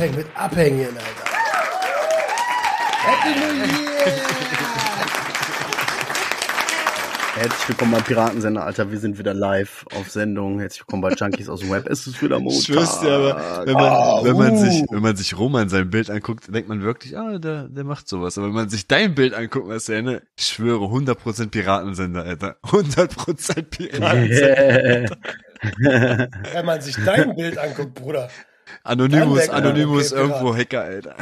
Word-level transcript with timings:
Abhängen 0.00 0.16
mit 0.16 0.26
Abhängen, 0.34 0.96
Alter. 0.96 1.30
Happy 3.04 3.38
New 3.38 3.52
Year! 3.54 4.12
Herzlich 7.34 7.68
willkommen 7.68 7.92
beim 7.92 8.02
Piratensender, 8.02 8.64
Alter. 8.64 8.90
Wir 8.90 8.98
sind 8.98 9.16
wieder 9.16 9.32
live 9.32 9.86
auf 9.94 10.10
Sendung. 10.10 10.58
Herzlich 10.58 10.80
willkommen 10.80 11.02
bei 11.02 11.12
Junkies 11.12 11.48
aus 11.48 11.60
dem 11.60 11.70
Web. 11.70 11.86
Es 11.88 12.06
ist 12.08 12.20
wieder 12.20 12.40
Montag. 12.40 12.58
Ich 12.58 12.66
schwör's 12.66 13.00
dir, 13.00 13.12
aber 13.12 13.66
wenn 13.66 13.74
man, 13.74 14.24
wenn 14.24 14.36
man 14.36 14.58
sich, 14.58 14.84
wenn 14.90 15.00
man 15.00 15.16
sich 15.16 15.38
Roman 15.38 15.68
sein 15.68 15.90
Bild 15.90 16.10
anguckt, 16.10 16.52
denkt 16.52 16.68
man 16.68 16.82
wirklich, 16.82 17.16
ah, 17.16 17.38
der, 17.38 17.68
der 17.68 17.84
macht 17.84 18.08
sowas. 18.08 18.36
Aber 18.36 18.48
wenn 18.48 18.54
man 18.54 18.68
sich 18.68 18.88
dein 18.88 19.14
Bild 19.14 19.34
anguckt, 19.34 19.68
was 19.68 19.88
ne, 19.88 20.22
ich 20.36 20.46
schwöre, 20.46 20.86
100% 20.86 21.50
Piratensender, 21.50 22.24
Alter. 22.24 22.56
100% 22.64 23.62
Piratensender. 23.62 25.16
Wenn 26.52 26.66
man 26.66 26.80
sich 26.80 26.96
dein 27.04 27.36
Bild 27.36 27.58
anguckt, 27.58 27.94
Bruder. 27.94 28.28
Anonymous, 28.82 29.48
Anonymous 29.50 30.12
okay, 30.12 30.22
irgendwo 30.22 30.56
Hacker, 30.56 30.80
Alter. 30.82 31.16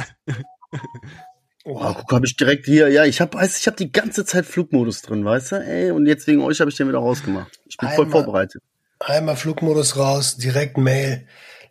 Oh, 1.70 1.92
guck, 1.94 2.12
hab 2.12 2.24
ich 2.24 2.34
direkt 2.34 2.64
hier. 2.64 2.88
Ja, 2.88 3.04
ich 3.04 3.20
hab, 3.20 3.34
weißt, 3.34 3.60
ich 3.60 3.66
hab 3.66 3.76
die 3.76 3.92
ganze 3.92 4.24
Zeit 4.24 4.46
Flugmodus 4.46 5.02
drin, 5.02 5.22
weißt 5.24 5.52
du? 5.52 5.56
Ey, 5.56 5.90
und 5.90 6.06
jetzt 6.06 6.26
wegen 6.26 6.40
euch 6.40 6.60
habe 6.60 6.70
ich 6.70 6.76
den 6.78 6.88
wieder 6.88 6.98
rausgemacht. 6.98 7.60
Ich 7.66 7.76
bin 7.76 7.90
voll 7.90 8.06
Einmal. 8.06 8.22
vorbereitet. 8.22 8.62
Einmal 9.00 9.36
Flugmodus 9.36 9.96
raus, 9.98 10.38
direkt 10.38 10.78
Mail. 10.78 11.26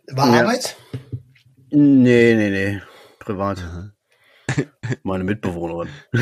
War 0.06 0.32
Ja. 0.32 0.42
Arbeit? 0.42 0.76
Nee, 1.70 2.34
nee, 2.36 2.50
nee. 2.50 2.80
Privat. 3.18 3.58
Meine 5.02 5.24
Mitbewohnerin. 5.24 5.88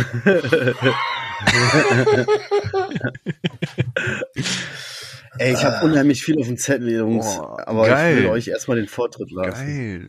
Ey, 5.38 5.52
ich 5.52 5.64
habe 5.64 5.84
unheimlich 5.84 6.22
viel 6.22 6.38
auf 6.40 6.46
dem 6.46 6.56
Zettel, 6.56 6.90
Jungs. 6.92 7.26
Boah, 7.36 7.68
aber 7.68 7.86
geil. 7.86 8.16
ich 8.16 8.22
will 8.24 8.30
euch 8.30 8.48
erstmal 8.48 8.78
den 8.78 8.88
Vortritt 8.88 9.30
lassen. 9.30 9.66
Geil. 9.66 10.08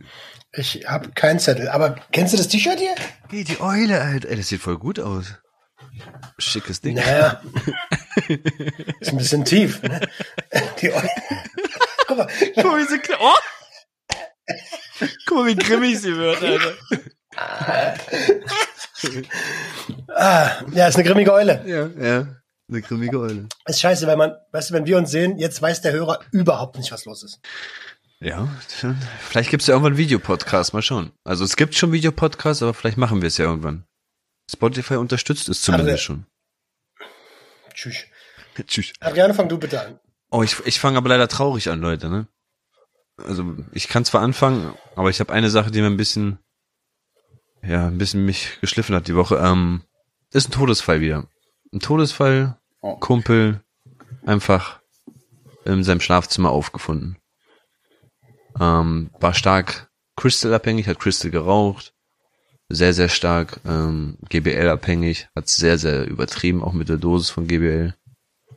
Ich 0.58 0.84
habe 0.88 1.10
keinen 1.12 1.38
Zettel. 1.38 1.68
Aber 1.68 1.94
kennst 2.12 2.32
du 2.32 2.36
das 2.36 2.48
T-Shirt 2.48 2.78
hier? 2.80 2.94
Hey, 3.30 3.44
die 3.44 3.60
Eule, 3.60 4.00
Alter. 4.00 4.28
Ey, 4.28 4.36
das 4.36 4.48
sieht 4.48 4.60
voll 4.60 4.76
gut 4.78 4.98
aus. 4.98 5.34
Schickes 6.38 6.80
Ding. 6.80 6.96
Naja. 6.96 7.40
Ist 9.00 9.12
ein 9.12 9.18
bisschen 9.18 9.44
tief. 9.44 9.80
Ne? 9.82 10.00
Die 10.80 10.92
Eu- 10.92 11.00
Guck 12.08 12.18
mal, 12.18 12.28
Guck 12.54 12.64
mal, 12.64 12.78
wie 12.80 12.86
sie, 12.88 13.00
oh! 13.20 13.34
Guck 15.26 15.38
mal, 15.38 15.46
wie 15.46 15.54
grimmig 15.56 16.00
sie 16.00 16.16
wird, 16.16 16.42
Alter. 16.42 16.72
ah, 20.08 20.62
ja, 20.72 20.88
ist 20.88 20.96
eine 20.96 21.04
grimmige 21.04 21.32
Eule. 21.32 21.62
Ja, 21.66 21.86
ja. 22.04 22.26
Eine 22.70 22.82
grimmige 22.82 23.18
Eule. 23.18 23.48
Ist 23.66 23.80
scheiße, 23.80 24.06
weil 24.06 24.16
man, 24.16 24.32
weißt 24.52 24.70
du, 24.70 24.74
wenn 24.74 24.86
wir 24.86 24.98
uns 24.98 25.10
sehen, 25.10 25.38
jetzt 25.38 25.62
weiß 25.62 25.80
der 25.82 25.92
Hörer 25.92 26.20
überhaupt 26.32 26.76
nicht, 26.76 26.90
was 26.92 27.04
los 27.04 27.22
ist. 27.22 27.40
Ja, 28.20 28.48
vielleicht 29.20 29.50
gibt's 29.50 29.68
ja 29.68 29.74
irgendwann 29.74 29.92
einen 29.92 29.98
Videopodcast, 29.98 30.72
mal 30.74 30.82
schauen. 30.82 31.12
Also 31.24 31.44
es 31.44 31.54
gibt 31.56 31.76
schon 31.76 31.92
Videopodcasts, 31.92 32.62
aber 32.62 32.74
vielleicht 32.74 32.96
machen 32.98 33.22
wir 33.22 33.28
es 33.28 33.38
ja 33.38 33.44
irgendwann. 33.44 33.84
Spotify 34.50 34.94
unterstützt 34.96 35.48
es 35.48 35.62
zumindest 35.62 35.88
Aber- 35.90 35.98
schon. 35.98 36.26
Tschüss. 37.74 38.04
Tschüss. 38.66 38.92
Adriano, 39.00 39.34
fang 39.34 39.48
du 39.48 39.56
bitte 39.58 39.80
an. 39.80 40.00
Oh, 40.30 40.42
ich, 40.42 40.56
ich 40.66 40.80
fange 40.80 40.98
aber 40.98 41.08
leider 41.10 41.28
traurig 41.28 41.70
an, 41.70 41.80
Leute, 41.80 42.08
ne? 42.08 42.26
Also 43.18 43.56
ich 43.72 43.88
kann 43.88 44.04
zwar 44.04 44.22
anfangen, 44.22 44.74
aber 44.96 45.10
ich 45.10 45.20
habe 45.20 45.32
eine 45.32 45.50
Sache, 45.50 45.70
die 45.70 45.80
mir 45.80 45.86
ein 45.86 45.96
bisschen, 45.96 46.38
ja, 47.62 47.86
ein 47.86 47.98
bisschen 47.98 48.24
mich 48.24 48.58
geschliffen 48.60 48.94
hat 48.96 49.06
die 49.08 49.14
Woche. 49.16 49.36
Ähm, 49.36 49.82
ist 50.32 50.48
ein 50.48 50.52
Todesfall 50.52 51.00
wieder. 51.00 51.28
Ein 51.72 51.80
Todesfall, 51.80 52.58
Oh. 52.80 52.96
Kumpel, 52.96 53.60
einfach 54.24 54.80
in 55.64 55.82
seinem 55.82 56.00
Schlafzimmer 56.00 56.50
aufgefunden. 56.50 57.16
Ähm, 58.60 59.10
war 59.20 59.34
stark 59.34 59.90
Crystal-abhängig, 60.16 60.88
hat 60.88 60.98
Crystal 60.98 61.30
geraucht. 61.30 61.94
Sehr, 62.68 62.92
sehr 62.92 63.08
stark 63.08 63.60
ähm, 63.64 64.18
GBL-abhängig, 64.28 65.28
hat 65.34 65.48
sehr, 65.48 65.78
sehr 65.78 66.06
übertrieben, 66.06 66.62
auch 66.62 66.74
mit 66.74 66.88
der 66.88 66.98
Dosis 66.98 67.30
von 67.30 67.46
GBL. 67.46 67.94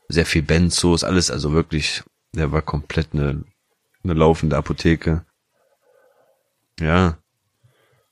Sehr 0.09 0.25
viel 0.25 0.41
Benzos, 0.41 1.05
alles, 1.05 1.31
also 1.31 1.53
wirklich, 1.53 2.03
der 2.35 2.51
war 2.51 2.61
komplett 2.61 3.09
eine, 3.13 3.45
eine 4.03 4.13
laufende 4.13 4.57
Apotheke. 4.57 5.25
Ja. 6.79 7.17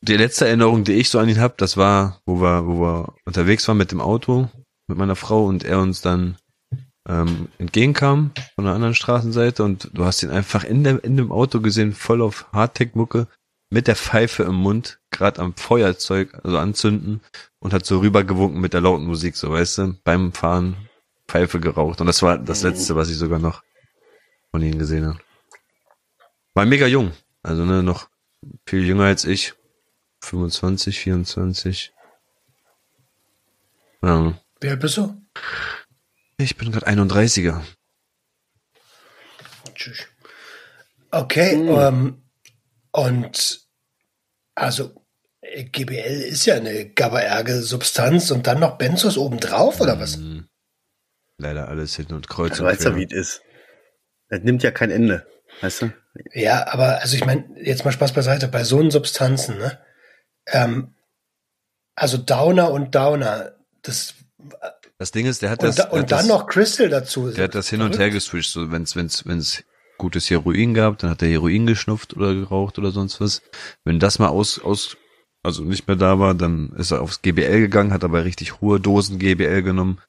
Die 0.01 0.15
letzte 0.15 0.47
Erinnerung, 0.47 0.85
die 0.85 0.93
ich 0.93 1.09
so 1.09 1.19
an 1.19 1.27
ihn 1.27 1.41
hab, 1.41 1.57
das 1.57 1.75
war, 1.75 2.21
wo 2.25 2.39
wir, 2.39 2.65
wo 2.65 2.79
wir 2.79 3.13
unterwegs 3.25 3.67
waren 3.67 3.77
mit 3.77 3.91
dem 3.91 3.99
Auto, 3.99 4.47
mit 4.87 4.97
meiner 4.97 5.17
Frau 5.17 5.45
und 5.45 5.65
er 5.65 5.79
uns 5.79 5.99
dann 5.99 6.37
ähm, 7.09 7.49
entgegenkam 7.57 8.31
von 8.55 8.65
der 8.65 8.75
anderen 8.75 8.93
Straßenseite 8.93 9.63
und 9.63 9.89
du 9.93 10.05
hast 10.05 10.21
ihn 10.21 10.29
einfach 10.29 10.63
in 10.63 10.83
dem, 10.83 10.99
in 10.99 11.17
dem 11.17 11.31
Auto 11.31 11.59
gesehen, 11.59 11.93
voll 11.93 12.21
auf 12.21 12.47
Hardtech-Mucke, 12.53 13.27
mit 13.71 13.87
der 13.87 13.95
Pfeife 13.95 14.43
im 14.43 14.55
Mund, 14.55 14.99
gerade 15.11 15.41
am 15.41 15.55
Feuerzeug, 15.55 16.39
also 16.43 16.57
anzünden 16.57 17.21
und 17.59 17.73
hat 17.73 17.85
so 17.85 17.99
rübergewunken 17.99 18.61
mit 18.61 18.73
der 18.73 18.81
lauten 18.81 19.05
Musik, 19.05 19.35
so 19.35 19.51
weißt 19.51 19.77
du, 19.79 19.95
beim 20.03 20.33
Fahren 20.33 20.75
Pfeife 21.27 21.59
geraucht. 21.59 21.99
Und 22.01 22.07
das 22.07 22.21
war 22.21 22.37
das 22.37 22.63
letzte, 22.63 22.95
was 22.95 23.09
ich 23.09 23.17
sogar 23.17 23.39
noch 23.39 23.63
von 24.51 24.61
ihm 24.61 24.79
gesehen 24.79 25.05
habe. 25.05 25.19
War 26.53 26.65
mega 26.65 26.87
jung, 26.87 27.11
also 27.43 27.65
ne, 27.65 27.83
noch 27.83 28.09
viel 28.65 28.85
jünger 28.85 29.05
als 29.05 29.25
ich. 29.25 29.53
25, 30.21 30.99
24. 30.99 31.93
Ja. 34.01 34.33
Wie 34.59 34.69
alt 34.69 34.79
bist 34.79 34.97
du? 34.97 35.15
Ich 36.39 36.55
bin 36.55 36.71
gerade 36.71 36.87
31er. 36.87 37.61
Tschüss. 39.75 40.07
Okay, 41.11 41.53
ähm, 41.53 42.23
und 42.91 43.59
also 44.55 45.05
GBL 45.41 46.21
ist 46.21 46.45
ja 46.45 46.55
eine 46.55 46.89
GABA-erge 46.89 47.61
Substanz 47.61 48.31
und 48.31 48.47
dann 48.47 48.61
noch 48.61 48.77
Benzos 48.77 49.17
obendrauf 49.17 49.81
oder 49.81 49.99
was? 49.99 50.15
Mhm. 50.15 50.47
Leider 51.37 51.67
alles 51.67 51.97
hin 51.97 52.07
und 52.13 52.29
kreuz 52.29 52.57
Du 52.57 52.63
und 52.63 52.69
weißt 52.69 52.85
ja, 52.85 52.95
wie 52.95 53.05
es 53.05 53.11
ist. 53.11 53.41
Das 54.29 54.39
nimmt 54.41 54.63
ja 54.63 54.71
kein 54.71 54.91
Ende. 54.91 55.27
Weißt 55.59 55.81
du? 55.81 55.93
Ja, 56.33 56.67
aber 56.67 57.01
also 57.01 57.17
ich 57.17 57.25
meine, 57.25 57.49
jetzt 57.61 57.83
mal 57.83 57.91
Spaß 57.91 58.13
beiseite, 58.13 58.47
bei 58.47 58.63
so 58.63 58.79
einen 58.79 58.91
Substanzen, 58.91 59.57
ne? 59.57 59.77
Ähm, 60.47 60.95
also 61.95 62.17
Downer 62.17 62.71
und 62.71 62.95
Downer, 62.95 63.57
das 63.81 64.13
Das 64.99 65.11
Ding 65.11 65.25
ist, 65.25 65.41
der 65.41 65.49
hat 65.49 65.59
und, 65.63 65.69
das, 65.69 65.75
da, 65.77 65.83
und 65.85 66.11
dann 66.11 66.19
das, 66.19 66.27
noch 66.27 66.45
Crystal 66.45 66.89
dazu. 66.89 67.31
der 67.31 67.45
hat 67.45 67.55
das 67.55 67.69
hin 67.69 67.81
und 67.81 67.97
her 67.97 68.09
geswitcht. 68.09 68.51
So, 68.51 68.69
wenn's, 68.69 68.97
wenn's, 68.97 69.25
wenn's 69.25 69.63
gutes 69.97 70.29
Heroin 70.29 70.73
gab, 70.73 70.97
dann 70.97 71.09
hat 71.09 71.21
er 71.21 71.29
Heroin 71.29 71.65
geschnupft 71.65 72.15
oder 72.17 72.33
geraucht 72.33 72.77
oder 72.77 72.91
sonst 72.91 73.21
was. 73.21 73.41
Wenn 73.85 73.99
das 73.99 74.19
mal 74.19 74.27
aus, 74.27 74.59
aus, 74.59 74.97
also 75.41 75.63
nicht 75.63 75.87
mehr 75.87 75.95
da 75.95 76.19
war, 76.19 76.33
dann 76.33 76.73
ist 76.77 76.91
er 76.91 77.01
aufs 77.01 77.21
GBL 77.21 77.61
gegangen, 77.61 77.93
hat 77.93 78.03
aber 78.03 78.25
richtig 78.25 78.59
hohe 78.59 78.79
Dosen 78.79 79.19
GBL 79.19 79.61
genommen, 79.61 79.99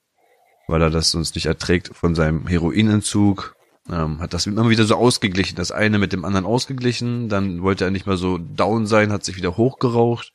weil 0.66 0.82
er 0.82 0.90
das 0.90 1.12
sonst 1.12 1.36
nicht 1.36 1.46
erträgt 1.46 1.94
von 1.94 2.16
seinem 2.16 2.46
Heroinentzug. 2.48 3.54
Ähm, 3.88 4.20
hat 4.20 4.34
das 4.34 4.46
immer 4.46 4.68
wieder 4.70 4.84
so 4.84 4.96
ausgeglichen, 4.96 5.56
das 5.56 5.72
eine 5.72 5.98
mit 5.98 6.12
dem 6.12 6.24
anderen 6.24 6.46
ausgeglichen, 6.46 7.28
dann 7.28 7.62
wollte 7.62 7.84
er 7.84 7.90
nicht 7.90 8.06
mehr 8.06 8.16
so 8.16 8.38
down 8.38 8.86
sein, 8.86 9.12
hat 9.12 9.24
sich 9.24 9.36
wieder 9.36 9.56
hochgeraucht. 9.56 10.32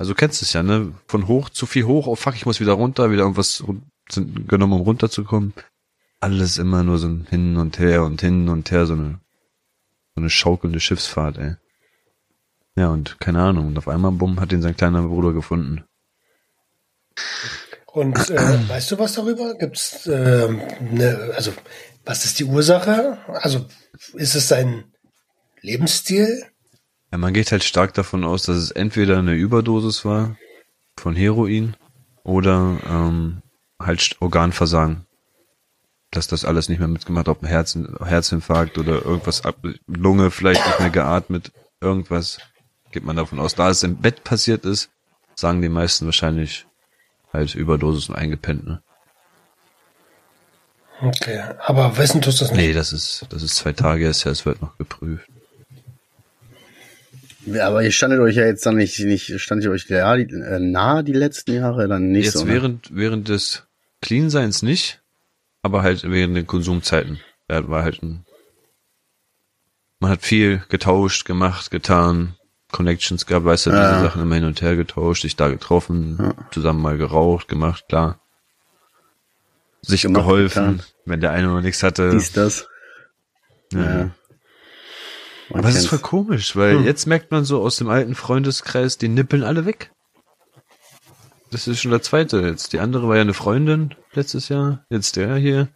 Also 0.00 0.12
du 0.12 0.16
kennst 0.16 0.40
es 0.40 0.54
ja, 0.54 0.62
ne? 0.62 0.94
Von 1.08 1.28
hoch 1.28 1.50
zu 1.50 1.66
viel 1.66 1.84
hoch, 1.84 2.06
oh 2.06 2.14
fuck, 2.14 2.34
ich 2.34 2.46
muss 2.46 2.58
wieder 2.58 2.72
runter, 2.72 3.10
wieder 3.10 3.24
irgendwas 3.24 3.62
genommen, 4.08 4.72
um 4.72 4.80
runterzukommen. 4.80 5.52
Alles 6.20 6.56
immer 6.56 6.82
nur 6.82 6.96
so 6.96 7.06
ein 7.06 7.26
Hin 7.28 7.58
und 7.58 7.78
Her 7.78 8.04
und 8.04 8.22
hin 8.22 8.48
und 8.48 8.70
her, 8.70 8.86
so 8.86 8.94
eine, 8.94 9.20
so 10.14 10.22
eine 10.22 10.30
schaukelnde 10.30 10.80
Schiffsfahrt, 10.80 11.36
ey. 11.36 11.56
Ja, 12.76 12.88
und 12.88 13.20
keine 13.20 13.42
Ahnung, 13.42 13.66
und 13.66 13.76
auf 13.76 13.88
einmal, 13.88 14.12
bumm, 14.12 14.40
hat 14.40 14.52
ihn 14.52 14.62
sein 14.62 14.74
kleiner 14.74 15.02
Bruder 15.02 15.34
gefunden. 15.34 15.84
Und 17.84 18.30
äh, 18.30 18.58
weißt 18.70 18.92
du 18.92 18.98
was 18.98 19.12
darüber? 19.12 19.54
Gibt's 19.58 20.06
ähm, 20.06 20.62
ne, 20.92 21.32
also 21.36 21.52
was 22.06 22.24
ist 22.24 22.38
die 22.38 22.44
Ursache? 22.44 23.18
Also 23.26 23.66
ist 24.14 24.34
es 24.34 24.48
sein 24.48 24.84
Lebensstil? 25.60 26.49
Ja, 27.10 27.18
man 27.18 27.34
geht 27.34 27.50
halt 27.50 27.64
stark 27.64 27.94
davon 27.94 28.24
aus, 28.24 28.44
dass 28.44 28.56
es 28.56 28.70
entweder 28.70 29.18
eine 29.18 29.34
Überdosis 29.34 30.04
war 30.04 30.36
von 30.96 31.16
Heroin 31.16 31.76
oder 32.22 32.78
ähm, 32.88 33.42
halt 33.80 34.16
Organversagen. 34.20 35.06
Dass 36.12 36.26
das 36.26 36.44
alles 36.44 36.68
nicht 36.68 36.78
mehr 36.78 36.88
mitgemacht, 36.88 37.28
ob 37.28 37.42
ein 37.42 37.46
Herzen, 37.46 37.96
Herzinfarkt 38.04 38.78
oder 38.78 39.04
irgendwas 39.04 39.44
ab, 39.44 39.56
Lunge 39.86 40.30
vielleicht 40.30 40.64
nicht 40.66 40.80
mehr 40.80 40.90
geatmet, 40.90 41.52
irgendwas 41.80 42.38
geht 42.90 43.04
man 43.04 43.16
davon 43.16 43.38
aus. 43.38 43.54
Da 43.54 43.70
es 43.70 43.82
im 43.82 43.96
Bett 43.96 44.24
passiert 44.24 44.64
ist, 44.64 44.90
sagen 45.36 45.62
die 45.62 45.68
meisten 45.68 46.06
wahrscheinlich 46.06 46.66
halt 47.32 47.54
Überdosis 47.54 48.08
und 48.08 48.16
eingepennt, 48.16 48.66
ne? 48.66 48.82
Okay, 51.02 51.40
aber 51.64 51.96
wissen 51.96 52.20
tust 52.20 52.40
du 52.40 52.44
es 52.44 52.50
nicht. 52.50 52.60
Nee, 52.60 52.72
das 52.74 52.92
ist, 52.92 53.24
das 53.30 53.42
ist 53.42 53.56
zwei 53.56 53.72
Tage 53.72 54.04
erst 54.04 54.24
her, 54.26 54.32
es 54.32 54.44
wird 54.44 54.60
noch 54.60 54.76
geprüft. 54.76 55.30
Ja, 57.46 57.68
aber 57.68 57.82
ihr 57.82 57.90
standet 57.92 58.20
euch 58.20 58.36
ja 58.36 58.44
jetzt 58.44 58.66
dann 58.66 58.76
nicht, 58.76 58.98
nicht 59.00 59.40
standet 59.40 59.64
ihr 59.64 59.70
euch 59.70 59.88
ja, 59.88 60.14
die, 60.16 60.24
äh, 60.34 60.58
nah 60.60 61.02
die 61.02 61.12
letzten 61.14 61.54
Jahre, 61.54 61.88
dann 61.88 62.10
nicht 62.12 62.26
Jetzt 62.26 62.38
so. 62.38 62.44
ne? 62.44 62.52
während, 62.52 62.94
während 62.94 63.28
des 63.28 63.64
Clean-Seins 64.02 64.62
nicht, 64.62 65.00
aber 65.62 65.82
halt 65.82 66.08
während 66.10 66.36
den 66.36 66.46
Konsumzeiten. 66.46 67.20
Er 67.48 67.68
war 67.68 67.82
halt 67.82 68.02
ein, 68.02 68.24
man 70.00 70.10
hat 70.10 70.22
viel 70.22 70.62
getauscht, 70.68 71.24
gemacht, 71.24 71.70
getan, 71.70 72.36
Connections 72.72 73.26
gehabt, 73.26 73.46
weißt 73.46 73.66
du, 73.66 73.70
Ja. 73.70 73.90
diese 73.94 74.02
Sachen 74.04 74.22
immer 74.22 74.34
hin 74.36 74.44
und 74.44 74.60
her 74.62 74.76
getauscht, 74.76 75.22
sich 75.22 75.34
da 75.36 75.48
getroffen, 75.48 76.18
Ja. 76.20 76.34
zusammen 76.52 76.82
mal 76.82 76.98
geraucht, 76.98 77.48
gemacht, 77.48 77.86
klar. 77.88 78.20
Sich 79.82 80.02
Gemacht, 80.02 80.24
geholfen, 80.24 80.76
getan. 80.76 80.82
wenn 81.06 81.20
der 81.22 81.30
eine 81.32 81.46
noch 81.48 81.62
nichts 81.62 81.82
hatte. 81.82 82.10
Dies, 82.10 82.32
das. 82.32 82.68
ja. 83.72 83.80
Ja. 84.00 84.10
Man 85.50 85.60
Aber 85.60 85.68
es 85.68 85.76
ist 85.76 85.88
voll 85.88 85.98
komisch, 85.98 86.56
weil 86.56 86.78
Hm. 86.78 86.84
jetzt 86.84 87.06
merkt 87.06 87.30
man 87.30 87.44
so 87.44 87.60
aus 87.62 87.76
dem 87.76 87.88
alten 87.88 88.14
Freundeskreis, 88.14 88.98
die 88.98 89.08
nippeln 89.08 89.42
alle 89.42 89.66
weg. 89.66 89.90
Das 91.50 91.66
ist 91.66 91.80
schon 91.80 91.90
der 91.90 92.02
zweite 92.02 92.40
jetzt. 92.40 92.72
Die 92.72 92.78
andere 92.78 93.08
war 93.08 93.16
ja 93.16 93.22
eine 93.22 93.34
Freundin 93.34 93.94
letztes 94.12 94.48
Jahr. 94.48 94.84
Jetzt 94.88 95.16
der 95.16 95.34
hier. 95.36 95.68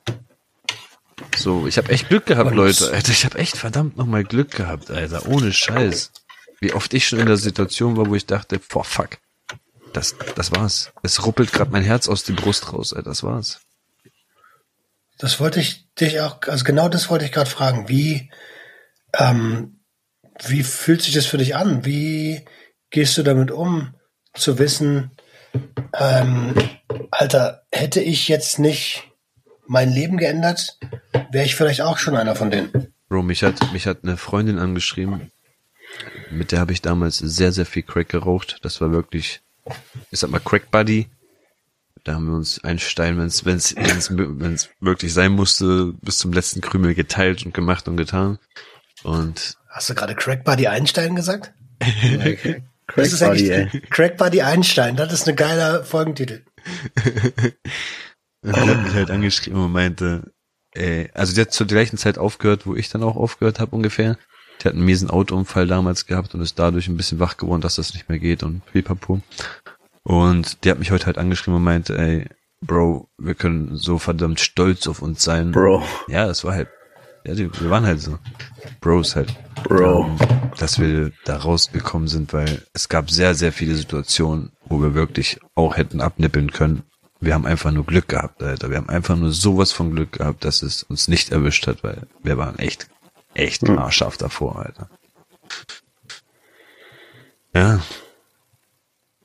So, 1.37 1.67
ich 1.67 1.79
habe 1.79 1.91
echt 1.91 2.09
Glück 2.09 2.27
gehabt, 2.27 2.55
Leute. 2.55 2.93
Alter, 2.93 3.11
ich 3.11 3.25
habe 3.25 3.39
echt 3.39 3.57
verdammt 3.57 3.97
nochmal 3.97 4.23
Glück 4.23 4.53
gehabt, 4.53 4.91
Alter. 4.91 5.27
Ohne 5.27 5.53
Scheiß. 5.53 6.13
Wie 6.61 6.73
oft 6.73 6.95
ich 6.95 7.09
schon 7.09 7.19
in 7.19 7.27
der 7.27 7.37
Situation 7.37 7.97
war, 7.97 8.07
wo 8.09 8.15
ich 8.15 8.27
dachte, 8.27 8.61
boah, 8.69 8.85
fuck. 8.85 9.19
Das, 9.93 10.15
das 10.37 10.53
war's. 10.53 10.93
Es 11.03 11.27
ruppelt 11.27 11.53
gerade 11.53 11.71
mein 11.73 11.83
Herz 11.83 12.09
aus 12.09 12.23
der 12.25 12.35
Brust 12.35 12.73
raus, 12.73 12.93
Alter. 12.93 13.11
Das 13.11 13.23
war's. 13.25 13.61
Das 15.19 15.41
wollte 15.41 15.61
ich 15.61 15.87
dich 15.95 16.21
auch, 16.21 16.41
also 16.47 16.65
genau 16.65 16.89
das 16.89 17.11
wollte 17.11 17.25
ich 17.25 17.33
gerade 17.33 17.51
fragen. 17.51 17.89
Wie, 17.89 18.31
ähm, 19.19 19.81
wie 20.45 20.63
fühlt 20.63 21.03
sich 21.03 21.15
das 21.15 21.27
für 21.27 21.39
dich 21.39 21.57
an? 21.57 21.85
Wie 21.85 22.45
gehst 22.91 23.17
du 23.19 23.23
damit 23.23 23.51
um, 23.51 23.95
zu 24.35 24.59
wissen, 24.59 25.11
ähm, 25.99 26.55
Alter, 27.11 27.63
hätte 27.73 28.01
ich 28.01 28.29
jetzt 28.29 28.59
nicht 28.59 29.05
mein 29.67 29.91
Leben 29.91 30.17
geändert, 30.17 30.79
wäre 31.31 31.45
ich 31.45 31.55
vielleicht 31.55 31.81
auch 31.81 31.99
schon 31.99 32.17
einer 32.17 32.35
von 32.35 32.51
denen. 32.51 32.93
Bro, 33.09 33.23
mich 33.23 33.43
hat, 33.43 33.73
mich 33.73 33.87
hat 33.87 33.99
eine 34.03 34.17
Freundin 34.17 34.59
angeschrieben, 34.59 35.31
mit 36.31 36.53
der 36.53 36.61
habe 36.61 36.73
ich 36.73 36.83
damals 36.83 37.19
sehr, 37.19 37.53
sehr 37.53 37.67
viel 37.67 37.83
Crack 37.83 38.09
geraucht. 38.09 38.59
Das 38.63 38.81
war 38.81 38.91
wirklich, 38.91 39.41
ich 40.11 40.19
sag 40.19 40.31
mal, 40.31 40.41
Crack 40.41 40.71
Buddy. 40.71 41.09
Da 42.03 42.15
haben 42.15 42.27
wir 42.27 42.35
uns 42.35 42.63
einen 42.63 42.81
Stein, 42.81 43.17
wenn 43.17 43.27
es 43.27 43.45
wenn's, 43.47 43.75
wenn's, 43.77 44.11
wenn's 44.13 44.69
wirklich 44.81 45.15
sein 45.15 45.33
musste, 45.33 45.95
bis 46.03 46.19
zum 46.19 46.33
letzten 46.33 46.61
Krümel 46.61 46.95
geteilt 46.95 47.47
und 47.47 47.55
gemacht 47.55 47.89
und 47.89 47.97
getan. 47.97 48.39
Und 49.05 49.57
Hast 49.69 49.91
du 49.91 49.95
gerade 49.95 50.15
Crack 50.15 50.45
Buddy 50.45 50.67
Einstein 50.67 51.15
gesagt? 51.17 51.53
Crack 51.81 52.63
Das 52.97 53.13
ist 53.13 53.21
Buddy, 53.21 53.51
ey. 53.51 53.63
eigentlich 53.63 53.91
Crack 53.91 54.17
Buddy 54.17 54.43
Einstein. 54.43 54.97
Das 54.97 55.13
ist 55.13 55.29
ein 55.29 55.37
geiler 55.37 55.85
Folgentitel. 55.85 56.43
Und 58.43 58.57
die 58.57 58.61
hat 58.61 58.83
mich 58.85 58.95
halt 58.95 59.11
angeschrieben 59.11 59.65
und 59.65 59.73
meinte, 59.73 60.33
ey, 60.73 61.11
also 61.15 61.35
die 61.35 61.41
hat 61.41 61.53
zur 61.53 61.67
gleichen 61.67 61.97
Zeit 61.97 62.19
aufgehört, 62.19 62.67
wo 62.67 62.75
ich 62.75 62.91
dann 62.91 63.03
auch 63.03 63.17
aufgehört 63.17 63.59
habe 63.59 63.75
ungefähr. 63.75 64.19
Die 64.61 64.69
hat 64.69 64.75
einen 64.75 64.85
miesen 64.85 65.09
Autounfall 65.09 65.67
damals 65.67 66.07
gehabt 66.07 66.35
und 66.35 66.43
ist 66.43 66.59
dadurch 66.59 66.89
ein 66.89 66.97
bisschen 66.97 67.19
wach 67.21 67.39
geworden, 67.39 67.63
dass 67.63 67.77
das 67.77 67.95
nicht 67.95 68.11
mehr 68.11 68.19
geht 68.19 68.43
und 68.43 68.63
pipapo. 68.67 69.23
Und 70.03 70.63
die 70.65 70.71
hat 70.71 70.79
mich 70.79 70.91
heute 70.91 71.07
halt 71.07 71.17
angeschrieben 71.17 71.57
und 71.57 71.65
meinte, 71.65 71.99
ey, 71.99 72.29
Bro, 72.61 73.09
wir 73.19 73.35
können 73.35 73.77
so 73.77 73.99
verdammt 73.99 74.41
stolz 74.41 74.87
auf 74.87 75.01
uns 75.03 75.23
sein. 75.23 75.51
Bro. 75.53 75.83
Ja, 76.09 76.27
das 76.27 76.45
war 76.45 76.55
halt, 76.55 76.69
ja, 77.25 77.37
wir 77.37 77.71
waren 77.71 77.87
halt 77.87 78.01
so. 78.01 78.19
Bros 78.81 79.17
halt. 79.17 79.35
Bro. 79.65 80.05
Ähm, 80.05 80.19
dass 80.59 80.79
wir 80.79 81.13
da 81.25 81.37
rausgekommen 81.39 82.09
sind, 82.09 82.33
weil 82.33 82.63
es 82.75 82.89
gab 82.89 83.11
sehr, 83.11 83.35
sehr 83.35 83.53
viele 83.53 83.75
Situationen, 83.75 84.53
wo 84.67 84.81
wir 84.81 84.95
wirklich 84.95 85.39
auch 85.55 85.77
hätten 85.77 86.01
abnippeln 86.01 86.51
können. 86.53 86.83
Wir 87.21 87.35
haben 87.35 87.47
einfach 87.47 87.71
nur 87.73 87.87
Glück 87.87 88.09
gehabt, 88.09 88.43
Alter. 88.43 88.69
Wir 88.71 88.77
haben 88.77 88.89
einfach 88.91 89.17
nur 89.17 89.33
sowas 89.33 89.73
von 89.73 89.91
Glück 89.93 90.13
gehabt, 90.13 90.45
dass 90.45 90.63
es 90.63 90.83
uns 90.83 91.09
nicht 91.09 91.31
erwischt 91.33 91.67
hat, 91.67 91.83
weil 91.83 92.03
wir 92.23 92.37
waren 92.37 92.59
echt, 92.59 92.89
echt 93.33 93.67
Hm. 93.67 93.79
arschhaft 93.79 94.21
davor, 94.21 94.59
Alter. 94.65 94.91
Ja. 97.55 97.81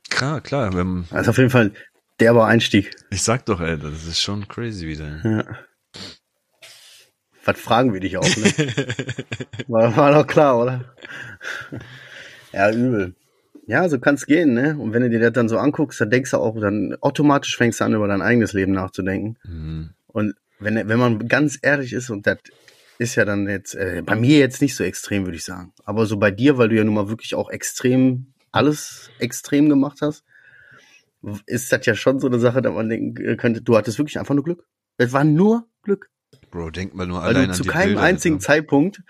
Klar, 0.10 0.42
klar. 0.42 0.74
Wenn, 0.74 1.06
ist 1.12 1.28
auf 1.28 1.38
jeden 1.38 1.50
Fall 1.50 1.66
ein 1.66 1.75
derber 2.19 2.46
Einstieg. 2.46 2.96
ich 3.10 3.22
sag 3.22 3.46
doch, 3.46 3.60
Alter, 3.60 3.92
das 3.92 4.06
ist 4.06 4.22
schon 4.22 4.48
crazy 4.48 4.88
wieder. 4.88 5.19
Ja. 5.24 5.44
Was 7.50 7.60
fragen 7.60 7.94
wir 7.94 8.00
dich 8.00 8.16
auch, 8.16 8.24
ne? 8.38 8.54
War, 9.68 9.98
war 9.98 10.13
doch 10.13 10.28
klar, 10.28 10.60
oder? 10.60 10.86
Ja, 12.54 12.72
übel. 12.72 13.16
Ja, 13.66 13.90
so 13.90 14.00
kann's 14.00 14.28
gehen, 14.28 14.54
ne? 14.54 14.78
Und 14.78 14.94
wenn 14.94 15.01
du 15.01 15.10
dir 15.10 15.19
das 15.19 15.34
dann 15.34 15.50
so 15.50 15.57
anguckst, 15.57 16.00
dann 16.00 16.12
denkst 16.12 16.30
du 16.30 16.38
auch, 16.38 16.60
dann 16.60 16.96
automatisch 17.01 17.57
fängst 17.57 17.80
du 17.80 17.86
an, 17.86 17.96
über 17.96 18.07
dein 18.07 18.22
eigenes 18.22 18.54
Leben 18.54 18.74
nachzudenken. 18.74 19.38
Mhm. 19.44 19.90
Und 20.07 20.36
wenn, 20.60 20.75
wenn 20.88 21.00
man 21.00 21.28
ganz 21.28 21.57
ehrlich 21.60 21.94
ist, 21.94 22.12
und 22.12 22.28
das 22.28 22.38
ist 23.00 23.16
ja 23.16 23.25
dann 23.25 23.48
jetzt, 23.48 23.74
äh, 23.74 24.04
bei 24.06 24.16
mir 24.16 24.38
jetzt 24.38 24.62
nicht 24.62 24.75
so 24.75 24.84
extrem, 24.84 25.25
würde 25.25 25.38
ich 25.38 25.46
sagen. 25.46 25.74
Aber 25.86 26.06
so 26.06 26.18
bei 26.18 26.30
dir, 26.30 26.60
weil 26.60 26.69
du 26.69 26.75
ja 26.75 26.84
nun 26.84 26.94
mal 26.94 27.10
wirklich 27.10 27.34
auch 27.34 27.50
extrem, 27.50 28.28
alles 28.51 29.10
extrem 29.18 29.69
gemacht 29.69 30.00
hast, 30.01 30.24
ist 31.48 31.72
das 31.72 31.84
ja 31.88 31.96
schon 31.96 32.19
so 32.19 32.28
eine 32.28 32.38
Sache, 32.38 32.62
dass 32.62 32.74
man 32.74 32.90
denken 32.90 33.38
könnte, 33.38 33.63
du 33.63 33.75
hattest 33.75 33.98
wirklich 33.98 34.19
einfach 34.19 34.36
nur 34.36 34.44
Glück. 34.44 34.68
Es 34.98 35.13
war 35.13 35.24
nur 35.24 35.68
Glück. 35.81 36.12
Bro, 36.52 36.72
denk 36.72 36.96
mal 36.96 37.08
nur 37.08 37.22
Weil 37.22 37.30
allein 37.30 37.44
du 37.46 37.50
an 37.50 37.56
zu 37.56 37.64
die 37.64 37.70
keinem 37.70 37.88
Bilder, 37.90 38.02
einzigen 38.02 38.36
Alter. 38.36 38.46
Zeitpunkt 38.46 39.02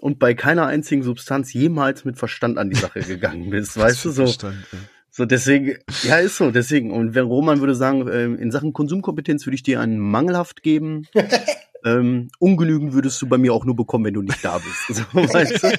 und 0.00 0.18
bei 0.18 0.34
keiner 0.34 0.66
einzigen 0.66 1.02
Substanz 1.02 1.52
jemals 1.52 2.04
mit 2.04 2.18
Verstand 2.18 2.58
an 2.58 2.70
die 2.70 2.76
Sache 2.76 3.00
gegangen 3.06 3.50
bist. 3.50 3.76
weißt 3.76 4.04
du, 4.04 4.10
so. 4.10 4.24
Verstand, 4.24 4.56
ey. 4.72 4.78
So, 5.10 5.24
deswegen, 5.24 5.78
ja, 6.02 6.18
ist 6.18 6.36
so, 6.36 6.50
deswegen. 6.50 6.90
Und 6.90 7.14
wenn 7.14 7.24
Roman 7.24 7.60
würde 7.60 7.74
sagen, 7.74 8.06
ähm, 8.12 8.38
in 8.38 8.50
Sachen 8.50 8.74
Konsumkompetenz 8.74 9.46
würde 9.46 9.54
ich 9.54 9.62
dir 9.62 9.80
einen 9.80 9.98
mangelhaft 9.98 10.62
geben. 10.62 11.06
ähm, 11.86 12.28
ungenügend 12.38 12.92
würdest 12.92 13.22
du 13.22 13.26
bei 13.26 13.38
mir 13.38 13.54
auch 13.54 13.64
nur 13.64 13.76
bekommen, 13.76 14.04
wenn 14.04 14.12
du 14.12 14.20
nicht 14.20 14.44
da 14.44 14.58
bist. 14.58 14.88
So, 14.88 15.02
weißt 15.14 15.62
du? 15.62 15.72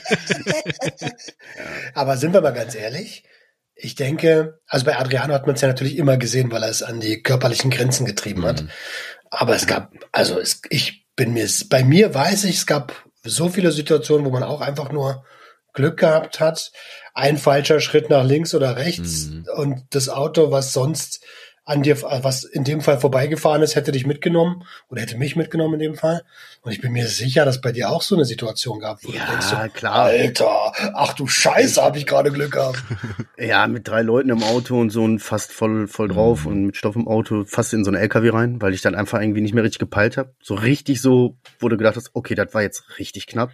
Aber 1.94 2.18
sind 2.18 2.34
wir 2.34 2.42
mal 2.42 2.50
ganz 2.50 2.74
ehrlich? 2.74 3.26
Ich 3.76 3.94
denke, 3.94 4.60
also 4.66 4.86
bei 4.86 4.98
Adriano 4.98 5.36
hat 5.36 5.46
man 5.46 5.54
es 5.54 5.62
ja 5.62 5.68
natürlich 5.68 5.98
immer 5.98 6.18
gesehen, 6.18 6.52
weil 6.52 6.64
er 6.64 6.70
es 6.70 6.82
an 6.82 7.00
die 7.00 7.22
körperlichen 7.22 7.70
Grenzen 7.70 8.08
getrieben 8.08 8.44
hat. 8.44 8.64
Mhm. 8.64 8.70
Aber 9.32 9.56
es 9.56 9.68
gab, 9.68 9.94
also 10.12 10.40
es, 10.40 10.62
ich 10.70 11.06
bin 11.16 11.34
mir, 11.34 11.48
bei 11.70 11.84
mir 11.84 12.14
weiß 12.14 12.46
ich, 12.46 12.58
es 12.58 12.66
gab 12.66 12.94
so 13.24 13.50
viele 13.50 13.72
Situationen, 13.72 14.26
wo 14.26 14.30
man 14.30 14.44
auch 14.44 14.62
einfach 14.62 14.92
nur 14.92 15.26
Glück 15.74 15.98
gehabt 15.98 16.40
hat. 16.40 16.72
Ein 17.14 17.38
falscher 17.38 17.80
Schritt 17.80 18.10
nach 18.10 18.24
links 18.24 18.54
oder 18.56 18.76
rechts 18.78 19.28
Mhm. 19.28 19.46
und 19.56 19.84
das 19.92 20.10
Auto, 20.10 20.52
was 20.52 20.74
sonst 20.74 21.24
an 21.68 21.84
dir, 21.84 22.02
was 22.02 22.46
in 22.46 22.64
dem 22.64 22.80
Fall 22.80 22.98
vorbeigefahren 22.98 23.62
ist, 23.62 23.76
hätte 23.76 23.92
dich 23.92 24.06
mitgenommen 24.08 24.64
oder 24.90 25.02
hätte 25.02 25.18
mich 25.18 25.36
mitgenommen 25.36 25.74
in 25.76 25.80
dem 25.82 25.96
Fall. 25.96 26.24
Und 26.62 26.72
ich 26.72 26.80
bin 26.80 26.94
mir 26.94 27.08
sicher, 27.08 27.44
dass 27.44 27.60
bei 27.60 27.74
dir 27.74 27.90
auch 27.90 28.02
so 28.02 28.16
eine 28.16 28.24
Situation 28.24 28.80
gab, 28.80 29.04
wo 29.04 29.12
Ja, 29.12 29.26
du 29.26 29.32
denkst, 29.32 29.46
so, 29.48 29.58
klar. 29.74 30.04
Alter, 30.06 30.72
ach 30.96 31.14
du 31.14 31.28
Scheiße, 31.28 31.82
habe 31.84 31.98
ich 31.98 32.06
gerade 32.06 32.32
Glück 32.32 32.54
gehabt. 32.54 32.82
Ja, 33.38 33.68
mit 33.68 33.88
drei 33.88 34.02
Leuten 34.02 34.30
im 34.30 34.42
Auto 34.44 34.80
und 34.80 34.90
so 34.90 35.04
und 35.04 35.20
fast 35.20 35.52
voll, 35.52 35.88
voll 35.88 36.08
drauf 36.08 36.46
Mhm. 36.46 36.52
und 36.52 36.66
mit 36.68 36.78
Stoff 36.78 36.96
im 36.96 37.08
Auto 37.08 37.44
fast 37.46 37.74
in 37.74 37.84
so 37.84 37.92
einen 37.92 38.02
LKW 38.02 38.30
rein, 38.30 38.62
weil 38.62 38.74
ich 38.74 38.82
dann 38.82 38.96
einfach 38.96 39.22
irgendwie 39.22 39.42
nicht 39.42 39.54
mehr 39.54 39.64
richtig 39.64 39.80
gepeilt 39.80 40.18
habe. 40.18 40.34
So 40.42 40.56
richtig 40.56 41.02
so, 41.02 41.38
wo 41.60 41.68
du 41.70 41.78
gedacht 41.78 41.98
hast, 41.98 42.12
okay, 42.14 42.34
das 42.34 42.54
war 42.54 42.62
jetzt 42.64 42.98
richtig 42.98 43.28
knapp. 43.28 43.52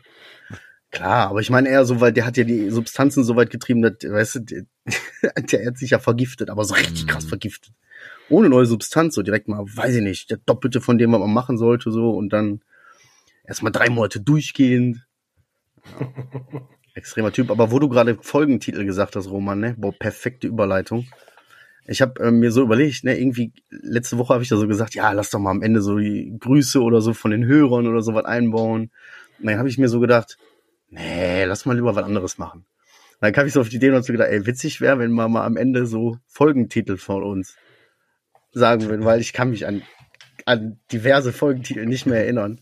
Klar, 0.92 1.30
aber 1.30 1.40
ich 1.42 1.50
meine 1.50 1.68
eher 1.70 1.86
so, 1.86 2.00
weil 2.00 2.14
der 2.14 2.26
hat 2.26 2.38
ja 2.38 2.44
die 2.44 2.70
Substanzen 2.70 3.24
so 3.24 3.36
weit 3.36 3.50
getrieben, 3.50 3.82
dass, 3.82 3.94
weißt 4.04 4.36
du, 4.36 4.40
der, 4.42 4.62
der 5.52 5.66
hat 5.66 5.78
sich 5.80 5.90
ja 5.90 5.98
vergiftet, 6.00 6.52
aber 6.52 6.64
so 6.66 6.76
richtig 6.76 7.04
Mhm. 7.06 7.08
krass 7.10 7.26
vergiftet. 7.26 7.74
Ohne 8.30 8.50
neue 8.50 8.66
Substanz, 8.66 9.16
so 9.16 9.22
direkt 9.22 9.48
mal, 9.48 9.64
weiß 9.64 9.96
ich 9.96 10.02
nicht, 10.02 10.30
der 10.30 10.38
Doppelte 10.46 10.82
von 10.82 10.98
dem, 10.98 11.12
was 11.12 11.20
man 11.20 11.34
machen 11.34 11.58
sollte, 11.58 11.92
so 11.92 12.12
und 12.12 12.30
dann 12.30 12.62
erstmal 13.44 13.72
drei 13.72 13.90
Monate 13.90 14.22
durchgehend. 14.22 15.06
Ja. 16.00 16.14
Extremer 16.96 17.32
Typ. 17.32 17.50
Aber 17.50 17.72
wo 17.72 17.80
du 17.80 17.90
gerade 17.90 18.18
Folgentitel 18.22 18.86
gesagt 18.86 19.16
hast, 19.16 19.30
Roman, 19.30 19.60
ne? 19.60 19.76
Boah, 19.78 19.94
perfekte 19.94 20.48
Überleitung. 20.48 21.08
Ich 21.86 22.02
habe 22.02 22.24
ähm, 22.24 22.40
mir 22.40 22.52
so 22.52 22.62
überlegt, 22.62 23.04
ne, 23.04 23.20
irgendwie 23.20 23.52
letzte 23.70 24.18
Woche 24.18 24.34
habe 24.34 24.44
ich 24.44 24.50
da 24.50 24.56
so 24.56 24.68
gesagt, 24.68 24.96
ja, 24.96 25.12
lass 25.12 25.32
doch 25.32 25.40
mal 25.40 25.52
am 25.52 25.62
Ende 25.62 25.82
so 25.82 25.98
die 25.98 26.34
Grüße 26.40 26.82
oder 26.82 27.02
so 27.02 27.14
von 27.14 27.32
den 27.32 27.46
Hörern 27.46 27.88
oder 27.88 28.02
so 28.02 28.14
was 28.14 28.26
einbauen. 28.26 28.92
Und 29.40 29.46
dann 29.48 29.58
habe 29.58 29.68
ich 29.68 29.78
mir 29.78 29.90
so 29.90 30.00
gedacht, 30.00 30.38
nee, 30.90 31.44
lass 31.44 31.66
mal 31.66 31.76
lieber 31.76 31.96
was 31.96 32.06
anderes 32.06 32.38
machen. 32.38 32.60
Und 32.60 33.22
dann 33.22 33.34
kam 33.34 33.48
ich 33.48 33.54
so 33.54 33.60
auf 33.60 33.70
die 33.70 33.78
Idee 33.78 33.90
und 33.90 33.96
hab 33.96 34.04
so 34.04 34.14
gedacht, 34.14 34.30
ey, 34.30 34.46
witzig 34.46 34.80
wäre, 34.80 35.00
wenn 35.00 35.12
wir 35.12 35.28
mal 35.28 35.46
am 35.46 35.58
Ende 35.58 35.86
so 35.86 36.20
Folgentitel 36.28 36.96
von 36.98 37.24
uns 37.24 37.56
sagen 38.54 38.88
würden, 38.88 39.06
weil 39.06 39.20
ich 39.20 39.34
kann 39.34 39.50
mich 39.50 39.66
an, 39.66 39.82
an 40.46 40.80
diverse 40.92 41.34
Folgentitel 41.34 41.86
nicht 41.86 42.06
mehr 42.06 42.22
erinnern. 42.22 42.62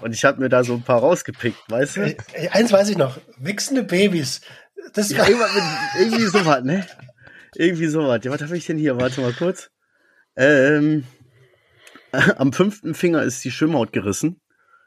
Und 0.00 0.12
ich 0.12 0.24
habe 0.24 0.40
mir 0.40 0.48
da 0.48 0.64
so 0.64 0.74
ein 0.74 0.82
paar 0.82 1.00
rausgepickt, 1.00 1.58
weißt 1.68 1.96
du? 1.96 2.00
Ey, 2.02 2.16
ey, 2.34 2.48
Eins 2.48 2.72
weiß 2.72 2.88
ich 2.90 2.98
noch, 2.98 3.18
wichsende 3.38 3.82
Babys. 3.82 4.42
Das 4.92 5.10
Ja, 5.10 5.26
irgendwas 5.26 5.54
mit, 5.54 5.64
irgendwie 6.00 6.26
sowas, 6.26 6.62
ne? 6.62 6.86
Irgendwie 7.54 7.86
sowas. 7.86 8.20
Ja, 8.22 8.30
was 8.30 8.42
habe 8.42 8.56
ich 8.56 8.66
denn 8.66 8.78
hier? 8.78 9.00
Warte 9.00 9.20
mal 9.20 9.32
kurz. 9.32 9.70
Ähm, 10.36 11.04
am 12.12 12.52
fünften 12.52 12.94
Finger 12.94 13.22
ist 13.22 13.42
die 13.44 13.50
Schwimmhaut 13.50 13.92
gerissen. 13.92 14.40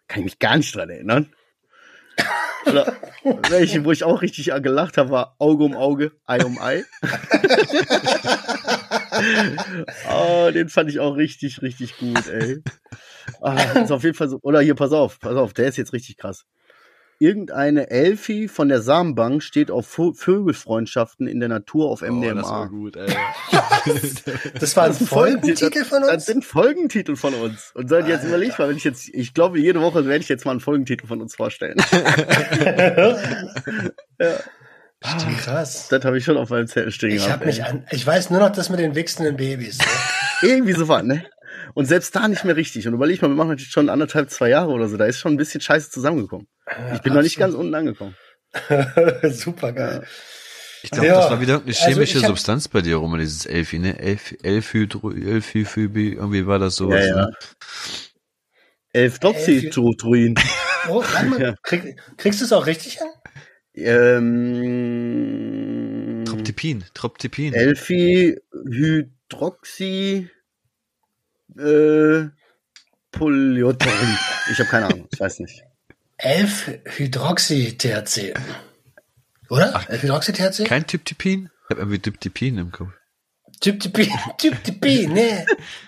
Kann 0.08 0.20
ich 0.20 0.26
mich 0.26 0.40
gar 0.40 0.58
nicht 0.58 0.76
dran 0.76 0.90
erinnern. 0.90 1.34
Oder 2.66 2.96
welche, 3.50 3.86
wo 3.86 3.92
ich 3.92 4.04
auch 4.04 4.22
richtig 4.22 4.46
gelacht 4.46 4.98
habe, 4.98 5.10
war 5.10 5.36
Auge 5.40 5.64
um 5.64 5.76
Auge, 5.76 6.12
Ei 6.26 6.44
um 6.44 6.60
Ei. 6.60 6.84
oh, 10.12 10.50
den 10.52 10.70
fand 10.70 10.90
ich 10.90 11.00
auch 11.00 11.16
richtig, 11.18 11.62
richtig 11.62 11.98
gut, 11.98 12.28
ey. 12.28 12.62
Ah, 13.42 13.82
ist 13.82 13.92
auf 13.92 14.04
jeden 14.04 14.16
Fall 14.16 14.30
so. 14.30 14.40
Oder 14.42 14.62
hier, 14.62 14.76
pass 14.76 14.92
auf, 14.92 15.20
pass 15.20 15.36
auf, 15.36 15.54
der 15.54 15.68
ist 15.68 15.78
jetzt 15.78 15.94
richtig 15.94 16.18
krass. 16.18 16.46
Irgendeine 17.22 17.90
Elfi 17.90 18.48
von 18.48 18.70
der 18.70 18.82
Samenbank 18.82 19.44
steht 19.44 19.72
auf 19.72 19.94
Vö- 19.94 20.16
Vögelfreundschaften 20.18 21.28
in 21.28 21.42
der 21.42 21.50
Natur 21.50 21.90
auf 21.90 22.02
Oh, 22.02 22.06
das 22.06 22.46
war 22.50 22.66
MDMA. 22.66 22.66
gut, 22.68 22.96
ey. 22.96 23.10
Das 24.60 24.76
war 24.78 24.86
ein 24.86 24.96
Das 24.98 25.08
Folgentitel 25.08 25.84
von 25.86 26.02
Das 26.02 26.12
uns? 26.14 26.26
sind 26.26 26.46
Folgentitel 26.46 27.16
von 27.18 27.34
uns. 27.34 27.72
Und 27.76 27.92
dann 27.92 28.08
jetzt 28.08 28.20
Alter. 28.24 28.28
überleg 28.30 28.58
mal, 28.58 28.70
wenn 28.70 28.78
ich 28.78 28.84
jetzt, 28.86 29.10
ich 29.10 29.34
glaube, 29.34 29.60
jede 29.60 29.82
Woche 29.82 30.06
werde 30.06 30.22
ich 30.24 30.30
jetzt 30.30 30.46
mal 30.46 30.52
einen 30.52 30.60
Folgentitel 30.62 31.08
von 31.08 31.22
uns 31.22 31.36
vorstellen. 31.36 31.78
Ah, 35.02 35.18
krass. 35.40 35.88
Das 35.90 36.04
habe 36.04 36.18
ich 36.18 36.26
schon 36.26 36.36
auf 36.38 36.50
meinem 36.50 36.68
Zettel 36.68 36.92
stehen 36.92 37.12
Ich 37.12 37.24
gehabt. 37.26 37.40
hab 37.42 37.46
mich 37.46 37.64
an, 37.64 37.86
ich 37.92 38.06
weiß 38.06 38.30
nur 38.32 38.40
noch 38.42 38.52
das 38.52 38.70
mit 38.70 38.80
den 38.80 38.96
wichsenden 38.96 39.38
Babys. 39.38 39.78
So. 39.78 40.48
Irgendwie 40.48 40.74
so 40.74 40.88
was, 40.88 41.04
ne? 41.04 41.26
Und 41.74 41.86
selbst 41.86 42.16
da 42.16 42.28
nicht 42.28 42.44
mehr 42.44 42.56
richtig. 42.56 42.88
Und 42.88 42.94
überleg 42.96 43.22
mal, 43.22 43.30
wir 43.30 43.36
machen 43.36 43.50
natürlich 43.50 43.72
schon 43.72 43.90
anderthalb, 43.90 44.30
zwei 44.30 44.50
Jahre 44.50 44.72
oder 44.72 44.90
so. 44.90 44.98
Da 44.98 45.06
ist 45.06 45.20
schon 45.20 45.34
ein 45.34 45.38
bisschen 45.38 45.62
Scheiße 45.62 45.90
zusammengekommen. 45.92 46.48
Ich 46.94 47.02
bin 47.02 47.14
noch 47.14 47.22
nicht 47.22 47.38
ganz 47.38 47.54
unten 47.56 47.74
angekommen. 47.76 48.16
Super 49.24 49.72
geil. 49.74 50.04
Ich 50.82 50.92
glaube, 50.92 51.08
Ja. 51.08 51.16
das 51.22 51.30
war 51.32 51.42
wieder 51.42 51.54
irgendeine 51.56 51.78
Also 51.78 51.90
chemische 51.92 52.20
hab- 52.22 52.28
Substanz 52.28 52.68
bei 52.68 52.82
dir, 52.82 52.96
Roman, 52.96 53.20
dieses 53.20 53.46
Elfi, 53.46 53.80
ne? 53.80 54.00
Elf, 54.00 54.34
Elfhydro, 54.44 55.12
Elfiphybi, 55.12 56.14
irgendwie 56.14 56.48
war 56.48 56.58
das 56.60 56.76
so. 56.78 56.92
Ja, 56.92 57.00
ja. 57.06 57.16
Ne? 57.16 57.32
Elfdoxytruin. 58.94 60.36
Oh, 60.88 61.04
warte 61.04 61.26
mal, 61.28 61.42
Ja. 61.50 61.56
krieg, 61.64 62.00
kriegst 62.18 62.42
du 62.42 62.46
es 62.46 62.54
auch 62.54 62.66
richtig 62.66 62.98
hin? 62.98 63.08
Ähm, 63.84 65.46
Troptipin, 66.26 66.84
Troptipin. 66.94 67.54
Elfi 67.54 68.40
Hydroxy 68.52 70.30
äh, 71.58 72.28
Polyotron. 73.12 74.18
Ich 74.52 74.60
habe 74.60 74.70
keine 74.70 74.86
Ahnung, 74.88 75.08
ich 75.12 75.20
weiß 75.20 75.40
nicht. 75.40 75.64
11 76.18 76.80
Hydroxy-THC. 76.98 78.34
Oder? 79.50 79.86
11 79.88 80.04
Hydroxy-THC? 80.04 80.66
Kein 80.66 80.86
Typtipin? 80.86 81.50
Ich 81.64 81.70
habe 81.72 81.82
irgendwie 81.82 82.00
Typtipin 82.00 82.58
im 82.58 82.72
Kopf. 82.72 82.90
Typ-Typi, 83.62 84.10
Typ-Typi, 84.38 85.08
ne? 85.08 85.46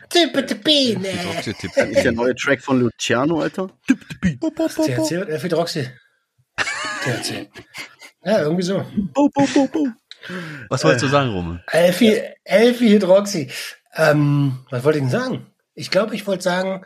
Typ-Typi, 0.09 0.97
ne? 0.97 1.07
Hydroxytypin. 1.07 1.91
Ist 1.91 2.03
der 2.03 2.11
neue 2.11 2.35
Track 2.35 2.61
von 2.61 2.81
Luciano, 2.81 3.39
Alter? 3.39 3.69
THC 3.87 4.97
und 4.97 5.29
11 5.29 5.43
Hydroxy. 5.43 5.87
THC. 7.01 7.49
Ja, 8.23 8.39
irgendwie 8.41 8.63
so. 8.63 8.85
Was 10.69 10.83
wolltest 10.83 11.03
du 11.03 11.09
sagen, 11.09 11.31
Roman? 11.31 11.63
11 11.71 12.01
11 12.43 12.79
Hydroxy. 12.79 13.49
Ähm, 13.95 14.59
was 14.69 14.83
wollte 14.83 14.99
ich 14.99 15.03
denn 15.03 15.11
sagen? 15.11 15.47
Ich 15.73 15.89
glaube, 15.89 16.15
ich 16.15 16.27
wollte 16.27 16.43
sagen, 16.43 16.85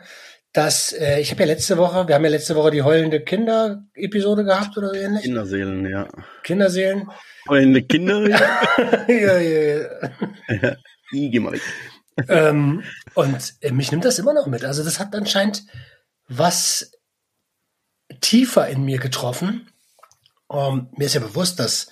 dass 0.52 0.92
äh, 0.92 1.20
ich 1.20 1.30
habe 1.30 1.42
ja 1.42 1.46
letzte 1.48 1.76
Woche, 1.76 2.08
wir 2.08 2.14
haben 2.14 2.24
ja 2.24 2.30
letzte 2.30 2.56
Woche 2.56 2.70
die 2.70 2.82
heulende 2.82 3.20
Kinder-Episode 3.20 4.44
gehabt 4.44 4.76
oder 4.78 4.88
so 4.88 4.94
ähnlich. 4.94 5.22
Kinderseelen, 5.24 5.86
ja. 5.86 6.08
Kinderseelen. 6.42 7.10
Meine 7.44 7.82
Kinder. 7.82 8.26
ja, 9.08 9.38
ja, 9.38 9.38
ja. 9.38 10.76
I, 11.12 11.30
geh 11.30 11.40
mal 11.40 11.52
weg. 11.52 11.60
ähm, 12.28 12.82
und 13.14 13.54
äh, 13.60 13.70
mich 13.70 13.92
nimmt 13.92 14.06
das 14.06 14.18
immer 14.18 14.32
noch 14.32 14.46
mit. 14.46 14.64
Also 14.64 14.82
das 14.82 14.98
hat 14.98 15.14
anscheinend 15.14 15.64
was 16.26 16.90
tiefer 18.22 18.66
in 18.68 18.84
mir 18.84 18.98
getroffen. 18.98 19.68
Ähm, 20.50 20.88
mir 20.96 21.06
ist 21.06 21.14
ja 21.14 21.20
bewusst, 21.20 21.58
dass, 21.58 21.88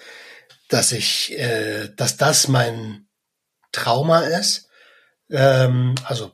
dass 0.69 0.93
ich, 0.93 1.39
äh, 1.39 1.89
dass 1.97 2.17
das 2.17 2.49
mein 2.49 3.07
Trauma 3.73 4.21
ist. 4.21 4.69
Ähm, 5.31 5.95
also 6.05 6.33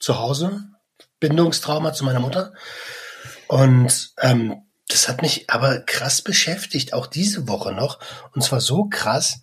zu 0.00 0.18
Hause, 0.18 0.64
Bindungstrauma 1.20 1.92
zu 1.92 2.04
meiner 2.04 2.20
Mutter. 2.20 2.52
Und 3.48 4.12
ähm, 4.20 4.62
das 4.88 5.08
hat 5.08 5.22
mich 5.22 5.48
aber 5.48 5.80
krass 5.80 6.22
beschäftigt, 6.22 6.92
auch 6.92 7.06
diese 7.06 7.48
Woche 7.48 7.72
noch. 7.72 7.98
Und 8.32 8.42
zwar 8.42 8.60
so 8.60 8.84
krass, 8.84 9.40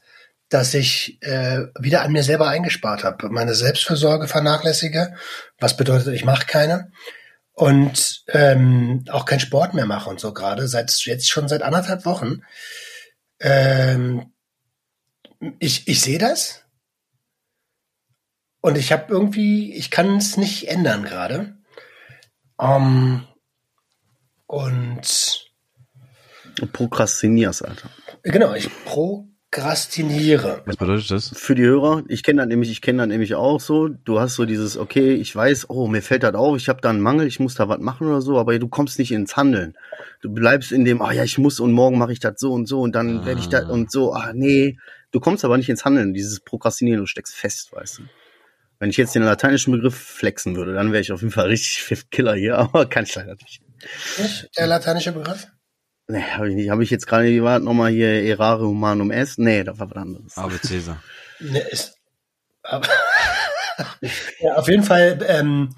dass 0.49 0.73
ich 0.73 1.21
äh, 1.23 1.61
wieder 1.79 2.01
an 2.01 2.11
mir 2.11 2.23
selber 2.23 2.47
eingespart 2.47 3.03
habe, 3.03 3.29
meine 3.29 3.55
Selbstfürsorge 3.55 4.27
vernachlässige, 4.27 5.15
was 5.59 5.77
bedeutet, 5.77 6.13
ich 6.13 6.25
mache 6.25 6.45
keine 6.45 6.91
und 7.53 8.23
ähm, 8.29 9.03
auch 9.09 9.25
keinen 9.25 9.39
Sport 9.39 9.73
mehr 9.73 9.85
mache 9.85 10.09
und 10.09 10.19
so 10.19 10.33
gerade 10.33 10.67
seit 10.67 10.91
jetzt 11.05 11.29
schon 11.29 11.47
seit 11.47 11.61
anderthalb 11.61 12.05
Wochen. 12.05 12.41
Ähm, 13.39 14.33
ich 15.59 15.87
ich 15.87 16.01
sehe 16.01 16.19
das 16.19 16.63
und 18.61 18.77
ich 18.77 18.91
habe 18.91 19.11
irgendwie, 19.11 19.73
ich 19.73 19.89
kann 19.91 20.17
es 20.17 20.37
nicht 20.37 20.67
ändern 20.69 21.03
gerade. 21.03 21.57
Ähm, 22.59 23.27
und 24.45 25.51
Du 26.55 26.67
prokrastinierst, 26.67 27.65
Alter. 27.65 27.89
genau, 28.23 28.53
ich 28.53 28.69
prokrastiniere. 29.51 30.61
Was 30.65 30.77
bedeutet 30.77 31.11
das? 31.11 31.31
Für 31.35 31.55
die 31.55 31.63
Hörer, 31.63 32.03
ich 32.07 32.23
kenne 32.23 32.41
das 32.41 32.47
nämlich, 32.47 32.71
ich 32.71 32.81
kenne 32.81 32.99
das 32.99 33.07
nämlich 33.07 33.35
auch 33.35 33.59
so. 33.59 33.89
Du 33.89 34.19
hast 34.19 34.35
so 34.35 34.45
dieses, 34.45 34.77
okay, 34.77 35.13
ich 35.13 35.35
weiß, 35.35 35.69
oh, 35.69 35.87
mir 35.87 36.01
fällt 36.01 36.23
das 36.23 36.35
auf, 36.35 36.55
ich 36.55 36.69
habe 36.69 36.81
da 36.81 36.89
einen 36.89 37.01
Mangel, 37.01 37.27
ich 37.27 37.39
muss 37.39 37.55
da 37.55 37.67
was 37.67 37.79
machen 37.79 38.07
oder 38.07 38.21
so, 38.21 38.39
aber 38.39 38.57
du 38.57 38.67
kommst 38.67 38.97
nicht 38.97 39.11
ins 39.11 39.35
Handeln. 39.35 39.75
Du 40.21 40.31
bleibst 40.31 40.71
in 40.71 40.85
dem, 40.85 41.01
ah 41.01 41.11
ja, 41.11 41.23
ich 41.23 41.37
muss 41.37 41.59
und 41.59 41.73
morgen 41.73 41.97
mache 41.97 42.13
ich 42.13 42.19
das 42.19 42.35
so 42.37 42.53
und 42.53 42.65
so 42.65 42.81
und 42.81 42.95
dann 42.95 43.25
werde 43.25 43.41
ich 43.41 43.49
das 43.49 43.65
und 43.65 43.91
so, 43.91 44.13
ah 44.13 44.31
nee. 44.33 44.77
Du 45.11 45.19
kommst 45.19 45.43
aber 45.43 45.57
nicht 45.57 45.69
ins 45.69 45.83
Handeln, 45.83 46.13
dieses 46.13 46.39
Prokrastinieren, 46.39 47.01
du 47.01 47.05
steckst 47.05 47.35
fest, 47.35 47.73
weißt 47.73 47.99
du. 47.99 48.03
Wenn 48.79 48.89
ich 48.89 48.97
jetzt 48.97 49.13
den 49.13 49.23
lateinischen 49.23 49.73
Begriff 49.73 49.95
flexen 49.95 50.55
würde, 50.55 50.73
dann 50.73 50.91
wäre 50.91 51.01
ich 51.01 51.11
auf 51.11 51.21
jeden 51.21 51.33
Fall 51.33 51.47
richtig 51.47 51.83
Fifth 51.83 52.09
Killer 52.11 52.35
hier, 52.35 52.57
aber 52.57 52.87
kann 52.87 53.03
ich 53.03 53.13
leider 53.13 53.33
nicht. 53.33 53.61
Nicht 54.17 54.49
der 54.57 54.67
lateinische 54.67 55.11
Begriff? 55.11 55.47
Nee, 56.11 56.23
habe 56.23 56.49
ich 56.49 56.55
nicht. 56.55 56.69
Habe 56.69 56.83
ich 56.83 56.89
jetzt 56.89 57.07
gerade, 57.07 57.27
wie 57.27 57.41
war 57.41 57.59
nochmal 57.59 57.89
hier, 57.89 58.25
errare 58.25 58.67
humanum 58.67 59.11
est? 59.11 59.39
Nee, 59.39 59.63
das 59.63 59.79
war 59.79 59.89
was 59.89 59.95
anderes. 59.95 60.37
Aber 60.37 60.61
Cäsar. 60.61 61.01
Ne, 61.39 61.59
ist, 61.59 61.97
aber, 62.63 62.89
ja, 64.39 64.55
auf 64.55 64.67
jeden 64.67 64.83
Fall 64.83 65.25
ähm, 65.25 65.73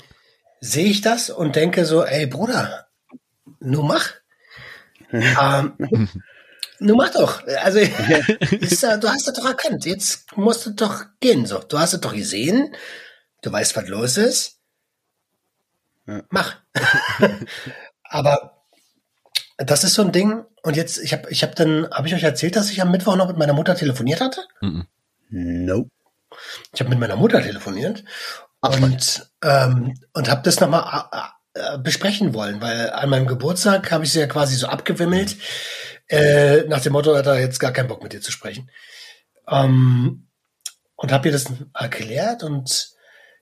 sehe 0.59 0.87
ich 0.87 1.01
das 1.01 1.29
und 1.29 1.55
denke 1.55 1.85
so, 1.85 2.03
ey 2.03 2.25
Bruder, 2.25 2.87
nur 3.59 3.83
mach. 3.83 4.09
ähm, 5.11 6.09
nur 6.79 6.97
mach 6.97 7.11
doch. 7.11 7.45
Also 7.61 7.77
ist, 8.59 8.81
du 8.81 9.09
hast 9.09 9.27
das 9.27 9.35
doch 9.35 9.45
erkannt. 9.45 9.85
Jetzt 9.85 10.35
musst 10.35 10.65
du 10.65 10.71
doch 10.71 11.05
gehen. 11.19 11.45
So, 11.45 11.59
du 11.59 11.77
hast 11.77 11.93
es 11.93 12.01
doch 12.01 12.15
gesehen. 12.15 12.75
Du 13.43 13.51
weißt, 13.51 13.75
was 13.75 13.87
los 13.87 14.17
ist. 14.17 14.59
Ja. 16.07 16.23
Mach. 16.31 16.57
aber 18.03 18.52
das 19.57 19.83
ist 19.83 19.93
so 19.93 20.01
ein 20.01 20.11
Ding. 20.11 20.43
Und 20.63 20.75
jetzt, 20.75 20.97
ich 20.99 21.13
habe, 21.13 21.29
ich 21.29 21.43
habe 21.43 21.55
dann, 21.55 21.89
habe 21.91 22.07
ich 22.07 22.13
euch 22.13 22.23
erzählt, 22.23 22.55
dass 22.55 22.71
ich 22.71 22.81
am 22.81 22.91
Mittwoch 22.91 23.15
noch 23.15 23.27
mit 23.27 23.37
meiner 23.37 23.53
Mutter 23.53 23.75
telefoniert 23.75 24.21
hatte? 24.21 24.41
Mhm. 24.61 24.87
Nope. 25.29 25.89
Ich 26.73 26.79
habe 26.79 26.89
mit 26.89 26.99
meiner 26.99 27.15
Mutter 27.15 27.41
telefoniert 27.41 28.03
und, 28.61 29.29
ähm, 29.43 29.93
und 30.13 30.29
habe 30.29 30.41
das 30.43 30.59
nochmal 30.59 31.05
äh, 31.11 31.17
äh, 31.59 31.77
besprechen 31.77 32.33
wollen, 32.33 32.61
weil 32.61 32.89
an 32.89 33.09
meinem 33.09 33.27
Geburtstag 33.27 33.91
habe 33.91 34.03
ich 34.05 34.11
sie 34.11 34.19
ja 34.19 34.27
quasi 34.27 34.55
so 34.55 34.67
abgewimmelt, 34.67 35.35
äh, 36.07 36.63
nach 36.63 36.81
dem 36.81 36.93
Motto, 36.93 37.15
hat 37.15 37.27
er 37.27 37.39
jetzt 37.39 37.59
gar 37.59 37.71
keinen 37.71 37.87
Bock 37.87 38.01
mit 38.01 38.13
dir 38.13 38.21
zu 38.21 38.31
sprechen. 38.31 38.71
Ähm, 39.47 40.27
und 40.95 41.11
habe 41.11 41.27
ihr 41.27 41.31
das 41.31 41.45
erklärt 41.73 42.43
und 42.43 42.93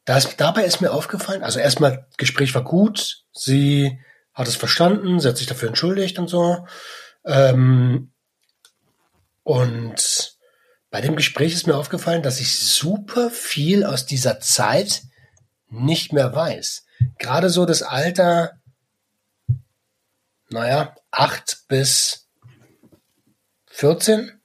da 0.06 0.18
ist, 0.18 0.41
dabei 0.41 0.63
ist 0.63 0.82
mir 0.82 0.91
aufgefallen, 0.91 1.44
also 1.44 1.60
erstmal, 1.60 2.08
Gespräch 2.18 2.56
war 2.56 2.63
gut, 2.63 3.24
sie 3.32 4.00
hat 4.41 4.48
es 4.48 4.55
verstanden, 4.55 5.19
sie 5.19 5.27
hat 5.27 5.38
sich 5.38 5.48
dafür 5.48 5.69
entschuldigt 5.69 6.19
und 6.19 6.27
so. 6.27 6.67
Ähm, 7.25 8.12
und 9.43 10.38
bei 10.89 11.01
dem 11.01 11.15
Gespräch 11.15 11.53
ist 11.53 11.67
mir 11.67 11.77
aufgefallen, 11.77 12.21
dass 12.21 12.39
ich 12.39 12.60
super 12.60 13.29
viel 13.29 13.86
aus 13.86 14.05
dieser 14.05 14.39
Zeit 14.39 15.03
nicht 15.69 16.12
mehr 16.12 16.36
weiß. 16.36 16.86
Gerade 17.17 17.50
so 17.50 17.65
das 17.65 17.81
Alter, 17.81 18.60
naja, 20.50 20.95
acht 21.12 21.63
bis 21.67 22.27
14, 23.67 24.41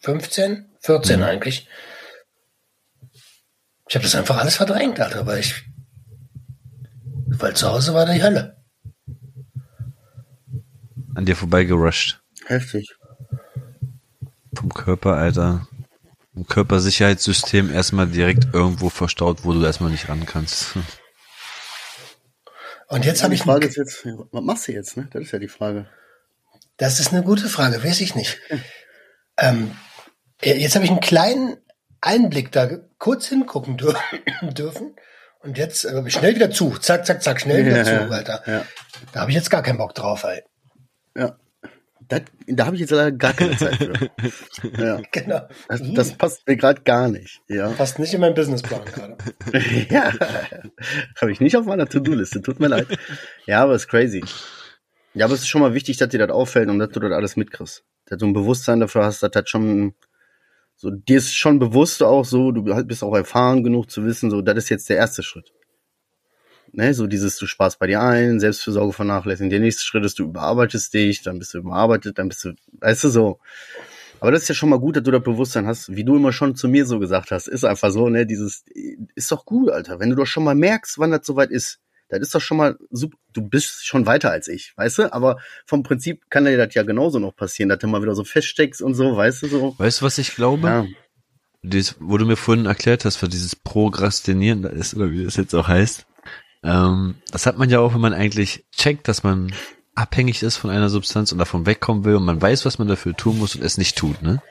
15, 0.00 0.68
14 0.80 1.22
eigentlich. 1.22 1.68
Ich 3.88 3.94
habe 3.94 4.02
das 4.02 4.14
einfach 4.14 4.36
alles 4.36 4.56
verdrängt, 4.56 5.00
Alter, 5.00 5.26
weil 5.26 5.38
ich, 5.38 5.64
weil 7.26 7.56
zu 7.56 7.68
Hause 7.68 7.94
war 7.94 8.04
die 8.04 8.22
Hölle. 8.22 8.57
An 11.18 11.24
dir 11.24 11.34
vorbeigerusht. 11.34 12.20
Heftig. 12.46 12.94
Vom 14.54 14.72
Körper, 14.72 15.16
Alter. 15.16 15.66
Vom 16.32 16.46
Körpersicherheitssystem 16.46 17.74
erstmal 17.74 18.06
direkt 18.06 18.54
irgendwo 18.54 18.88
verstaut, 18.88 19.38
wo 19.42 19.52
du 19.52 19.64
erstmal 19.64 19.90
nicht 19.90 20.08
ran 20.08 20.26
kannst. 20.26 20.76
Und 22.86 23.04
jetzt 23.04 23.24
habe 23.24 23.34
die 23.34 23.40
ich 23.40 23.42
Frage 23.42 23.66
ist 23.66 23.76
jetzt, 23.76 24.06
was 24.30 24.42
machst 24.44 24.68
du 24.68 24.72
jetzt, 24.72 24.96
ne? 24.96 25.08
Das 25.12 25.22
ist 25.22 25.32
ja 25.32 25.40
die 25.40 25.48
Frage. 25.48 25.88
Das 26.76 27.00
ist 27.00 27.12
eine 27.12 27.24
gute 27.24 27.48
Frage, 27.48 27.82
weiß 27.82 28.00
ich 28.00 28.14
nicht. 28.14 28.38
ähm, 29.38 29.72
jetzt 30.40 30.76
habe 30.76 30.84
ich 30.84 30.90
einen 30.92 31.00
kleinen 31.00 31.56
Einblick 32.00 32.52
da 32.52 32.70
kurz 32.98 33.26
hingucken 33.26 33.76
dür 33.76 33.96
dürfen. 34.52 34.94
Und 35.40 35.58
jetzt 35.58 35.84
äh, 35.84 36.10
schnell 36.10 36.36
wieder 36.36 36.52
zu. 36.52 36.78
Zack, 36.78 37.06
zack, 37.06 37.24
zack, 37.24 37.40
schnell 37.40 37.66
wieder 37.66 37.78
Ja, 37.78 37.84
zu, 38.06 38.12
Alter. 38.14 38.42
ja. 38.46 38.64
Da 39.12 39.20
habe 39.22 39.32
ich 39.32 39.36
jetzt 39.36 39.50
gar 39.50 39.64
keinen 39.64 39.78
Bock 39.78 39.96
drauf, 39.96 40.22
ey. 40.22 40.44
Das, 42.08 42.22
da 42.46 42.66
habe 42.66 42.76
ich 42.76 42.80
jetzt 42.80 42.90
leider 42.90 43.12
gar 43.12 43.34
keine 43.34 43.56
Zeit 43.56 43.76
für. 43.76 44.10
ja. 44.82 45.00
Genau. 45.12 45.42
Das, 45.68 45.82
das 45.92 46.12
passt 46.14 46.46
mir 46.46 46.56
gerade 46.56 46.80
gar 46.82 47.08
nicht. 47.08 47.42
Ja. 47.48 47.68
Passt 47.70 47.98
nicht 47.98 48.14
in 48.14 48.20
meinen 48.20 48.34
Businessplan 48.34 48.84
gerade. 48.84 49.16
ja. 49.90 50.12
Habe 51.20 51.32
ich 51.32 51.40
nicht 51.40 51.56
auf 51.56 51.66
meiner 51.66 51.86
To-Do-Liste. 51.86 52.40
Tut 52.40 52.60
mir 52.60 52.68
leid. 52.68 52.86
Ja, 53.46 53.62
aber 53.62 53.74
ist 53.74 53.88
crazy. 53.88 54.24
Ja, 55.12 55.26
aber 55.26 55.34
es 55.34 55.40
ist 55.40 55.48
schon 55.48 55.60
mal 55.60 55.74
wichtig, 55.74 55.98
dass 55.98 56.08
dir 56.08 56.18
das 56.18 56.30
auffällt 56.30 56.70
und 56.70 56.78
dass 56.78 56.90
du 56.90 57.00
das 57.00 57.12
alles 57.12 57.36
mitkriegst. 57.36 57.84
Dass 58.06 58.18
du 58.18 58.26
ein 58.26 58.32
Bewusstsein 58.32 58.80
dafür 58.80 59.04
hast, 59.04 59.22
dass 59.22 59.30
das 59.30 59.48
schon 59.50 59.94
so, 60.76 60.90
dir 60.90 61.18
ist 61.18 61.34
schon 61.34 61.58
bewusst 61.58 62.04
auch 62.04 62.24
so, 62.24 62.52
du 62.52 62.62
bist 62.84 63.02
auch 63.02 63.14
erfahren 63.14 63.64
genug 63.64 63.90
zu 63.90 64.04
wissen, 64.04 64.30
so, 64.30 64.42
das 64.42 64.56
ist 64.56 64.68
jetzt 64.68 64.88
der 64.88 64.96
erste 64.96 65.24
Schritt. 65.24 65.52
Ne, 66.72 66.94
so 66.94 67.06
dieses, 67.06 67.36
du 67.38 67.46
sparst 67.46 67.78
bei 67.78 67.86
dir 67.86 68.00
ein, 68.00 68.40
Selbstfürsorge 68.40 68.92
vernachlässigen. 68.92 69.50
Der 69.50 69.60
nächste 69.60 69.84
Schritt 69.84 70.04
ist, 70.04 70.18
du 70.18 70.24
überarbeitest 70.24 70.92
dich, 70.92 71.22
dann 71.22 71.38
bist 71.38 71.54
du 71.54 71.58
überarbeitet, 71.58 72.18
dann 72.18 72.28
bist 72.28 72.44
du, 72.44 72.52
weißt 72.80 73.04
du 73.04 73.08
so. 73.08 73.40
Aber 74.20 74.32
das 74.32 74.42
ist 74.42 74.48
ja 74.48 74.54
schon 74.54 74.68
mal 74.68 74.80
gut, 74.80 74.96
dass 74.96 75.04
du 75.04 75.10
das 75.10 75.22
Bewusstsein 75.22 75.66
hast, 75.66 75.94
wie 75.94 76.04
du 76.04 76.16
immer 76.16 76.32
schon 76.32 76.56
zu 76.56 76.68
mir 76.68 76.86
so 76.86 76.98
gesagt 76.98 77.30
hast. 77.30 77.46
Ist 77.46 77.64
einfach 77.64 77.90
so, 77.90 78.08
ne, 78.08 78.26
dieses, 78.26 78.64
ist 79.14 79.30
doch 79.30 79.44
gut, 79.44 79.70
Alter. 79.70 80.00
Wenn 80.00 80.10
du 80.10 80.16
doch 80.16 80.26
schon 80.26 80.44
mal 80.44 80.54
merkst, 80.54 80.98
wann 80.98 81.10
das 81.10 81.24
soweit 81.24 81.50
ist, 81.50 81.78
das 82.08 82.20
ist 82.20 82.34
doch 82.34 82.40
schon 82.40 82.56
mal 82.56 82.78
super. 82.90 83.16
Du 83.32 83.42
bist 83.42 83.86
schon 83.86 84.06
weiter 84.06 84.30
als 84.30 84.48
ich, 84.48 84.72
weißt 84.76 84.98
du? 84.98 85.12
Aber 85.12 85.38
vom 85.66 85.82
Prinzip 85.82 86.30
kann 86.30 86.46
dir 86.46 86.56
das 86.56 86.74
ja 86.74 86.82
genauso 86.82 87.18
noch 87.18 87.36
passieren, 87.36 87.68
dass 87.68 87.78
du 87.78 87.86
mal 87.86 88.02
wieder 88.02 88.14
so 88.14 88.24
feststeckst 88.24 88.82
und 88.82 88.94
so, 88.94 89.16
weißt 89.16 89.42
du 89.42 89.46
so. 89.48 89.74
Weißt 89.78 90.00
du, 90.00 90.06
was 90.06 90.18
ich 90.18 90.34
glaube? 90.34 90.66
Ja. 90.66 90.86
Dies, 91.62 91.96
wo 92.00 92.16
du 92.16 92.24
mir 92.24 92.36
vorhin 92.36 92.66
erklärt 92.66 93.04
hast, 93.04 93.22
was 93.22 93.28
dieses 93.28 93.54
Prokrastinieren 93.54 94.62
da 94.62 94.70
ist, 94.70 94.94
oder 94.94 95.10
wie 95.10 95.24
das 95.24 95.36
jetzt 95.36 95.54
auch 95.54 95.68
heißt. 95.68 96.06
Ähm, 96.62 97.16
das 97.30 97.46
hat 97.46 97.58
man 97.58 97.70
ja 97.70 97.80
auch, 97.80 97.94
wenn 97.94 98.00
man 98.00 98.14
eigentlich 98.14 98.66
checkt, 98.76 99.08
dass 99.08 99.22
man 99.22 99.52
abhängig 99.94 100.42
ist 100.42 100.56
von 100.56 100.70
einer 100.70 100.88
Substanz 100.90 101.32
und 101.32 101.38
davon 101.38 101.66
wegkommen 101.66 102.04
will 102.04 102.16
und 102.16 102.24
man 102.24 102.40
weiß, 102.40 102.64
was 102.64 102.78
man 102.78 102.88
dafür 102.88 103.16
tun 103.16 103.38
muss 103.38 103.54
und 103.56 103.62
es 103.62 103.78
nicht 103.78 103.96
tut, 103.96 104.22
ne? 104.22 104.42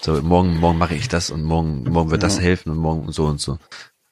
So, 0.00 0.20
morgen, 0.22 0.56
morgen 0.58 0.78
mache 0.78 0.94
ich 0.94 1.08
das 1.08 1.30
und 1.30 1.42
morgen, 1.42 1.84
morgen 1.84 2.10
wird 2.10 2.22
das 2.22 2.36
Ja. 2.36 2.42
helfen 2.42 2.70
und 2.70 2.78
morgen 2.78 3.10
so 3.12 3.26
und 3.26 3.40
so. 3.40 3.58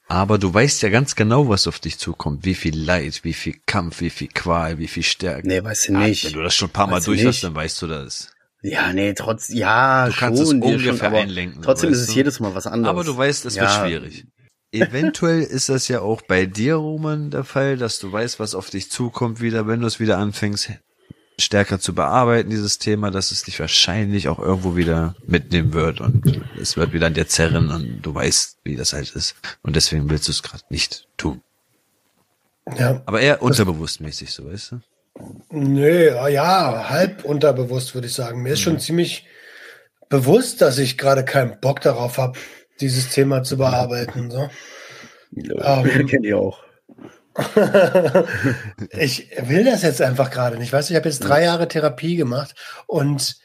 Aber 0.08 0.38
du 0.38 0.52
weißt 0.52 0.82
ja 0.82 0.88
ganz 0.88 1.16
genau, 1.16 1.48
was 1.48 1.66
auf 1.66 1.78
dich 1.80 1.98
zukommt. 1.98 2.44
Wie 2.44 2.54
viel 2.54 2.78
Leid, 2.78 3.24
wie 3.24 3.32
viel 3.32 3.56
Kampf, 3.66 4.00
wie 4.00 4.10
viel 4.10 4.28
Qual, 4.28 4.78
wie 4.78 4.86
viel 4.86 5.02
Stärke. 5.02 5.48
Nee, 5.48 5.62
weißt 5.62 5.88
du 5.88 5.96
nicht. 5.98 6.24
Wenn 6.24 6.32
du 6.32 6.42
das 6.42 6.54
schon 6.54 6.68
ein 6.68 6.72
paar 6.72 6.86
Mal 6.86 6.96
Weißt 6.96 7.06
du 7.08 7.12
durch 7.12 7.24
hast, 7.26 7.42
dann 7.42 7.54
weißt 7.54 7.82
du 7.82 7.86
das. 7.88 8.30
Ja, 8.62 8.92
nee, 8.92 9.14
trotz, 9.14 9.48
ja, 9.48 10.06
Du 10.08 10.14
kannst 10.14 10.40
es 10.42 10.48
schon, 10.48 10.60
dir 10.60 10.66
ungefähr 10.76 11.10
schon, 11.10 11.18
einlenken, 11.18 11.62
Trotzdem 11.62 11.90
ist 11.92 12.00
es 12.00 12.06
du? 12.08 12.12
jedes 12.14 12.40
Mal 12.40 12.54
was 12.54 12.66
anderes. 12.66 12.90
Aber 12.90 13.04
du 13.04 13.16
weißt, 13.16 13.46
es 13.46 13.54
ja, 13.56 13.62
wird 13.62 13.72
schwierig. 13.72 14.26
Eventuell 14.72 15.42
ist 15.42 15.68
das 15.68 15.88
ja 15.88 16.00
auch 16.00 16.22
bei 16.22 16.46
dir, 16.46 16.74
Roman, 16.76 17.30
der 17.30 17.44
Fall, 17.44 17.76
dass 17.76 17.98
du 17.98 18.10
weißt, 18.12 18.40
was 18.40 18.54
auf 18.54 18.70
dich 18.70 18.90
zukommt 18.90 19.40
wieder, 19.40 19.66
wenn 19.66 19.80
du 19.80 19.86
es 19.86 20.00
wieder 20.00 20.18
anfängst, 20.18 20.70
stärker 21.38 21.78
zu 21.78 21.94
bearbeiten, 21.94 22.50
dieses 22.50 22.78
Thema, 22.78 23.10
dass 23.10 23.30
es 23.30 23.42
dich 23.42 23.60
wahrscheinlich 23.60 24.28
auch 24.28 24.38
irgendwo 24.38 24.76
wieder 24.76 25.14
mitnehmen 25.26 25.72
wird 25.72 26.00
und 26.00 26.42
es 26.60 26.76
wird 26.76 26.92
wieder 26.92 27.06
an 27.06 27.14
dir 27.14 27.28
zerren 27.28 27.70
und 27.70 28.02
du 28.02 28.14
weißt, 28.14 28.58
wie 28.64 28.76
das 28.76 28.92
halt 28.92 29.10
ist. 29.14 29.36
Und 29.62 29.76
deswegen 29.76 30.08
willst 30.10 30.28
du 30.28 30.32
es 30.32 30.42
gerade 30.42 30.64
nicht 30.70 31.06
tun. 31.16 31.42
Ja. 32.76 33.02
Aber 33.06 33.20
eher 33.20 33.42
unterbewusstmäßig, 33.42 34.32
so 34.32 34.50
weißt 34.50 34.72
du? 34.72 34.80
Nö, 35.50 36.10
ja, 36.28 36.88
halb 36.88 37.24
unterbewusst 37.24 37.94
würde 37.94 38.08
ich 38.08 38.14
sagen. 38.14 38.42
Mir 38.42 38.54
ist 38.54 38.60
schon 38.60 38.80
ziemlich 38.80 39.26
bewusst, 40.08 40.60
dass 40.60 40.78
ich 40.78 40.98
gerade 40.98 41.24
keinen 41.24 41.60
Bock 41.60 41.80
darauf 41.80 42.18
habe, 42.18 42.38
dieses 42.80 43.10
Thema 43.10 43.42
zu 43.42 43.56
bearbeiten. 43.56 44.30
So. 44.30 44.48
Ja, 45.32 45.82
Ähm. 45.82 46.06
kenn 46.08 46.24
ich 46.24 46.34
auch. 46.34 46.62
ich 48.90 49.30
will 49.42 49.64
das 49.64 49.82
jetzt 49.82 50.00
einfach 50.00 50.30
gerade 50.30 50.56
nicht. 50.58 50.72
Weißt 50.72 50.88
du, 50.88 50.94
ich 50.94 50.96
habe 50.96 51.08
jetzt 51.08 51.20
drei 51.20 51.42
Jahre 51.44 51.68
Therapie 51.68 52.16
gemacht 52.16 52.54
und 52.86 53.36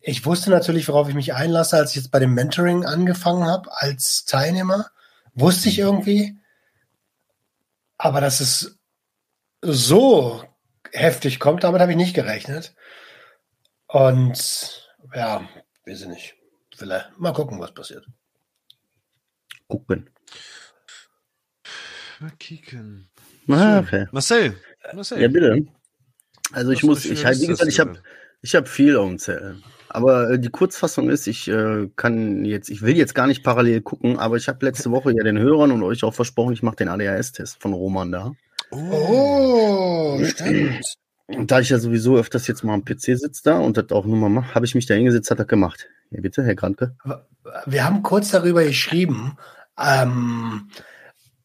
ich 0.00 0.24
wusste 0.26 0.50
natürlich, 0.50 0.88
worauf 0.88 1.08
ich 1.08 1.14
mich 1.14 1.34
einlasse, 1.34 1.76
als 1.76 1.90
ich 1.90 1.96
jetzt 1.96 2.10
bei 2.10 2.18
dem 2.18 2.34
Mentoring 2.34 2.84
angefangen 2.84 3.44
habe 3.44 3.70
als 3.72 4.24
Teilnehmer. 4.24 4.90
Wusste 5.34 5.68
ich 5.68 5.78
irgendwie. 5.78 6.38
Aber 7.96 8.20
dass 8.20 8.40
es 8.40 8.78
so 9.62 10.42
heftig 10.92 11.38
kommt, 11.38 11.64
damit 11.64 11.80
habe 11.80 11.92
ich 11.92 11.98
nicht 11.98 12.14
gerechnet. 12.14 12.74
Und 13.86 14.88
ja, 15.14 15.48
weiß 15.86 16.02
ich 16.02 16.08
nicht. 16.08 16.34
Vielleicht 16.76 17.18
mal 17.18 17.32
gucken, 17.32 17.60
was 17.60 17.72
passiert. 17.72 18.06
Gucken. 19.70 20.10
Mal 22.20 22.32
kicken. 22.38 23.08
Ah, 23.48 23.78
okay. 23.78 24.06
Marcel, 24.12 24.54
Marcel. 24.92 25.22
Ja, 25.22 25.28
bitte. 25.28 25.66
Also 26.52 26.72
ich 26.72 26.82
Was 26.82 26.86
muss, 26.86 27.04
ich 27.06 27.24
halt, 27.24 27.40
wie 27.40 27.46
gesagt, 27.46 27.70
ich 27.70 27.80
habe 27.80 28.02
ich 28.42 28.54
hab 28.54 28.68
viel 28.68 28.96
umzählen. 28.96 29.62
Aber 29.88 30.30
äh, 30.30 30.38
die 30.38 30.50
Kurzfassung 30.50 31.08
ist, 31.08 31.26
ich 31.26 31.48
äh, 31.48 31.88
kann 31.96 32.44
jetzt, 32.44 32.68
ich 32.68 32.82
will 32.82 32.96
jetzt 32.96 33.14
gar 33.14 33.26
nicht 33.26 33.42
parallel 33.42 33.80
gucken, 33.80 34.18
aber 34.18 34.36
ich 34.36 34.48
habe 34.48 34.64
letzte 34.64 34.90
Woche 34.90 35.12
ja 35.12 35.24
den 35.24 35.38
Hörern 35.38 35.72
und 35.72 35.82
euch 35.82 36.04
auch 36.04 36.14
versprochen, 36.14 36.52
ich 36.52 36.62
mache 36.62 36.76
den 36.76 36.88
ADHS-Test 36.88 37.60
von 37.60 37.72
Roman 37.72 38.12
da. 38.12 38.32
Oh, 38.70 40.22
stimmt. 40.24 40.80
Und 41.26 41.50
da 41.50 41.60
ich 41.60 41.70
ja 41.70 41.78
sowieso 41.78 42.16
öfters 42.16 42.46
jetzt 42.48 42.64
mal 42.64 42.74
am 42.74 42.84
PC 42.84 43.16
sitze 43.18 43.42
da 43.44 43.58
und 43.58 43.76
das 43.76 43.90
auch 43.90 44.04
nur 44.04 44.16
mal 44.16 44.28
mache, 44.28 44.54
habe 44.54 44.66
ich 44.66 44.74
mich 44.74 44.86
da 44.86 44.94
hingesetzt, 44.94 45.30
hat 45.30 45.38
er 45.38 45.44
gemacht. 45.44 45.88
Ja, 46.10 46.20
bitte, 46.20 46.42
Herr 46.42 46.54
Granke. 46.56 46.96
Wir 47.66 47.84
haben 47.84 48.02
kurz 48.02 48.30
darüber 48.30 48.64
geschrieben, 48.64 49.36
ähm, 49.80 50.70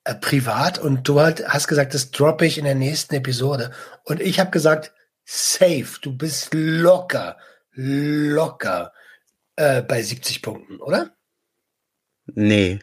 äh, 0.03 0.15
privat, 0.15 0.79
und 0.79 1.07
du 1.07 1.19
halt 1.21 1.47
hast 1.47 1.67
gesagt, 1.67 1.93
das 1.93 2.11
droppe 2.11 2.45
ich 2.45 2.57
in 2.57 2.65
der 2.65 2.75
nächsten 2.75 3.15
Episode. 3.15 3.71
Und 4.03 4.21
ich 4.21 4.39
habe 4.39 4.51
gesagt, 4.51 4.93
safe, 5.25 5.99
du 6.01 6.15
bist 6.17 6.53
locker, 6.53 7.37
locker 7.73 8.93
äh, 9.55 9.81
bei 9.83 10.01
70 10.03 10.41
Punkten, 10.41 10.79
oder? 10.81 11.15
Nee, 12.35 12.79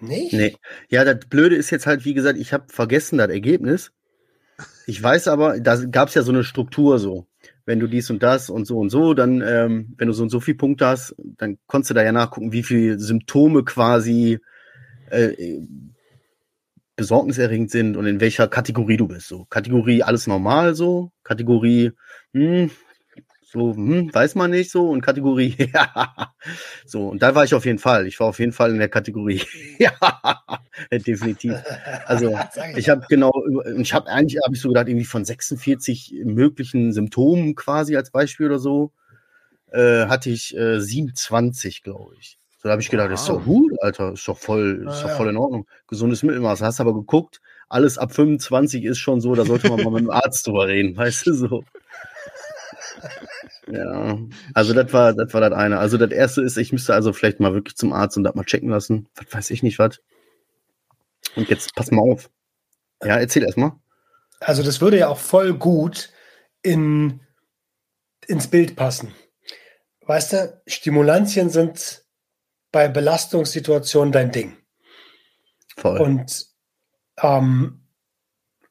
Nicht? 0.00 0.32
nee. 0.32 0.56
Ja, 0.88 1.04
das 1.04 1.26
Blöde 1.28 1.56
ist 1.56 1.70
jetzt 1.70 1.86
halt, 1.86 2.04
wie 2.04 2.14
gesagt, 2.14 2.38
ich 2.38 2.52
habe 2.52 2.72
vergessen 2.72 3.18
das 3.18 3.30
Ergebnis. 3.30 3.92
Ich 4.86 5.02
weiß 5.02 5.28
aber, 5.28 5.60
da 5.60 5.76
gab 5.86 6.08
es 6.08 6.14
ja 6.14 6.22
so 6.22 6.32
eine 6.32 6.44
Struktur 6.44 6.98
so. 6.98 7.26
Wenn 7.64 7.80
du 7.80 7.86
dies 7.86 8.10
und 8.10 8.22
das 8.22 8.50
und 8.50 8.66
so 8.66 8.78
und 8.78 8.90
so, 8.90 9.14
dann, 9.14 9.42
ähm, 9.46 9.94
wenn 9.96 10.08
du 10.08 10.14
so 10.14 10.22
und 10.22 10.30
so 10.30 10.40
viele 10.40 10.56
Punkte 10.56 10.86
hast, 10.86 11.14
dann 11.18 11.58
konntest 11.66 11.90
du 11.90 11.94
da 11.94 12.02
ja 12.02 12.12
nachgucken, 12.12 12.52
wie 12.52 12.62
viele 12.62 12.98
Symptome 12.98 13.64
quasi 13.64 14.38
äh, 15.10 15.60
besorgniserregend 16.96 17.70
sind 17.70 17.96
und 17.96 18.06
in 18.06 18.20
welcher 18.20 18.48
Kategorie 18.48 18.96
du 18.96 19.08
bist. 19.08 19.28
So 19.28 19.46
Kategorie 19.46 20.02
alles 20.02 20.26
normal 20.26 20.74
so, 20.74 21.12
Kategorie 21.22 21.92
hm, 22.32 22.70
so 23.52 23.74
hm, 23.74 24.14
weiß 24.14 24.34
man 24.34 24.50
nicht 24.50 24.70
so 24.70 24.88
und 24.88 25.02
Kategorie 25.02 25.54
ja 25.74 26.34
so 26.86 27.08
und 27.08 27.22
da 27.22 27.34
war 27.34 27.44
ich 27.44 27.54
auf 27.54 27.64
jeden 27.66 27.78
Fall. 27.78 28.06
Ich 28.06 28.18
war 28.20 28.28
auf 28.28 28.38
jeden 28.38 28.52
Fall 28.52 28.70
in 28.70 28.78
der 28.78 28.88
Kategorie 28.88 29.42
ja 29.78 29.92
definitiv. 30.90 31.54
Also 32.06 32.36
ich 32.76 32.88
habe 32.88 33.04
genau, 33.08 33.32
ich 33.78 33.92
habe 33.94 34.08
eigentlich, 34.08 34.40
habe 34.44 34.54
ich 34.54 34.60
so 34.60 34.68
gedacht, 34.68 34.88
irgendwie 34.88 35.04
von 35.04 35.24
46 35.24 36.22
möglichen 36.24 36.92
Symptomen 36.92 37.54
quasi 37.54 37.96
als 37.96 38.10
Beispiel 38.10 38.46
oder 38.46 38.58
so, 38.58 38.92
äh, 39.72 40.06
hatte 40.06 40.30
ich 40.30 40.56
äh, 40.56 40.80
27, 40.80 41.82
glaube 41.82 42.14
ich. 42.18 42.38
So 42.58 42.68
da 42.68 42.72
habe 42.72 42.82
ich 42.82 42.90
gedacht, 42.90 43.10
das 43.10 43.22
ist 43.22 43.28
doch 43.28 43.40
Wow. 43.40 43.44
gut, 43.44 43.72
Alter, 43.82 44.12
ist 44.12 44.26
doch 44.28 44.38
voll, 44.38 44.86
ist 44.88 45.04
Ah, 45.04 45.08
doch 45.08 45.16
voll 45.16 45.28
in 45.28 45.36
Ordnung. 45.36 45.66
Gesundes 45.88 46.22
Mittelmaß. 46.22 46.62
Hast 46.62 46.80
aber 46.80 46.94
geguckt, 46.94 47.40
alles 47.68 47.98
ab 47.98 48.14
25 48.14 48.84
ist 48.84 48.98
schon 48.98 49.20
so, 49.20 49.34
da 49.34 49.44
sollte 49.44 49.66
man 49.68 49.82
mal 49.82 49.90
mit 49.90 50.02
dem 50.02 50.10
Arzt 50.10 50.46
drüber 50.46 50.68
reden, 50.68 50.96
weißt 50.96 51.26
du 51.26 51.32
so. 51.34 51.64
Ja, 53.66 54.18
also 54.54 54.74
das 54.74 54.92
war, 54.92 55.12
das 55.14 55.32
war 55.34 55.40
das 55.40 55.52
eine. 55.52 55.78
Also 55.78 55.98
das 55.98 56.10
erste 56.10 56.42
ist, 56.42 56.56
ich 56.56 56.72
müsste 56.72 56.94
also 56.94 57.12
vielleicht 57.12 57.40
mal 57.40 57.54
wirklich 57.54 57.76
zum 57.76 57.92
Arzt 57.92 58.16
und 58.16 58.24
das 58.24 58.34
mal 58.34 58.44
checken 58.44 58.70
lassen. 58.70 59.08
Was 59.14 59.32
weiß 59.32 59.50
ich 59.50 59.62
nicht 59.62 59.78
was. 59.78 60.00
Und 61.36 61.48
jetzt 61.48 61.74
pass 61.74 61.90
mal 61.90 62.02
auf. 62.02 62.30
Ja, 63.02 63.18
erzähl 63.18 63.44
erst 63.44 63.58
mal. 63.58 63.80
Also 64.40 64.62
das 64.62 64.80
würde 64.80 64.98
ja 64.98 65.08
auch 65.08 65.18
voll 65.18 65.54
gut 65.54 66.10
in, 66.62 67.20
ins 68.26 68.48
Bild 68.48 68.76
passen. 68.76 69.14
Weißt 70.06 70.32
du, 70.32 70.62
Stimulantien 70.66 71.48
sind 71.48 72.04
bei 72.72 72.88
Belastungssituationen 72.88 74.12
dein 74.12 74.32
Ding. 74.32 74.56
Voll. 75.76 76.00
Und, 76.00 76.46
ähm, 77.22 77.86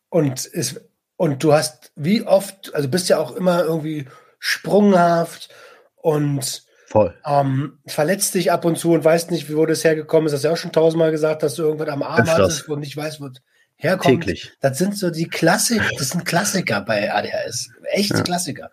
und, 0.09 0.49
es, 0.53 0.81
und 1.21 1.43
du 1.43 1.53
hast 1.53 1.91
wie 1.95 2.23
oft, 2.23 2.73
also 2.73 2.89
bist 2.89 3.07
ja 3.07 3.19
auch 3.19 3.35
immer 3.35 3.63
irgendwie 3.63 4.07
sprunghaft 4.39 5.49
und 5.97 6.63
Voll. 6.87 7.13
ähm, 7.27 7.77
verletzt 7.85 8.33
dich 8.33 8.51
ab 8.51 8.65
und 8.65 8.75
zu 8.75 8.93
und 8.93 9.03
weißt 9.03 9.29
nicht, 9.29 9.47
wie 9.47 9.55
wo 9.55 9.67
das 9.67 9.83
hergekommen 9.83 10.25
ist. 10.25 10.31
Das 10.31 10.39
hast 10.39 10.43
du 10.45 10.47
ja 10.47 10.53
auch 10.53 10.57
schon 10.57 10.71
tausendmal 10.71 11.11
gesagt, 11.11 11.43
dass 11.43 11.53
du 11.53 11.61
irgendwas 11.61 11.89
am 11.89 12.01
Arm 12.01 12.27
hattest 12.27 12.67
und 12.67 12.79
nicht 12.79 12.97
weißt, 12.97 13.21
wo 13.21 13.27
es 13.27 13.39
herkommt. 13.75 14.21
Täglich. 14.21 14.51
Das 14.61 14.79
sind 14.79 14.97
so 14.97 15.11
die 15.11 15.27
Klassik, 15.27 15.83
das 15.99 16.09
sind 16.09 16.25
Klassiker 16.25 16.81
bei 16.81 17.13
ADHS. 17.13 17.69
Echte 17.91 18.17
Ja. 18.17 18.23
Klassiker. 18.23 18.71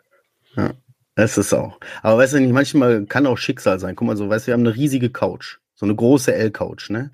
Das 1.16 1.36
ist 1.36 1.52
auch. 1.52 1.78
Aber 2.02 2.16
weißt 2.16 2.32
du 2.32 2.40
nicht, 2.40 2.54
manchmal 2.54 3.04
kann 3.04 3.26
auch 3.26 3.36
Schicksal 3.36 3.78
sein. 3.78 3.94
Guck 3.94 4.06
mal, 4.06 4.16
so, 4.16 4.30
weißt 4.30 4.46
du, 4.46 4.46
wir 4.46 4.54
haben 4.54 4.66
eine 4.66 4.74
riesige 4.74 5.10
Couch. 5.10 5.58
So 5.74 5.84
eine 5.84 5.94
große 5.94 6.34
L-Couch, 6.34 6.88
ne? 6.88 7.10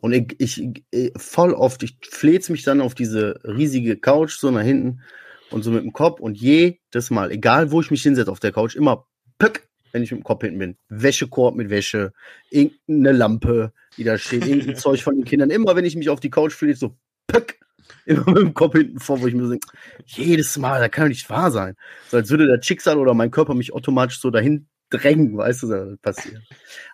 Und 0.00 0.12
ich, 0.12 0.34
ich, 0.38 0.84
ich 0.90 1.12
voll 1.16 1.52
oft, 1.52 1.82
ich 1.82 1.98
fleht's 2.02 2.48
mich 2.48 2.62
dann 2.62 2.80
auf 2.80 2.94
diese 2.94 3.40
riesige 3.44 3.96
Couch 3.96 4.38
so 4.38 4.50
nach 4.50 4.62
hinten 4.62 5.02
und 5.50 5.62
so 5.62 5.70
mit 5.70 5.82
dem 5.82 5.92
Kopf 5.92 6.20
und 6.20 6.36
jedes 6.36 7.10
Mal, 7.10 7.30
egal 7.30 7.70
wo 7.70 7.80
ich 7.80 7.90
mich 7.90 8.02
hinsetze 8.02 8.30
auf 8.30 8.40
der 8.40 8.52
Couch, 8.52 8.76
immer 8.76 9.06
pöck, 9.38 9.68
wenn 9.92 10.02
ich 10.02 10.10
mit 10.10 10.20
dem 10.20 10.24
Kopf 10.24 10.42
hinten 10.42 10.58
bin. 10.58 10.76
Wäschekorb 10.88 11.54
mit 11.56 11.70
Wäsche, 11.70 12.12
irgendeine 12.50 13.12
Lampe, 13.12 13.72
die 13.96 14.04
da 14.04 14.16
steht, 14.16 14.46
irgendein 14.46 14.76
Zeug 14.76 15.02
von 15.02 15.16
den 15.16 15.24
Kindern. 15.24 15.50
Immer 15.50 15.76
wenn 15.76 15.84
ich 15.84 15.96
mich 15.96 16.08
auf 16.08 16.20
die 16.20 16.30
Couch 16.30 16.52
flehe, 16.52 16.74
so 16.74 16.96
pöck, 17.26 17.58
immer 18.06 18.26
mit 18.26 18.38
dem 18.38 18.54
Kopf 18.54 18.74
hinten 18.74 19.00
vor, 19.00 19.20
wo 19.20 19.26
ich 19.26 19.34
mir 19.34 19.44
so 19.44 19.50
denke, 19.50 19.68
jedes 20.06 20.56
Mal, 20.56 20.80
das 20.80 20.90
kann 20.90 21.04
doch 21.04 21.08
nicht 21.10 21.28
wahr 21.28 21.50
sein. 21.50 21.76
So 22.08 22.16
als 22.16 22.30
würde 22.30 22.46
der 22.46 22.62
Schicksal 22.62 22.98
oder 22.98 23.14
mein 23.14 23.30
Körper 23.30 23.54
mich 23.54 23.72
automatisch 23.74 24.20
so 24.20 24.30
dahin 24.30 24.66
drängen, 24.90 25.36
weißt 25.36 25.62
du, 25.62 25.68
das 25.68 25.98
passiert. 25.98 26.42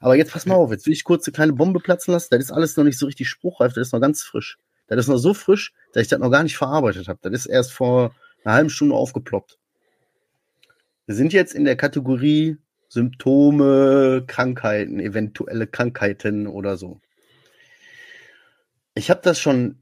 Aber 0.00 0.14
jetzt 0.14 0.32
pass 0.32 0.46
mal 0.46 0.54
auf, 0.54 0.70
jetzt 0.70 0.86
will 0.86 0.92
ich 0.92 1.04
kurz 1.04 1.26
eine 1.26 1.32
kleine 1.32 1.52
Bombe 1.54 1.80
platzen 1.80 2.12
lassen. 2.12 2.28
Das 2.30 2.40
ist 2.40 2.52
alles 2.52 2.76
noch 2.76 2.84
nicht 2.84 2.98
so 2.98 3.06
richtig 3.06 3.28
spruchreif, 3.28 3.72
das 3.72 3.88
ist 3.88 3.92
noch 3.92 4.00
ganz 4.00 4.22
frisch. 4.22 4.58
Das 4.86 4.98
ist 4.98 5.08
noch 5.08 5.18
so 5.18 5.34
frisch, 5.34 5.72
dass 5.92 6.02
ich 6.02 6.08
das 6.08 6.20
noch 6.20 6.30
gar 6.30 6.42
nicht 6.42 6.56
verarbeitet 6.56 7.08
habe. 7.08 7.18
Das 7.22 7.32
ist 7.32 7.46
erst 7.46 7.72
vor 7.72 8.14
einer 8.44 8.54
halben 8.54 8.70
Stunde 8.70 8.94
aufgeploppt. 8.94 9.58
Wir 11.06 11.14
sind 11.14 11.32
jetzt 11.32 11.54
in 11.54 11.64
der 11.64 11.76
Kategorie 11.76 12.58
Symptome, 12.88 14.24
Krankheiten, 14.26 15.00
eventuelle 15.00 15.66
Krankheiten 15.66 16.46
oder 16.46 16.76
so. 16.76 17.00
Ich 18.94 19.10
habe 19.10 19.20
das 19.22 19.40
schon 19.40 19.78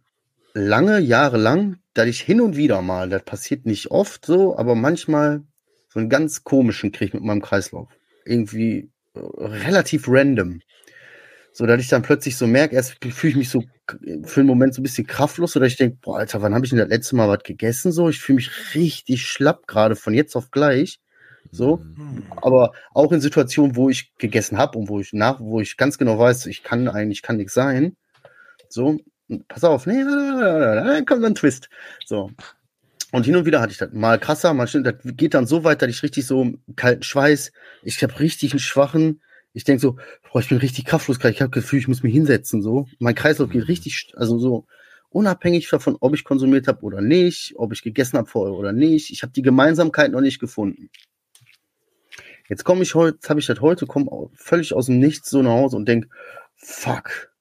lange, 0.55 1.01
Jahre 1.01 1.37
lang, 1.37 1.79
dass 1.93 2.07
ich 2.07 2.21
hin 2.21 2.41
und 2.41 2.57
wieder 2.57 2.81
mal, 2.81 3.09
das 3.09 3.23
passiert 3.25 3.67
nicht 3.67 3.91
oft 3.91 4.25
so, 4.25 4.57
aber 4.57 4.75
manchmal 4.75 5.43
so 5.89 6.01
einen 6.01 6.09
ganz 6.09 6.45
komischen 6.45 6.93
krieg 6.93 7.15
mit 7.15 7.23
meinem 7.23 7.43
Kreislauf 7.43 7.89
irgendwie 8.25 8.91
äh, 9.15 9.21
relativ 9.21 10.07
random. 10.09 10.61
So, 11.53 11.67
dass 11.67 11.81
ich 11.81 11.89
dann 11.89 12.03
plötzlich 12.03 12.37
so 12.37 12.49
merke, 12.49 12.75
erst 12.75 12.97
fühle 13.05 13.31
ich 13.31 13.37
mich 13.37 13.49
so 13.49 13.63
für 14.25 14.41
einen 14.41 14.49
Moment 14.49 14.75
so 14.75 14.81
ein 14.81 14.83
bisschen 14.83 15.07
kraftlos, 15.07 15.55
oder 15.57 15.67
ich 15.67 15.77
denke, 15.77 15.99
boah, 16.03 16.19
Alter, 16.19 16.43
wann 16.43 16.55
habe 16.55 16.65
ich 16.65 16.71
denn 16.71 16.79
das 16.81 16.89
letzte 16.89 17.17
Mal 17.17 17.29
was 17.29 17.45
gegessen? 17.45 17.93
So, 17.93 18.09
ich 18.09 18.19
fühle 18.19 18.37
mich 18.37 18.75
richtig 18.75 19.27
schlapp 19.27 19.67
gerade 19.67 19.95
von 19.95 20.15
jetzt 20.15 20.35
auf 20.37 20.51
gleich. 20.51 20.99
So, 21.53 21.77
mhm. 21.77 22.25
aber 22.37 22.73
auch 22.93 23.13
in 23.13 23.21
Situationen, 23.21 23.77
wo 23.77 23.89
ich 23.89 24.13
gegessen 24.17 24.59
habe 24.59 24.79
und 24.79 24.89
wo 24.89 24.99
ich 24.99 25.13
nach, 25.13 25.39
wo 25.41 25.61
ich 25.61 25.77
ganz 25.77 25.99
genau 25.99 26.19
weiß, 26.19 26.47
ich 26.47 26.65
kann 26.65 26.89
eigentlich 26.89 27.23
kann 27.23 27.37
nichts 27.37 27.55
sein. 27.55 27.97
So, 28.69 28.99
pass 29.47 29.63
auf, 29.63 29.87
nee, 29.87 30.03
kommt 30.03 31.23
dann 31.23 31.27
ein 31.27 31.35
Twist. 31.37 31.69
So, 32.05 32.31
und 33.15 33.25
hin 33.25 33.37
und 33.37 33.47
wieder 33.47 33.61
hatte 33.61 33.71
ich 33.71 33.79
das 33.79 33.93
mal 33.93 34.19
krasser, 34.19 34.55
mal 34.55 34.67
schnell, 34.67 34.83
das 34.83 34.97
geht 35.05 35.35
dann 35.35 35.47
so 35.47 35.63
weit, 35.63 35.81
dass 35.81 35.89
ich 35.89 36.03
richtig 36.03 36.27
so 36.27 36.55
kalten 36.75 37.05
Schweiß, 37.05 37.53
ich 37.85 38.03
habe 38.03 38.19
richtig 38.19 38.51
einen 38.51 38.59
schwachen, 38.59 39.23
ich 39.53 39.63
denke 39.63 39.81
so, 39.81 39.99
boah, 40.33 40.41
ich 40.41 40.49
bin 40.49 40.59
richtig 40.59 40.85
kraftlos 40.85 41.21
gerade, 41.21 41.33
ich 41.33 41.41
habe 41.41 41.53
Gefühl, 41.53 41.79
ich 41.79 41.87
muss 41.87 42.03
mich 42.03 42.13
hinsetzen, 42.13 42.61
so. 42.61 42.89
Mein 42.99 43.15
Kreislauf 43.15 43.51
geht 43.51 43.69
richtig, 43.69 44.13
also 44.17 44.41
so 44.41 44.67
unabhängig 45.11 45.71
davon, 45.71 45.97
ob 46.01 46.13
ich 46.13 46.25
konsumiert 46.25 46.67
habe 46.67 46.83
oder 46.83 47.01
nicht, 47.01 47.53
ob 47.55 47.73
ich 47.73 47.85
gegessen 47.85 48.19
habe 48.19 48.27
vorher 48.27 48.57
oder 48.57 48.73
nicht. 48.73 49.13
Ich 49.13 49.23
habe 49.23 49.33
die 49.33 49.43
Gemeinsamkeit 49.43 50.11
noch 50.11 50.21
nicht 50.21 50.41
gefunden. 50.41 50.91
Jetzt 52.49 52.65
komme 52.65 52.83
ich 52.83 52.97
heute, 52.97 53.29
habe 53.29 53.39
ich 53.39 53.47
das 53.47 53.61
heute, 53.61 53.87
komme 53.87 54.29
völlig 54.35 54.75
aus 54.75 54.87
dem 54.87 54.99
Nichts 54.99 55.31
so 55.31 55.41
nach 55.41 55.53
Hause 55.53 55.77
und 55.77 55.87
denk, 55.87 56.09
fuck, 56.57 57.33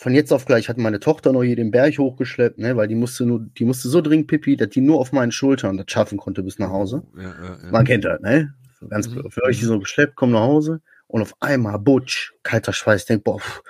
von 0.00 0.14
jetzt 0.14 0.32
auf 0.32 0.44
gleich 0.44 0.68
hat 0.68 0.78
meine 0.78 1.00
Tochter 1.00 1.32
noch 1.32 1.42
hier 1.42 1.56
den 1.56 1.72
Berg 1.72 1.98
hochgeschleppt, 1.98 2.58
ne, 2.58 2.76
weil 2.76 2.86
die 2.86 2.94
musste 2.94 3.26
nur, 3.26 3.40
die 3.40 3.64
musste 3.64 3.88
so 3.88 4.00
dringend 4.00 4.28
pipi, 4.28 4.56
dass 4.56 4.68
die 4.68 4.80
nur 4.80 5.00
auf 5.00 5.10
meinen 5.10 5.32
Schultern 5.32 5.76
das 5.76 5.86
schaffen 5.88 6.18
konnte 6.18 6.44
bis 6.44 6.60
nach 6.60 6.70
Hause. 6.70 7.02
Ja, 7.16 7.22
ja, 7.22 7.58
ja. 7.64 7.70
Man 7.72 7.84
kennt 7.84 8.04
das, 8.04 8.20
ne? 8.20 8.54
Ganz 8.88 9.08
mhm. 9.08 9.28
für 9.28 9.42
euch 9.42 9.58
die 9.58 9.64
so 9.64 9.80
geschleppt, 9.80 10.14
komm 10.14 10.30
nach 10.30 10.42
Hause 10.42 10.82
und 11.08 11.20
auf 11.20 11.34
einmal 11.40 11.80
butsch, 11.80 12.32
kalter 12.44 12.72
Schweiß, 12.72 13.06
denk, 13.06 13.24
boah, 13.24 13.40
pff, 13.40 13.60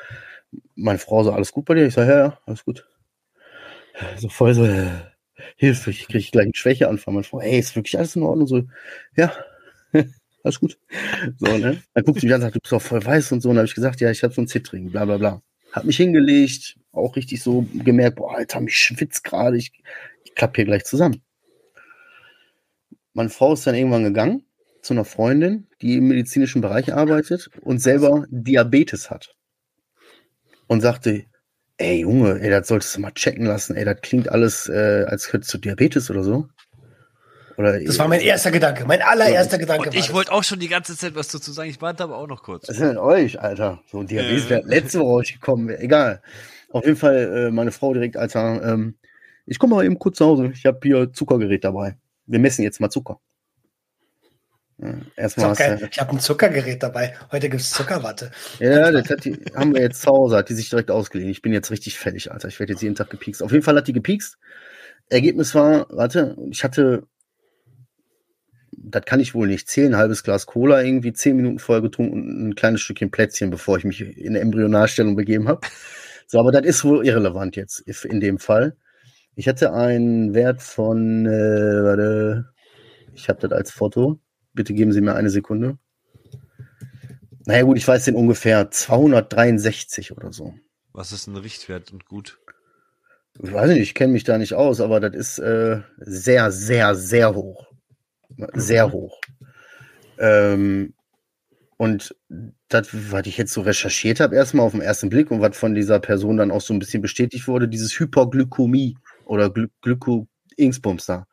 meine 0.74 0.98
Frau 0.98 1.24
so, 1.24 1.32
alles 1.32 1.50
gut 1.50 1.64
bei 1.64 1.72
dir? 1.72 1.86
Ich 1.86 1.94
sage, 1.94 2.10
ja, 2.10 2.18
ja, 2.18 2.38
alles 2.44 2.62
gut. 2.62 2.86
So 4.18 4.28
voll 4.28 4.52
so, 4.52 4.66
äh, 4.66 4.90
Hilfe, 5.56 5.88
ich 5.90 6.08
kriege 6.08 6.30
gleich 6.30 6.44
einen 6.44 6.54
Schwächeanfall. 6.54 7.14
Meine 7.14 7.24
Frau, 7.24 7.40
ey, 7.40 7.58
ist 7.58 7.74
wirklich 7.74 7.96
alles 7.96 8.16
in 8.16 8.22
Ordnung? 8.22 8.46
So, 8.46 8.64
ja, 9.16 9.32
alles 10.44 10.60
gut. 10.60 10.78
So, 11.38 11.56
ne? 11.56 11.82
Dann 11.94 12.04
guckt 12.04 12.20
sie 12.20 12.26
mich 12.26 12.34
an 12.34 12.42
und 12.42 12.42
sagt, 12.42 12.56
du 12.56 12.60
bist 12.60 12.74
auch 12.74 12.82
voll 12.82 13.02
weiß 13.02 13.32
und 13.32 13.40
so. 13.40 13.48
Und 13.48 13.54
dann 13.54 13.62
habe 13.62 13.68
ich 13.68 13.74
gesagt, 13.74 14.02
ja, 14.02 14.10
ich 14.10 14.22
habe 14.22 14.34
so 14.34 14.42
ein 14.42 14.46
Zittring, 14.46 14.90
bla 14.90 15.06
bla 15.06 15.16
bla. 15.16 15.42
Hab 15.72 15.84
mich 15.84 15.96
hingelegt, 15.96 16.76
auch 16.92 17.16
richtig 17.16 17.42
so 17.42 17.66
gemerkt, 17.74 18.16
boah, 18.16 18.36
Alter, 18.36 18.60
mich 18.60 18.76
schwitzt 18.76 19.24
gerade, 19.24 19.56
ich, 19.56 19.72
ich 20.24 20.34
klappe 20.34 20.56
hier 20.56 20.64
gleich 20.64 20.84
zusammen. 20.84 21.22
Meine 23.12 23.30
Frau 23.30 23.52
ist 23.52 23.66
dann 23.66 23.74
irgendwann 23.74 24.04
gegangen 24.04 24.44
zu 24.82 24.94
einer 24.94 25.04
Freundin, 25.04 25.66
die 25.82 25.96
im 25.96 26.08
medizinischen 26.08 26.62
Bereich 26.62 26.94
arbeitet 26.94 27.50
und 27.60 27.80
selber 27.80 28.24
Diabetes 28.30 29.10
hat. 29.10 29.34
Und 30.66 30.80
sagte, 30.82 31.24
ey 31.78 32.00
Junge, 32.00 32.40
ey, 32.40 32.50
das 32.50 32.68
solltest 32.68 32.96
du 32.96 33.00
mal 33.00 33.12
checken 33.12 33.46
lassen, 33.46 33.76
ey, 33.76 33.84
das 33.84 34.00
klingt 34.00 34.28
alles, 34.28 34.68
äh, 34.68 35.04
als 35.08 35.32
hättest 35.32 35.52
du 35.54 35.58
Diabetes 35.58 36.10
oder 36.10 36.22
so. 36.22 36.48
Oder 37.58 37.80
das 37.80 37.98
war 37.98 38.06
mein 38.06 38.20
erster 38.20 38.52
Gedanke, 38.52 38.84
mein 38.86 39.02
allererster 39.02 39.56
ja, 39.56 39.62
Gedanke. 39.62 39.88
Und 39.88 39.96
ich 39.96 40.12
wollte 40.12 40.30
auch 40.30 40.44
schon 40.44 40.60
die 40.60 40.68
ganze 40.68 40.96
Zeit 40.96 41.16
was 41.16 41.26
dazu 41.26 41.50
sagen. 41.50 41.68
Ich 41.68 41.82
warte 41.82 42.04
aber 42.04 42.16
auch 42.16 42.28
noch 42.28 42.44
kurz. 42.44 42.68
Was 42.68 42.76
ist 42.76 42.82
denn 42.82 42.96
euch, 42.96 43.40
Alter? 43.40 43.82
So 43.90 43.98
ein 43.98 44.06
Diabetes 44.06 44.46
äh. 44.46 44.50
wäre 44.50 44.62
letzte 44.64 45.00
Woche 45.00 45.08
rausgekommen. 45.08 45.70
Egal. 45.70 46.22
Auf 46.70 46.84
jeden 46.84 46.96
Fall, 46.96 47.48
äh, 47.48 47.50
meine 47.50 47.72
Frau 47.72 47.92
direkt, 47.92 48.16
Alter, 48.16 48.62
ähm, 48.62 48.94
ich 49.44 49.58
komme 49.58 49.74
mal 49.74 49.84
eben 49.84 49.98
kurz 49.98 50.18
zu 50.18 50.26
Hause. 50.26 50.52
Ich 50.54 50.66
habe 50.66 50.78
hier 50.82 51.12
Zuckergerät 51.12 51.64
dabei. 51.64 51.96
Wir 52.26 52.38
messen 52.38 52.62
jetzt 52.62 52.80
mal 52.80 52.90
Zucker. 52.90 53.18
Ja, 54.80 54.94
erstmal 55.16 55.54
ich 55.90 55.98
habe 55.98 56.12
ein 56.12 56.20
Zuckergerät 56.20 56.80
dabei. 56.80 57.16
Heute 57.32 57.48
gibt 57.48 57.62
es 57.62 57.72
Zuckerwatte. 57.72 58.30
Ja, 58.60 58.92
das 58.92 59.10
hat 59.10 59.24
die, 59.24 59.36
haben 59.56 59.74
wir 59.74 59.80
jetzt 59.80 60.02
zu 60.02 60.10
Hause, 60.10 60.36
hat 60.36 60.48
die 60.48 60.54
sich 60.54 60.70
direkt 60.70 60.92
ausgeliehen. 60.92 61.30
Ich 61.30 61.42
bin 61.42 61.52
jetzt 61.52 61.72
richtig 61.72 61.98
fertig, 61.98 62.30
Alter. 62.30 62.46
Ich 62.46 62.60
werde 62.60 62.74
jetzt 62.74 62.82
jeden 62.82 62.94
Tag 62.94 63.10
gepiekst. 63.10 63.42
Auf 63.42 63.50
jeden 63.50 63.64
Fall 63.64 63.76
hat 63.76 63.88
die 63.88 63.92
gepiekst. 63.92 64.38
Ergebnis 65.08 65.56
war, 65.56 65.88
warte, 65.90 66.36
ich 66.50 66.62
hatte 66.62 67.02
das 68.90 69.04
kann 69.04 69.20
ich 69.20 69.34
wohl 69.34 69.46
nicht 69.46 69.68
zählen, 69.68 69.94
ein 69.94 69.98
halbes 69.98 70.22
Glas 70.22 70.46
Cola 70.46 70.82
irgendwie 70.82 71.12
zehn 71.12 71.36
Minuten 71.36 71.58
vorher 71.58 71.82
getrunken 71.82 72.14
und 72.14 72.48
ein 72.48 72.54
kleines 72.54 72.80
Stückchen 72.80 73.10
Plätzchen, 73.10 73.50
bevor 73.50 73.76
ich 73.78 73.84
mich 73.84 74.00
in 74.00 74.28
eine 74.28 74.40
Embryonalstellung 74.40 75.16
begeben 75.16 75.48
habe. 75.48 75.60
So, 76.30 76.38
aber 76.38 76.52
das 76.52 76.66
ist 76.66 76.84
wohl 76.84 77.06
irrelevant 77.06 77.56
jetzt 77.56 77.80
in 78.04 78.20
dem 78.20 78.38
Fall. 78.38 78.76
Ich 79.34 79.48
hatte 79.48 79.72
einen 79.72 80.34
Wert 80.34 80.60
von, 80.60 81.24
äh, 81.24 81.30
warte, 81.30 82.50
ich 83.14 83.30
habe 83.30 83.40
das 83.40 83.52
als 83.52 83.70
Foto. 83.70 84.20
Bitte 84.52 84.74
geben 84.74 84.92
Sie 84.92 85.00
mir 85.00 85.14
eine 85.14 85.30
Sekunde. 85.30 85.78
Naja 87.46 87.62
gut, 87.62 87.78
ich 87.78 87.88
weiß 87.88 88.04
den 88.04 88.14
ungefähr 88.14 88.70
263 88.70 90.12
oder 90.12 90.32
so. 90.32 90.52
Was 90.92 91.12
ist 91.12 91.28
ein 91.28 91.36
Richtwert 91.36 91.92
und 91.92 92.04
gut? 92.04 92.38
Ich 93.42 93.50
weiß 93.50 93.70
nicht, 93.70 93.80
ich 93.80 93.94
kenne 93.94 94.12
mich 94.12 94.24
da 94.24 94.36
nicht 94.36 94.52
aus, 94.52 94.82
aber 94.82 95.00
das 95.00 95.14
ist 95.14 95.38
äh, 95.38 95.80
sehr, 95.96 96.50
sehr, 96.50 96.94
sehr 96.94 97.34
hoch 97.34 97.68
sehr 98.54 98.92
hoch. 98.92 99.20
Ähm, 100.18 100.94
und 101.76 102.14
das, 102.68 102.88
was 102.92 103.26
ich 103.26 103.38
jetzt 103.38 103.52
so 103.52 103.60
recherchiert 103.60 104.20
habe, 104.20 104.34
erstmal 104.34 104.66
auf 104.66 104.72
den 104.72 104.80
ersten 104.80 105.08
Blick 105.08 105.30
und 105.30 105.40
was 105.40 105.56
von 105.56 105.74
dieser 105.74 106.00
Person 106.00 106.36
dann 106.36 106.50
auch 106.50 106.60
so 106.60 106.74
ein 106.74 106.80
bisschen 106.80 107.02
bestätigt 107.02 107.46
wurde, 107.46 107.68
dieses 107.68 107.98
Hyperglykämie 107.98 108.96
oder 109.24 109.48
Gly 109.50 109.68
Glyko 109.82 110.26
Ingsbums 110.56 111.06
da. 111.06 111.26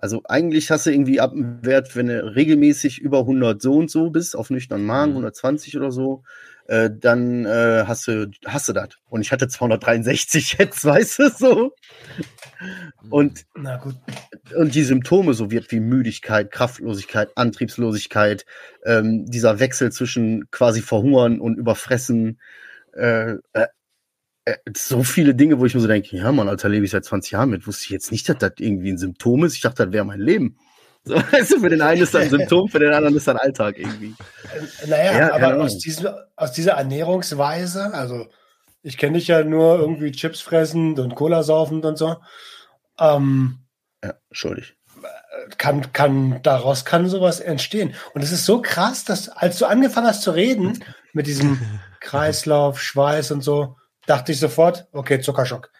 Also 0.00 0.22
eigentlich 0.24 0.70
hast 0.70 0.86
du 0.86 0.90
irgendwie 0.90 1.20
ab 1.20 1.32
dem 1.32 1.62
Wert, 1.62 1.94
wenn 1.94 2.06
du 2.06 2.34
regelmäßig 2.34 3.00
über 3.00 3.20
100 3.20 3.60
so 3.60 3.74
und 3.74 3.90
so 3.90 4.08
bist, 4.08 4.34
auf 4.34 4.48
nüchternen 4.48 4.86
Magen, 4.86 5.10
120 5.10 5.74
mhm. 5.74 5.80
oder 5.80 5.92
so, 5.92 6.22
äh, 6.68 6.88
dann 6.90 7.44
äh, 7.44 7.84
hast 7.86 8.08
du 8.08 8.30
hast 8.46 8.68
du 8.70 8.72
das. 8.72 8.88
Und 9.10 9.20
ich 9.20 9.30
hatte 9.30 9.46
263 9.46 10.52
jetzt, 10.58 10.86
weißt 10.86 11.18
du 11.18 11.28
so. 11.28 11.72
Und, 13.10 13.44
Na 13.54 13.76
gut. 13.76 13.96
und 14.56 14.74
die 14.74 14.84
Symptome, 14.84 15.34
so 15.34 15.50
wird 15.50 15.70
wie 15.70 15.80
Müdigkeit, 15.80 16.50
Kraftlosigkeit, 16.50 17.30
Antriebslosigkeit, 17.34 18.46
ähm, 18.86 19.26
dieser 19.26 19.60
Wechsel 19.60 19.92
zwischen 19.92 20.50
quasi 20.50 20.80
Verhungern 20.80 21.40
und 21.40 21.58
Überfressen, 21.58 22.40
äh, 22.94 23.34
äh 23.52 23.66
so 24.76 25.02
viele 25.02 25.34
Dinge, 25.34 25.58
wo 25.58 25.66
ich 25.66 25.74
mir 25.74 25.80
so 25.80 25.86
denke, 25.86 26.16
ja, 26.16 26.32
Mann, 26.32 26.48
Alter, 26.48 26.68
lebe 26.68 26.84
ich 26.84 26.90
seit 26.90 27.04
20 27.04 27.32
Jahren 27.32 27.50
mit. 27.50 27.66
Wusste 27.66 27.84
ich 27.84 27.90
jetzt 27.90 28.10
nicht, 28.10 28.28
dass 28.28 28.38
das 28.38 28.52
irgendwie 28.58 28.90
ein 28.90 28.98
Symptom 28.98 29.44
ist. 29.44 29.54
Ich 29.54 29.60
dachte, 29.60 29.84
das 29.84 29.92
wäre 29.92 30.04
mein 30.04 30.20
Leben. 30.20 30.56
So, 31.02 31.14
also 31.14 31.60
für 31.60 31.70
den 31.70 31.80
einen 31.80 32.02
ist 32.02 32.12
das 32.12 32.24
ein 32.24 32.28
Symptom, 32.28 32.68
für 32.68 32.78
den 32.78 32.92
anderen 32.92 33.16
ist 33.16 33.26
das 33.26 33.34
ein 33.34 33.40
Alltag 33.40 33.78
irgendwie. 33.78 34.14
Äh, 34.82 34.86
naja, 34.86 35.18
ja, 35.18 35.32
aber 35.32 35.58
aus, 35.62 35.78
diesem, 35.78 36.10
aus 36.36 36.52
dieser 36.52 36.72
Ernährungsweise, 36.72 37.94
also 37.94 38.26
ich 38.82 38.98
kenne 38.98 39.16
dich 39.16 39.26
ja 39.26 39.42
nur 39.42 39.78
irgendwie 39.78 40.12
Chips 40.12 40.42
fressend 40.42 40.98
und 40.98 41.14
Cola 41.14 41.42
saufend 41.42 41.86
und 41.86 41.96
so. 41.96 42.16
Ähm, 42.98 43.60
ja, 44.04 44.12
schuldig. 44.30 44.76
Kann, 45.56 45.90
kann, 45.94 46.42
daraus 46.42 46.84
kann 46.84 47.08
sowas 47.08 47.40
entstehen. 47.40 47.94
Und 48.12 48.22
es 48.22 48.30
ist 48.30 48.44
so 48.44 48.60
krass, 48.60 49.06
dass 49.06 49.30
als 49.30 49.58
du 49.58 49.64
angefangen 49.64 50.06
hast 50.06 50.20
zu 50.20 50.32
reden 50.32 50.84
mit 51.14 51.26
diesem 51.26 51.58
Kreislauf, 52.00 52.78
Schweiß 52.78 53.30
und 53.30 53.40
so, 53.40 53.76
dachte 54.06 54.32
ich 54.32 54.40
sofort, 54.40 54.88
okay, 54.92 55.20
Zuckerschock. 55.20 55.70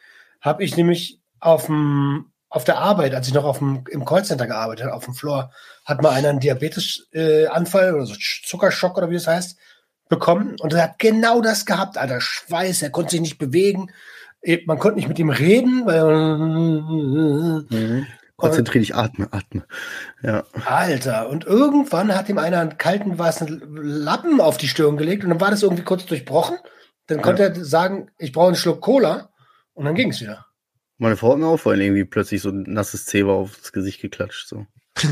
Habe 0.41 0.65
ich 0.65 0.77
nämlich 0.77 1.21
auf 1.41 1.67
dem 1.67 2.27
auf 2.53 2.65
der 2.65 2.79
Arbeit, 2.79 3.15
als 3.15 3.29
ich 3.29 3.35
noch 3.35 3.45
auf 3.45 3.59
dem, 3.59 3.85
im 3.91 4.05
Callcenter 4.05 4.49
gearbeitet 4.49 4.85
habe, 4.85 4.97
auf 4.97 5.05
dem 5.05 5.15
Floor, 5.15 5.53
hat 5.85 6.03
mal 6.03 6.11
einer 6.11 6.31
einen 6.31 6.41
Diabetesanfall 6.41 7.89
äh, 7.89 7.93
oder 7.93 8.07
so 8.07 8.17
Zuckerschock 8.45 8.99
oder 8.99 9.09
wie 9.09 9.15
das 9.15 9.29
heißt, 9.29 9.57
bekommen 10.09 10.57
und 10.61 10.75
er 10.75 10.83
hat 10.83 10.99
genau 10.99 11.41
das 11.41 11.65
gehabt, 11.65 11.97
Alter. 11.97 12.21
Schweiß, 12.21 12.83
er 12.83 12.91
konnte 12.91 13.13
sich 13.13 13.21
nicht 13.21 13.39
bewegen. 13.39 13.91
Man 14.67 14.79
konnte 14.79 14.97
nicht 14.97 15.09
mit 15.09 15.19
ihm 15.19 15.31
reden, 15.31 15.87
weil. 15.87 16.05
Mhm. 17.71 18.07
Konzentrier 18.37 18.81
dich, 18.81 18.95
atme, 18.95 19.29
atme. 19.33 19.65
Ja. 20.23 20.45
Alter, 20.65 21.29
und 21.29 21.45
irgendwann 21.45 22.15
hat 22.15 22.29
ihm 22.29 22.39
einer 22.39 22.59
einen 22.59 22.79
kalten 22.79 23.19
weißen 23.19 23.77
Lappen 23.77 24.41
auf 24.41 24.57
die 24.57 24.69
Stirn 24.69 24.97
gelegt 24.97 25.25
und 25.25 25.31
dann 25.31 25.41
war 25.41 25.51
das 25.51 25.63
irgendwie 25.63 25.85
kurz 25.85 26.07
durchbrochen. 26.07 26.57
Dann 27.11 27.23
konnte 27.23 27.43
ja. 27.43 27.49
er 27.49 27.65
sagen, 27.65 28.09
ich 28.19 28.33
brauche 28.33 28.49
einen 28.49 28.57
Schluck 28.57 28.81
Cola 28.81 29.31
und 29.75 29.85
dann 29.85 29.97
ging 29.97 30.11
es 30.11 30.21
wieder. 30.21 30.47
Meine 30.99 31.17
Frau 31.17 31.33
hat 31.33 31.39
mir 31.39 31.47
auch 31.47 31.57
vorhin 31.57 31.83
irgendwie 31.83 32.05
plötzlich 32.05 32.41
so 32.41 32.51
ein 32.51 32.63
nasses 32.63 33.05
Zewa 33.07 33.33
aufs 33.33 33.73
Gesicht 33.73 34.01
geklatscht. 34.01 34.47
So. 34.47 34.67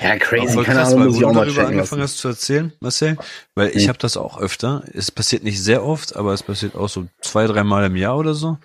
ja, 0.00 0.16
crazy. 0.18 0.62
Keine 0.62 0.80
krass, 0.80 0.92
Ahnung, 0.92 1.06
muss 1.08 1.16
ich 1.16 1.24
auch 1.24 1.32
mal 1.32 1.46
darüber 1.46 1.66
angefangen 1.66 2.02
hast 2.02 2.18
zu 2.18 2.28
erzählen, 2.28 2.72
Marcel, 2.80 3.16
weil 3.56 3.70
ich 3.70 3.84
hm. 3.84 3.88
habe 3.88 3.98
das 3.98 4.16
auch 4.16 4.38
öfter. 4.38 4.84
Es 4.92 5.10
passiert 5.10 5.42
nicht 5.42 5.60
sehr 5.60 5.84
oft, 5.84 6.14
aber 6.14 6.34
es 6.34 6.44
passiert 6.44 6.76
auch 6.76 6.88
so 6.88 7.08
zwei, 7.20 7.46
dreimal 7.46 7.84
im 7.84 7.96
Jahr 7.96 8.16
oder 8.16 8.34
so. 8.34 8.58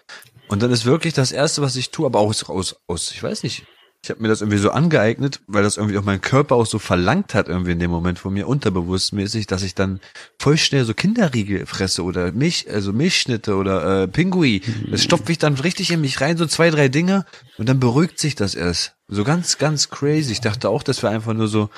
Und 0.47 0.61
dann 0.61 0.71
ist 0.71 0.85
wirklich 0.85 1.13
das 1.13 1.31
Erste, 1.31 1.63
was 1.63 1.75
ich 1.75 1.89
tue, 1.89 2.05
aber 2.05 2.19
auch 2.19 2.49
aus, 2.49 2.75
aus 2.85 3.11
ich 3.11 3.23
weiß 3.23 3.41
nicht, 3.41 3.65
ich 4.03 4.09
habe 4.09 4.21
mir 4.21 4.27
das 4.27 4.41
irgendwie 4.41 4.57
so 4.57 4.69
angeeignet, 4.69 5.39
weil 5.47 5.63
das 5.63 5.77
irgendwie 5.77 5.97
auch 5.97 6.03
mein 6.03 6.19
Körper 6.19 6.55
auch 6.55 6.65
so 6.65 6.77
verlangt 6.77 7.33
hat, 7.33 7.47
irgendwie 7.47 7.71
in 7.71 7.79
dem 7.79 7.89
Moment 7.89 8.19
von 8.19 8.33
mir, 8.33 8.49
unterbewusstmäßig, 8.49 9.47
dass 9.47 9.63
ich 9.63 9.75
dann 9.75 10.01
voll 10.37 10.57
schnell 10.57 10.83
so 10.83 10.93
Kinderriegel 10.93 11.65
fresse 11.65 12.03
oder 12.03 12.33
Milch, 12.33 12.67
also 12.69 12.91
Milchschnitte 12.91 13.55
oder 13.55 14.03
äh, 14.03 14.07
Pingui. 14.09 14.61
Das 14.91 15.03
stopfe 15.03 15.31
ich 15.31 15.37
dann 15.37 15.53
richtig 15.53 15.89
in 15.89 16.01
mich 16.01 16.19
rein, 16.19 16.35
so 16.35 16.45
zwei, 16.47 16.69
drei 16.69 16.89
Dinge, 16.89 17.25
und 17.57 17.69
dann 17.69 17.79
beruhigt 17.79 18.19
sich 18.19 18.35
das 18.35 18.55
erst. 18.55 18.97
So 19.07 19.23
ganz, 19.23 19.57
ganz 19.57 19.89
crazy. 19.89 20.33
Ich 20.33 20.41
dachte 20.41 20.67
auch, 20.67 20.83
das 20.83 21.01
wäre 21.01 21.13
einfach 21.13 21.33
nur 21.33 21.47
so, 21.47 21.69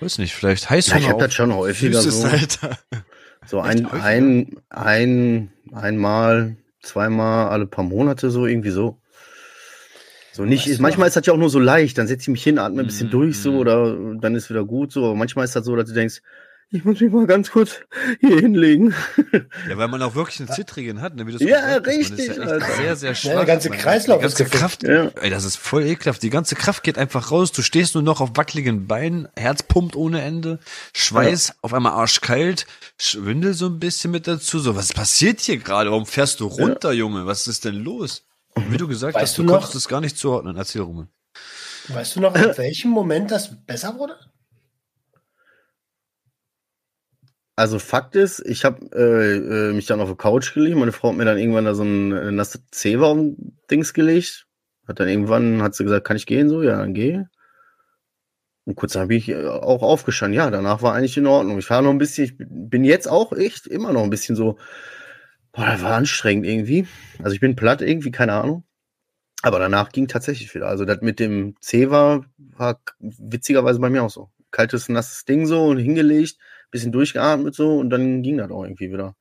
weiß 0.00 0.18
nicht, 0.18 0.34
vielleicht 0.34 0.68
heißt 0.68 0.88
ja, 0.88 0.98
Ich 0.98 1.08
habe 1.08 1.24
das 1.24 1.32
schon 1.32 1.54
häufiger 1.54 2.02
so. 2.02 2.26
Alter. 2.26 2.78
So 3.46 3.60
ein, 3.60 3.86
ein, 3.86 4.60
ein, 4.68 5.52
einmal, 5.72 6.58
zweimal 6.82 7.48
alle 7.48 7.66
paar 7.66 7.84
Monate 7.84 8.30
so, 8.30 8.44
irgendwie 8.44 8.70
so. 8.70 9.00
So 10.36 10.44
nicht, 10.44 10.68
weißt 10.68 10.80
manchmal 10.80 11.08
ist 11.08 11.16
das 11.16 11.24
ja 11.24 11.32
auch 11.32 11.38
nur 11.38 11.48
so 11.48 11.58
leicht, 11.58 11.96
dann 11.96 12.06
setze 12.06 12.22
ich 12.22 12.28
mich 12.28 12.42
hin, 12.42 12.58
atme 12.58 12.82
ein 12.82 12.86
bisschen 12.86 13.08
mm, 13.08 13.10
durch 13.10 13.40
so 13.40 13.52
mhm. 13.52 13.58
oder 13.58 13.96
dann 14.20 14.34
ist 14.34 14.50
wieder 14.50 14.64
gut 14.64 14.92
so, 14.92 15.04
aber 15.04 15.14
manchmal 15.14 15.46
ist 15.46 15.56
das 15.56 15.64
so, 15.64 15.74
dass 15.74 15.88
du 15.88 15.94
denkst, 15.94 16.20
ich 16.70 16.84
muss 16.84 17.00
mich 17.00 17.12
mal 17.12 17.26
ganz 17.26 17.52
kurz 17.52 17.80
hier 18.20 18.40
hinlegen. 18.40 18.92
Ja, 19.68 19.76
weil 19.76 19.86
man 19.88 20.02
auch 20.02 20.16
wirklich 20.16 20.40
einen 20.40 20.48
Zittrigen 20.48 21.00
hat, 21.00 21.14
ne, 21.14 21.26
wie 21.26 21.32
du 21.32 21.44
Ja, 21.44 21.76
richtig. 21.76 22.18
Ist 22.18 22.38
ja 22.38 22.60
sehr, 22.60 22.96
sehr 22.96 23.14
schwach. 23.14 23.30
Ja, 23.30 23.36
der 23.36 23.46
ganze 23.46 23.70
Kreislauf 23.70 24.20
ganze 24.20 24.42
ist 24.42 24.50
Kraft, 24.50 24.82
ja. 24.82 25.10
ey, 25.20 25.30
das 25.30 25.44
ist 25.44 25.56
voll 25.56 25.84
ekelhaft. 25.84 26.22
Die 26.22 26.30
ganze 26.30 26.56
Kraft 26.56 26.82
geht 26.82 26.98
einfach 26.98 27.30
raus. 27.30 27.52
Du 27.52 27.62
stehst 27.62 27.94
nur 27.94 28.02
noch 28.02 28.20
auf 28.20 28.30
wackeligen 28.34 28.88
Beinen, 28.88 29.28
Herz 29.36 29.62
pumpt 29.62 29.94
ohne 29.94 30.22
Ende, 30.22 30.58
Schweiß, 30.92 31.48
ja. 31.48 31.54
auf 31.62 31.72
einmal 31.72 31.92
arschkalt, 31.92 32.66
Schwindel 32.98 33.54
so 33.54 33.66
ein 33.66 33.78
bisschen 33.78 34.10
mit 34.10 34.26
dazu. 34.26 34.58
So, 34.58 34.74
was 34.74 34.92
passiert 34.92 35.40
hier 35.40 35.58
gerade? 35.58 35.90
Warum 35.90 36.04
fährst 36.04 36.40
du 36.40 36.46
runter, 36.46 36.90
ja. 36.90 36.98
Junge? 36.98 37.26
Was 37.26 37.46
ist 37.46 37.64
denn 37.64 37.76
los? 37.76 38.25
Wie 38.68 38.76
du 38.76 38.88
gesagt 38.88 39.14
weißt 39.14 39.22
hast, 39.22 39.38
du, 39.38 39.42
du 39.42 39.48
noch, 39.48 39.54
konntest 39.54 39.74
es 39.74 39.88
gar 39.88 40.00
nicht 40.00 40.16
zuordnen. 40.16 40.56
Erzähl, 40.56 40.82
Roman. 40.82 41.08
Weißt 41.88 42.16
du 42.16 42.20
noch, 42.20 42.34
in 42.34 42.56
welchem 42.56 42.90
Moment 42.90 43.30
das 43.30 43.64
besser 43.64 43.98
wurde? 43.98 44.16
Also 47.54 47.78
Fakt 47.78 48.16
ist, 48.16 48.40
ich 48.40 48.64
habe 48.64 48.86
äh, 48.94 49.70
äh, 49.70 49.72
mich 49.72 49.86
dann 49.86 50.00
auf 50.00 50.10
die 50.10 50.16
Couch 50.16 50.52
gelegt. 50.52 50.76
Meine 50.76 50.92
Frau 50.92 51.08
hat 51.08 51.16
mir 51.16 51.24
dann 51.24 51.38
irgendwann 51.38 51.64
da 51.64 51.74
so 51.74 51.84
ein 51.84 52.12
äh, 52.12 52.30
nasse 52.30 52.60
Zewa 52.70 53.10
um 53.10 53.36
Dings 53.70 53.94
gelegt. 53.94 54.46
Hat 54.86 55.00
dann 55.00 55.08
irgendwann, 55.08 55.62
hat 55.62 55.74
sie 55.74 55.84
gesagt, 55.84 56.06
kann 56.06 56.18
ich 56.18 56.26
gehen 56.26 56.50
so? 56.50 56.62
Ja, 56.62 56.76
dann 56.76 56.92
geh. 56.92 57.22
Und 58.64 58.74
kurz 58.74 58.94
habe 58.96 59.14
ich 59.14 59.30
äh, 59.30 59.46
auch 59.46 59.82
aufgestanden. 59.82 60.36
Ja, 60.36 60.50
danach 60.50 60.82
war 60.82 60.94
eigentlich 60.94 61.16
in 61.16 61.26
Ordnung. 61.26 61.58
Ich 61.58 61.70
war 61.70 61.80
noch 61.80 61.90
ein 61.90 61.98
bisschen, 61.98 62.24
ich 62.24 62.34
bin 62.36 62.84
jetzt 62.84 63.08
auch 63.08 63.32
echt 63.32 63.66
immer 63.66 63.92
noch 63.92 64.02
ein 64.02 64.10
bisschen 64.10 64.36
so, 64.36 64.58
Boah, 65.56 65.64
das 65.64 65.82
war 65.82 65.94
anstrengend 65.94 66.46
irgendwie. 66.46 66.86
Also 67.22 67.34
ich 67.34 67.40
bin 67.40 67.56
platt 67.56 67.80
irgendwie, 67.80 68.10
keine 68.10 68.34
Ahnung. 68.34 68.64
Aber 69.42 69.58
danach 69.58 69.90
ging 69.90 70.06
tatsächlich 70.06 70.54
wieder. 70.54 70.68
Also 70.68 70.84
das 70.84 71.00
mit 71.00 71.18
dem 71.18 71.56
C 71.60 71.90
war, 71.90 72.26
war 72.36 72.80
witzigerweise 72.98 73.80
bei 73.80 73.88
mir 73.88 74.02
auch 74.02 74.10
so. 74.10 74.30
Kaltes, 74.50 74.88
nasses 74.88 75.24
Ding 75.24 75.46
so 75.46 75.66
und 75.66 75.78
hingelegt, 75.78 76.36
bisschen 76.70 76.92
durchgeatmet 76.92 77.54
so 77.54 77.78
und 77.78 77.90
dann 77.90 78.22
ging 78.22 78.36
das 78.36 78.50
auch 78.50 78.64
irgendwie 78.64 78.92
wieder. 78.92 79.16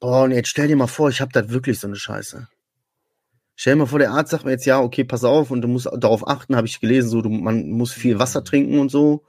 Boah, 0.00 0.24
und 0.24 0.32
jetzt 0.32 0.48
stell 0.48 0.68
dir 0.68 0.76
mal 0.76 0.86
vor, 0.86 1.10
ich 1.10 1.20
hab 1.20 1.32
das 1.32 1.50
wirklich 1.50 1.80
so 1.80 1.86
eine 1.86 1.96
Scheiße. 1.96 2.48
Stell 3.56 3.74
dir 3.74 3.78
mal 3.78 3.86
vor, 3.86 3.98
der 3.98 4.12
Arzt 4.12 4.30
sagt 4.30 4.44
mir 4.44 4.52
jetzt, 4.52 4.66
ja, 4.66 4.80
okay, 4.80 5.04
pass 5.04 5.24
auf 5.24 5.50
und 5.50 5.62
du 5.62 5.68
musst 5.68 5.88
darauf 5.98 6.26
achten, 6.26 6.56
habe 6.56 6.66
ich 6.66 6.80
gelesen, 6.80 7.08
so, 7.08 7.22
du, 7.22 7.28
man 7.28 7.70
muss 7.70 7.92
viel 7.92 8.18
Wasser 8.18 8.44
trinken 8.44 8.78
und 8.78 8.90
so. 8.90 9.24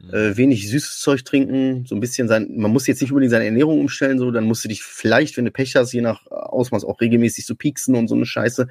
Mhm. 0.00 0.14
äh, 0.14 0.36
wenig 0.36 0.68
süßes 0.68 1.00
Zeug 1.00 1.24
trinken, 1.24 1.84
so 1.86 1.96
ein 1.96 2.00
bisschen 2.00 2.28
sein, 2.28 2.48
man 2.56 2.70
muss 2.70 2.86
jetzt 2.86 3.00
nicht 3.00 3.10
unbedingt 3.10 3.32
seine 3.32 3.46
Ernährung 3.46 3.80
umstellen, 3.80 4.18
so, 4.18 4.30
dann 4.30 4.44
musst 4.44 4.64
du 4.64 4.68
dich 4.68 4.82
vielleicht, 4.82 5.36
wenn 5.36 5.44
du 5.44 5.50
Pech 5.50 5.74
hast, 5.74 5.92
je 5.92 6.00
nach 6.00 6.26
Ausmaß 6.26 6.84
auch 6.84 7.00
regelmäßig 7.00 7.46
so 7.46 7.56
pieksen 7.56 7.96
und 7.96 8.08
so 8.08 8.14
eine 8.14 8.26
Scheiße. 8.26 8.68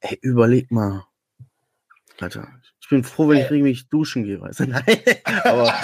Ey, 0.00 0.18
überleg 0.22 0.70
mal. 0.70 1.04
Alter, 2.20 2.48
ich 2.82 2.88
bin 2.88 3.02
froh, 3.02 3.28
wenn 3.28 3.38
ich 3.38 3.50
regelmäßig 3.50 3.88
duschen 3.88 4.24
gehe, 4.24 4.40
weißt 4.40 4.60
du? 4.60 4.66
Nein, 4.68 4.98
aber, 5.44 5.74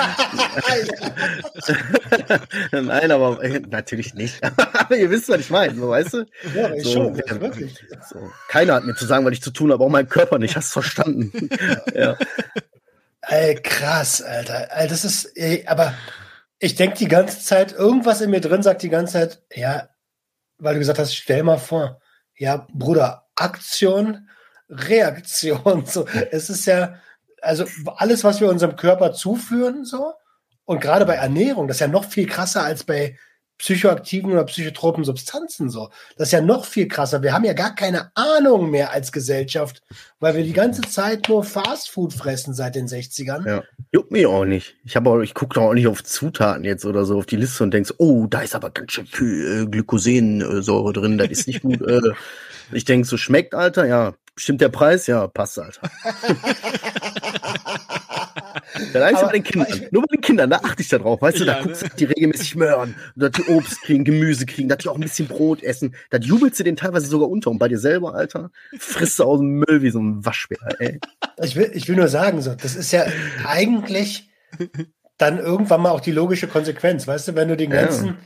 nein, 2.83 3.11
aber 3.11 3.43
äh, 3.43 3.61
natürlich 3.61 4.15
nicht. 4.15 4.43
aber 4.43 4.97
ihr 4.97 5.11
wisst, 5.11 5.29
was 5.29 5.41
ich 5.41 5.51
meine, 5.51 5.75
so, 5.75 5.89
weißt 5.89 6.15
du? 6.15 6.27
Ja, 6.55 6.75
ich 6.75 6.85
so, 6.85 6.93
schon, 6.93 7.17
wirklich. 7.17 7.75
So. 8.09 8.31
Keiner 8.49 8.75
hat 8.75 8.85
mir 8.85 8.95
zu 8.95 9.07
sagen, 9.07 9.25
was 9.25 9.33
ich 9.33 9.43
zu 9.43 9.51
tun 9.51 9.73
habe, 9.73 9.83
auch 9.83 9.89
mein 9.89 10.09
Körper 10.09 10.39
nicht, 10.39 10.57
hast 10.57 10.73
verstanden. 10.73 11.49
ja. 11.95 12.17
Ey, 13.29 13.57
krass, 13.57 14.23
Alter. 14.23 14.71
Alter 14.71 14.89
das 14.89 15.05
ist, 15.05 15.25
ey, 15.37 15.65
aber 15.67 15.95
ich 16.61 16.77
denke 16.77 16.97
die 16.97 17.09
ganze 17.09 17.41
Zeit, 17.41 17.73
irgendwas 17.73 18.21
in 18.21 18.31
mir 18.31 18.41
drin 18.41 18.63
sagt 18.63 18.83
die 18.83 18.89
ganze 18.89 19.15
Zeit, 19.15 19.43
ja, 19.53 19.89
weil 20.59 20.75
du 20.75 20.79
gesagt 20.79 21.01
hast, 21.01 21.15
stell 21.15 21.43
mal 21.43 21.59
vor, 21.59 22.01
ja, 22.39 22.67
Bruder, 22.73 23.27
Aktion, 23.35 24.29
Reaktion, 24.69 25.87
so. 25.87 26.07
Es 26.31 26.51
ist 26.51 26.67
ja, 26.67 27.01
also 27.43 27.67
alles, 27.97 28.23
was 28.23 28.41
wir 28.41 28.49
unserem 28.49 28.77
Körper 28.77 29.13
zuführen, 29.13 29.85
so. 29.85 30.15
Und 30.65 30.81
gerade 30.81 31.05
bei 31.05 31.15
Ernährung, 31.15 31.67
das 31.67 31.79
ist 31.79 31.81
ja 31.81 31.89
noch 31.89 32.05
viel 32.05 32.27
krasser 32.27 32.63
als 32.63 32.85
bei 32.85 33.19
psychoaktiven 33.59 34.33
oder 34.33 34.45
psychotropen 34.45 35.05
Substanzen 35.05 35.71
so. 35.71 35.89
Das 36.17 36.29
ist 36.29 36.33
ja 36.33 36.41
noch 36.41 36.65
viel 36.65 36.89
krasser. 36.89 37.23
Wir 37.23 37.33
haben 37.33 37.45
ja 37.45 37.55
gar 37.55 37.75
keine 37.75 38.11
Ahnung 38.15 38.71
mehr 38.71 38.93
als 38.93 39.13
Gesellschaft, 39.13 39.83
weil 40.21 40.37
wir 40.37 40.45
die 40.45 40.53
ganze 40.53 40.83
Zeit 40.83 41.29
nur 41.29 41.45
Fastfood 41.45 42.13
fressen 42.13 42.55
seit 42.55 42.75
den 42.75 42.87
60ern. 42.87 43.49
Ja. 43.49 43.63
Juckt 43.93 44.11
mich 44.11 44.27
auch 44.27 44.45
nicht. 44.45 44.77
Ich 44.85 44.97
habe 44.97 45.11
auch, 45.11 45.21
ich 45.21 45.35
gucke 45.35 45.55
doch 45.55 45.63
auch 45.63 45.75
nicht 45.75 45.87
auf 45.87 46.05
Zutaten 46.05 46.65
jetzt 46.65 46.85
oder 46.85 47.05
so 47.05 47.19
auf 47.19 47.27
die 47.27 47.37
Liste 47.37 47.65
und 47.65 47.73
denkst, 47.73 47.95
oh, 47.99 48.27
da 48.27 48.41
ist 48.43 48.55
aber 48.55 48.71
ganz 48.71 48.93
schön 48.93 49.07
viel 49.07 49.63
äh, 49.63 49.67
Glykosensäure 49.67 50.93
drin, 50.93 51.19
das 51.19 51.31
ist 51.31 51.47
nicht 51.47 51.63
gut. 51.63 51.81
äh, 51.83 52.13
ich 52.73 52.85
denke, 52.85 53.07
so 53.07 53.17
schmeckt, 53.17 53.55
Alter, 53.55 53.87
ja. 53.87 54.15
Stimmt 54.39 54.61
der 54.61 54.69
Preis? 54.69 55.07
Ja, 55.07 55.29
passt, 55.29 55.59
Alter. 55.59 55.81
Dann 58.93 59.03
eigentlich 59.03 59.23
bei 59.23 59.33
den 59.33 59.45
Kindern. 59.45 59.89
Nur 59.91 60.03
bei 60.03 60.17
den 60.17 60.21
Kindern, 60.21 60.51
da 60.51 60.57
achte 60.59 60.83
ich 60.83 60.89
da 60.89 60.99
drauf. 60.99 61.21
Weißt 61.23 61.41
du, 61.41 61.45
da 61.45 61.63
guckst 61.63 61.83
du, 61.83 61.87
dass 61.87 61.97
die 61.97 62.05
regelmäßig 62.05 62.57
möhren, 62.57 62.95
dass 63.15 63.33
die 63.33 63.45
Obst 63.45 63.83
kriegen, 63.83 64.05
Gemüse 64.05 64.47
kriegen, 64.47 64.69
dass 64.69 64.79
die 64.79 64.89
auch 64.89 64.95
ein 64.97 65.01
bisschen 65.01 65.29
Brot 65.29 65.63
essen. 65.63 65.95
Da 66.11 66.19
jubelst 66.19 66.59
du 66.61 66.65
den 66.65 66.77
teilweise 66.77 67.07
sogar 67.07 67.29
unter. 67.29 67.51
Und 67.51 67.59
bei 67.59 67.69
dir 67.69 67.79
selber, 67.79 68.15
Alter, 68.15 68.51
frisst 68.79 69.19
du 69.19 69.25
aus 69.25 69.39
dem 69.39 69.59
Müll 69.59 69.83
wie 69.83 69.91
so 69.91 70.01
ein 70.01 70.25
Waschbär, 70.25 70.59
ey. 70.79 71.01
Ich 71.43 71.57
will, 71.57 71.71
ich 71.75 71.89
will 71.89 71.97
nur 71.97 72.09
sagen, 72.09 72.43
so, 72.43 72.55
das 72.55 72.77
ist 72.77 72.93
ja 72.93 73.07
eigentlich 73.45 74.31
dann 75.19 75.39
irgendwann 75.39 75.83
mal 75.83 75.91
auch 75.91 76.01
die 76.01 76.13
logische 76.13 76.49
Konsequenz. 76.49 77.07
Weißt 77.07 77.29
du, 77.29 77.35
wenn 77.35 77.49
du 77.49 77.57
den 77.57 77.71
ganzen, 77.71 78.07
ja. 78.07 78.17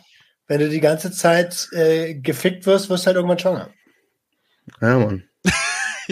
wenn 0.48 0.60
du 0.60 0.68
die 0.68 0.80
ganze 0.80 1.12
Zeit 1.12 1.68
äh, 1.72 2.14
gefickt 2.14 2.66
wirst, 2.66 2.90
wirst 2.90 3.04
du 3.04 3.06
halt 3.08 3.16
irgendwann 3.16 3.38
schwanger. 3.38 3.70
Ja, 4.80 4.98
Mann. 4.98 5.24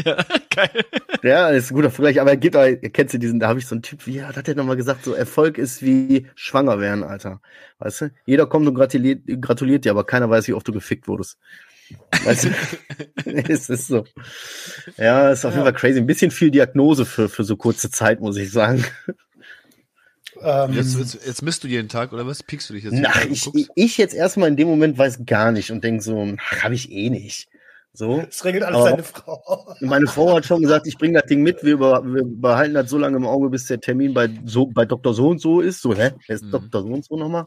Ja, 0.04 0.16
geil. 0.54 0.84
Ja, 1.22 1.48
ist 1.48 1.70
ein 1.70 1.74
guter 1.74 1.90
Vergleich, 1.90 2.20
aber 2.20 2.30
er 2.30 2.37
gibt, 2.37 2.56
kennst 2.92 3.14
du 3.14 3.18
diesen, 3.18 3.40
da 3.40 3.48
habe 3.48 3.58
ich 3.58 3.66
so 3.66 3.74
einen 3.74 3.82
Typ, 3.82 4.06
wie 4.06 4.22
hat 4.22 4.48
er 4.48 4.54
nochmal 4.54 4.76
gesagt, 4.76 5.04
so 5.04 5.12
Erfolg 5.12 5.58
ist 5.58 5.82
wie 5.82 6.26
schwanger 6.34 6.80
werden, 6.80 7.04
Alter. 7.04 7.40
Weißt 7.78 8.02
du? 8.02 8.11
Jeder 8.26 8.46
kommt 8.46 8.66
und 8.66 8.74
gratuliert, 8.74 9.22
gratuliert 9.40 9.84
dir, 9.84 9.90
aber 9.90 10.04
keiner 10.04 10.30
weiß, 10.30 10.48
wie 10.48 10.54
oft 10.54 10.66
du 10.66 10.72
gefickt 10.72 11.08
wurdest. 11.08 11.38
Weißt 12.24 12.44
du? 12.44 12.48
es 13.48 13.68
ist 13.68 13.87
so. 13.87 14.04
Ja, 14.96 15.30
ist 15.30 15.44
auf 15.44 15.52
ja. 15.52 15.61
jeden 15.61 15.72
Fall 15.72 15.80
crazy. 15.80 15.98
Ein 15.98 16.06
bisschen 16.06 16.30
viel 16.30 16.50
Diagnose 16.50 17.06
für, 17.06 17.28
für 17.28 17.44
so 17.44 17.56
kurze 17.56 17.90
Zeit, 17.90 18.20
muss 18.20 18.37
ich 18.37 18.50
sagen. 18.50 18.84
Ähm, 20.40 20.72
jetzt, 20.72 20.96
jetzt, 20.98 21.26
jetzt 21.26 21.42
misst 21.42 21.64
du 21.64 21.68
jeden 21.68 21.88
Tag 21.88 22.12
oder 22.12 22.26
was? 22.26 22.42
Piekst 22.42 22.70
du 22.70 22.74
dich 22.74 22.84
jetzt? 22.84 22.92
Na, 22.94 23.11
ich, 23.28 23.50
ich 23.74 23.98
jetzt 23.98 24.14
erstmal 24.14 24.48
in 24.48 24.56
dem 24.56 24.68
Moment 24.68 24.98
weiß 24.98 25.24
gar 25.26 25.52
nicht 25.52 25.72
und 25.72 25.82
denk 25.82 26.02
so, 26.02 26.37
habe 26.62 26.74
ich 26.74 26.92
eh 26.92 27.11
nicht. 27.11 27.48
So. 27.98 28.22
Das 28.22 28.44
regelt 28.44 28.62
alles 28.62 28.84
seine 28.84 29.02
Frau. 29.02 29.74
Meine 29.80 30.06
Frau 30.06 30.37
hat 30.37 30.46
schon 30.46 30.62
gesagt, 30.62 30.87
ich 30.87 30.96
bringe 30.98 31.18
das 31.18 31.28
Ding 31.28 31.42
mit, 31.42 31.64
wir, 31.64 31.72
über, 31.72 32.04
wir, 32.04 32.22
behalten 32.24 32.74
das 32.74 32.88
so 32.88 32.96
lange 32.96 33.16
im 33.16 33.26
Auge, 33.26 33.50
bis 33.50 33.66
der 33.66 33.80
Termin 33.80 34.14
bei, 34.14 34.28
so, 34.44 34.66
bei 34.66 34.84
Dr. 34.84 35.12
So 35.12 35.26
und 35.26 35.40
so 35.40 35.61
ist. 35.61 35.82
So, 35.82 35.96
hä? 35.96 36.12
Wer 36.28 36.37
ist 36.37 36.44
mhm. 36.44 36.52
Dr. 36.52 36.82
So 36.82 36.88
und 36.90 37.04
so 37.04 37.16
nochmal? 37.16 37.44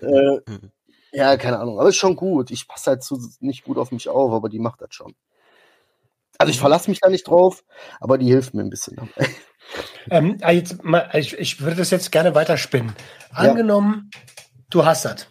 Äh, 0.00 0.40
ja, 1.12 1.36
keine 1.36 1.60
Ahnung, 1.60 1.78
aber 1.78 1.90
ist 1.90 1.96
schon 1.96 2.16
gut. 2.16 2.50
Ich 2.50 2.66
passe 2.66 2.90
halt 2.90 3.04
so 3.04 3.20
nicht 3.38 3.62
gut 3.62 3.78
auf 3.78 3.92
mich 3.92 4.08
auf, 4.08 4.32
aber 4.32 4.48
die 4.48 4.58
macht 4.58 4.80
das 4.80 4.88
schon. 4.90 5.14
Also 6.38 6.50
ich 6.50 6.58
verlasse 6.58 6.90
mich 6.90 6.98
da 6.98 7.08
nicht 7.08 7.28
drauf, 7.28 7.62
aber 8.00 8.18
die 8.18 8.26
hilft 8.26 8.52
mir 8.52 8.62
ein 8.62 8.70
bisschen 8.70 8.96
dabei. 8.96 9.30
Ähm, 10.10 10.38
ah, 10.42 10.50
jetzt 10.50 10.82
mal, 10.82 11.08
ich, 11.14 11.38
ich 11.38 11.60
würde 11.60 11.76
das 11.76 11.90
jetzt 11.90 12.10
gerne 12.10 12.34
weiterspinnen. 12.34 12.92
Angenommen, 13.30 14.10
ja. 14.12 14.20
du 14.70 14.84
hast 14.84 15.04
das. 15.04 15.28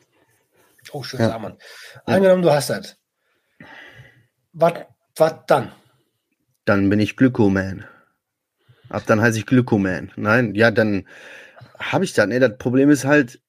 Oh, 0.93 1.03
schön, 1.03 1.19
ja. 1.19 1.37
Mann. 1.37 1.57
Angenommen, 2.05 2.43
du 2.43 2.51
hast 2.51 2.69
das. 2.69 2.95
Was, 4.53 4.73
was 5.15 5.33
dann? 5.47 5.71
Dann 6.65 6.89
bin 6.89 6.99
ich 6.99 7.17
Glykoman. 7.17 7.85
Ab 8.89 9.03
dann 9.07 9.21
heiße 9.21 9.39
ich 9.39 9.45
Glykoman. 9.45 10.11
Nein, 10.15 10.53
ja, 10.55 10.71
dann 10.71 11.07
habe 11.79 12.05
ich 12.05 12.13
dann. 12.13 12.29
Nee, 12.29 12.39
das 12.39 12.57
Problem 12.57 12.89
ist 12.89 13.05
halt, 13.05 13.41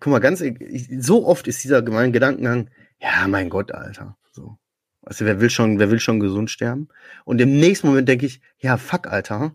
guck 0.00 0.10
mal, 0.10 0.18
ganz, 0.18 0.40
ich, 0.40 0.88
so 0.98 1.26
oft 1.26 1.46
ist 1.46 1.62
dieser 1.62 1.82
gemeine 1.82 2.12
Gedankengang, 2.12 2.70
ja, 2.98 3.28
mein 3.28 3.50
Gott, 3.50 3.72
Alter. 3.72 4.16
So. 4.32 4.58
Also 5.02 5.24
wer 5.24 5.40
will 5.40 5.50
schon, 5.50 5.78
wer 5.78 5.90
will 5.90 6.00
schon 6.00 6.18
gesund 6.18 6.50
sterben? 6.50 6.88
Und 7.24 7.40
im 7.40 7.56
nächsten 7.58 7.86
Moment 7.86 8.08
denke 8.08 8.26
ich, 8.26 8.40
ja, 8.58 8.76
fuck, 8.76 9.06
Alter. 9.06 9.54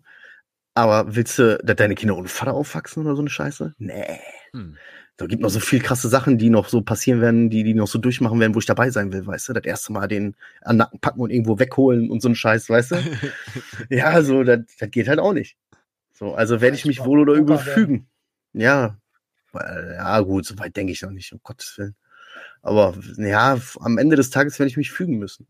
Aber 0.74 1.16
willst 1.16 1.38
du, 1.40 1.58
dass 1.58 1.76
deine 1.76 1.96
Kinder 1.96 2.16
ohne 2.16 2.30
Vater 2.30 2.54
aufwachsen 2.54 3.04
oder 3.04 3.16
so 3.16 3.22
eine 3.22 3.30
Scheiße? 3.30 3.74
Nee. 3.78 4.20
Hm. 4.54 4.78
Da 5.18 5.28
gibt 5.28 5.42
noch 5.42 5.50
so 5.50 5.60
viel 5.60 5.82
krasse 5.82 6.10
Sachen, 6.10 6.38
die 6.38 6.50
noch 6.50 6.68
so 6.68 6.82
passieren 6.82 7.22
werden, 7.22 7.50
die, 7.50 7.64
die 7.64 7.74
noch 7.74 7.88
so 7.88 8.00
durchmachen 8.00 8.40
werden, 8.40 8.56
wo 8.56 8.60
ich 8.60 8.66
dabei 8.66 8.90
sein 8.90 9.14
will, 9.14 9.26
weißt 9.26 9.50
du? 9.50 9.54
Das 9.54 9.66
erste 9.66 9.94
Mal 9.94 10.08
den 10.08 10.36
an 10.62 10.78
Nacken 10.78 11.00
packen 11.00 11.22
und 11.22 11.30
irgendwo 11.30 11.60
wegholen 11.60 12.10
und 12.10 12.22
so 12.22 12.30
ein 12.30 12.36
Scheiß, 12.36 12.70
weißt 12.70 12.92
du? 12.92 12.96
ja, 13.90 14.24
so, 14.24 14.44
das, 14.44 14.62
das 14.80 14.90
geht 14.90 15.08
halt 15.08 15.20
auch 15.20 15.34
nicht. 15.34 15.58
So, 16.14 16.34
also 16.34 16.62
werde 16.62 16.76
ich 16.76 16.86
mich 16.86 17.04
wohl 17.04 17.20
oder 17.20 17.34
übel 17.34 17.58
fügen. 17.58 18.08
Ja. 18.54 18.98
Ja, 19.54 20.20
gut, 20.22 20.46
so 20.46 20.58
weit 20.60 20.76
denke 20.78 20.94
ich 20.94 21.02
noch 21.02 21.12
nicht, 21.12 21.34
um 21.34 21.40
Gottes 21.44 21.78
Willen. 21.78 21.96
Aber 22.62 22.96
ja, 23.18 23.60
am 23.80 23.98
Ende 23.98 24.16
des 24.16 24.30
Tages 24.30 24.60
werde 24.60 24.70
ich 24.70 24.78
mich 24.78 24.92
fügen 24.92 25.18
müssen. 25.18 25.48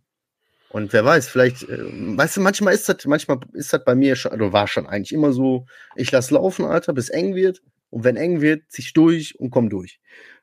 Und 0.69 0.93
wer 0.93 1.03
weiß, 1.03 1.27
vielleicht, 1.27 1.63
äh, 1.63 1.77
weißt 2.17 2.37
du, 2.37 2.41
manchmal 2.41 2.73
ist 2.73 2.87
das, 2.87 3.05
manchmal 3.05 3.39
ist 3.53 3.73
das 3.73 3.83
bei 3.83 3.93
mir 3.93 4.15
schon, 4.15 4.31
oder 4.31 4.53
war 4.53 4.67
schon 4.67 4.87
eigentlich 4.87 5.11
immer 5.11 5.33
so, 5.33 5.65
ich 5.95 6.11
lass 6.11 6.31
laufen, 6.31 6.65
Alter, 6.65 6.93
bis 6.93 7.09
eng 7.09 7.35
wird. 7.35 7.61
Und 7.91 8.03
wenn 8.03 8.17
eng 8.17 8.41
wird, 8.41 8.63
zieh 8.69 8.81
ich 8.81 8.93
durch 8.93 9.39
und 9.39 9.51
komm 9.51 9.69
durch. 9.69 9.99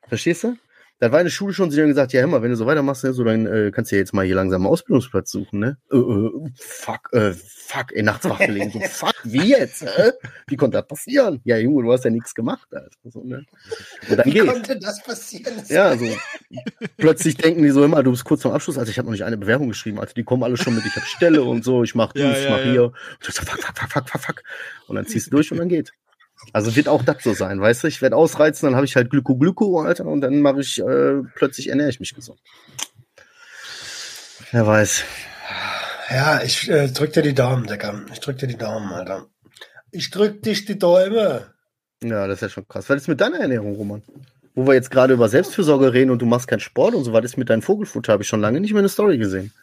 Verstehst 0.07 0.45
du? 0.45 0.55
Da 1.01 1.13
war 1.13 1.19
eine 1.19 1.29
Schule 1.29 1.53
schon, 1.53 1.71
sie 1.71 1.79
haben 1.81 1.87
gesagt, 1.87 2.11
ja, 2.11 2.21
immer, 2.21 2.41
wenn 2.41 2.49
du 2.49 2.57
so 2.57 2.65
weitermachst, 2.65 3.05
ne, 3.05 3.13
so, 3.13 3.23
dann 3.23 3.45
äh, 3.47 3.71
kannst 3.73 3.89
du 3.89 3.95
ja 3.95 4.01
jetzt 4.01 4.13
mal 4.13 4.25
hier 4.25 4.35
langsam 4.35 4.63
einen 4.63 4.69
Ausbildungsplatz 4.69 5.31
suchen, 5.31 5.59
ne? 5.59 5.77
Äh, 5.89 5.95
äh, 5.95 6.49
fuck, 6.57 7.13
äh, 7.13 7.31
fuck, 7.31 7.93
ey, 7.93 8.03
nachts 8.03 8.27
wach 8.27 8.39
gelegen. 8.39 8.71
So, 8.71 8.79
fuck, 8.81 9.15
wie 9.23 9.47
jetzt? 9.49 9.83
Äh? 9.83 10.11
Wie 10.47 10.57
konnte 10.57 10.77
das 10.77 10.87
passieren? 10.87 11.39
Ja, 11.45 11.55
Junge, 11.57 11.83
du 11.83 11.93
hast 11.93 12.03
ja 12.03 12.09
nichts 12.09 12.35
gemacht, 12.35 12.67
Alter. 12.73 12.89
So, 13.05 13.23
ne? 13.23 13.45
Und 14.09 14.17
dann 14.17 14.25
wie 14.25 14.31
geht's. 14.31 14.47
konnte 14.47 14.77
das 14.77 15.01
passieren? 15.01 15.53
Das 15.57 15.69
Ja, 15.69 15.95
so. 15.97 16.05
Plötzlich 16.97 17.37
denken 17.37 17.63
die 17.63 17.69
so 17.69 17.81
immer, 17.85 18.03
du 18.03 18.11
bist 18.11 18.25
kurz 18.25 18.41
vorm 18.41 18.53
Abschluss. 18.53 18.77
Also 18.77 18.91
ich 18.91 18.97
habe 18.97 19.05
noch 19.05 19.13
nicht 19.13 19.23
eine 19.23 19.37
Bewerbung 19.37 19.69
geschrieben. 19.69 20.01
Also 20.01 20.13
die 20.13 20.25
kommen 20.25 20.43
alle 20.43 20.57
schon 20.57 20.75
mit, 20.75 20.85
ich 20.85 20.95
habe 20.97 21.05
Stelle 21.05 21.43
und 21.43 21.63
so, 21.63 21.83
ich 21.83 21.95
mach 21.95 22.11
dies, 22.11 22.23
Ja, 22.23 22.31
ich 22.33 22.43
ja, 22.43 22.49
mach 22.49 22.59
ja. 22.59 22.71
hier. 22.71 22.83
Und 22.83 22.93
du 23.21 23.31
so, 23.31 23.41
fuck, 23.43 23.63
fuck, 23.63 23.77
fuck, 23.77 23.89
fuck, 23.89 24.09
fuck, 24.09 24.21
fuck. 24.21 24.43
Und 24.87 24.97
dann 24.97 25.05
ziehst 25.05 25.27
du 25.27 25.31
durch 25.31 25.49
und 25.53 25.59
dann 25.59 25.69
geht. 25.69 25.93
Also 26.53 26.75
wird 26.75 26.87
auch 26.87 27.03
das 27.03 27.23
so 27.23 27.33
sein, 27.33 27.61
weißt 27.61 27.83
du? 27.83 27.87
Ich 27.87 28.01
werde 28.01 28.15
ausreizen, 28.15 28.67
dann 28.67 28.75
habe 28.75 28.85
ich 28.85 28.95
halt 28.95 29.09
Glyko 29.09 29.35
Glyko, 29.35 29.81
Alter, 29.81 30.05
und 30.05 30.21
dann 30.21 30.41
mache 30.41 30.61
ich, 30.61 30.79
äh, 30.79 31.21
plötzlich 31.35 31.69
ernähre 31.69 31.89
ich 31.89 31.99
mich 31.99 32.15
gesund. 32.15 32.39
Wer 34.51 34.65
weiß. 34.65 35.03
Ja, 36.09 36.41
ich 36.41 36.69
äh, 36.69 36.87
drück 36.87 37.13
dir 37.13 37.21
die 37.21 37.35
Daumen, 37.35 37.67
Decker. 37.67 38.01
Ich 38.11 38.19
drück 38.19 38.37
dir 38.37 38.47
die 38.47 38.57
Daumen, 38.57 38.91
Alter. 38.91 39.27
Ich 39.91 40.09
drück 40.09 40.41
dich 40.41 40.65
die 40.65 40.79
Daumen. 40.79 41.41
Ja, 42.03 42.27
das 42.27 42.37
ist 42.37 42.41
ja 42.41 42.49
schon 42.49 42.67
krass. 42.67 42.89
Was 42.89 43.01
ist 43.03 43.07
mit 43.07 43.21
deiner 43.21 43.39
Ernährung, 43.39 43.75
Roman? 43.75 44.01
Wo 44.55 44.65
wir 44.65 44.73
jetzt 44.73 44.89
gerade 44.89 45.13
über 45.13 45.29
Selbstfürsorge 45.29 45.93
reden 45.93 46.09
und 46.09 46.21
du 46.21 46.25
machst 46.25 46.47
keinen 46.47 46.61
Sport 46.61 46.95
und 46.95 47.03
so, 47.03 47.13
was 47.13 47.25
ist 47.25 47.37
mit 47.37 47.49
deinem 47.49 47.61
Vogelfutter? 47.61 48.13
Habe 48.13 48.23
ich 48.23 48.29
schon 48.29 48.41
lange 48.41 48.59
nicht 48.59 48.73
mehr 48.73 48.79
eine 48.79 48.89
Story 48.89 49.17
gesehen. 49.17 49.53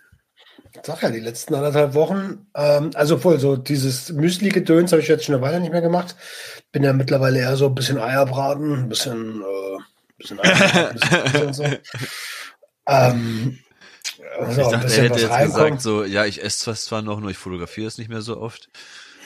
Sag 0.82 1.02
ja, 1.02 1.10
die 1.10 1.20
letzten 1.20 1.54
anderthalb 1.54 1.94
Wochen, 1.94 2.46
ähm, 2.54 2.90
also 2.94 3.18
voll 3.18 3.38
so 3.38 3.56
dieses 3.56 4.12
Müsli-Gedöns 4.12 4.92
habe 4.92 5.02
ich 5.02 5.08
jetzt 5.08 5.24
schon 5.24 5.34
eine 5.34 5.42
Weile 5.42 5.60
nicht 5.60 5.72
mehr 5.72 5.80
gemacht. 5.80 6.16
Bin 6.72 6.82
ja 6.82 6.92
mittlerweile 6.92 7.38
eher 7.38 7.56
so 7.56 7.66
ein 7.66 7.74
bisschen 7.74 7.98
Eierbraten, 7.98 8.72
ein 8.72 8.88
bisschen, 8.88 9.42
äh, 9.42 9.78
bisschen 10.18 10.40
Eierbraten, 10.40 10.86
ein 10.86 10.94
bisschen, 10.94 11.32
bisschen 11.32 11.52
so. 11.52 11.64
Ähm, 12.88 13.58
also 14.38 14.60
ich 14.60 14.68
dachte, 14.68 14.86
er 14.86 15.02
hätte 15.02 15.20
jetzt 15.20 15.30
reinkommt. 15.30 15.54
gesagt, 15.54 15.82
so, 15.82 16.04
ja, 16.04 16.24
ich 16.24 16.42
esse 16.42 16.58
zwar 16.58 16.74
zwar 16.76 17.02
noch, 17.02 17.18
nur 17.18 17.30
ich 17.30 17.36
fotografiere 17.36 17.88
es 17.88 17.98
nicht 17.98 18.08
mehr 18.08 18.22
so 18.22 18.40
oft. 18.40 18.68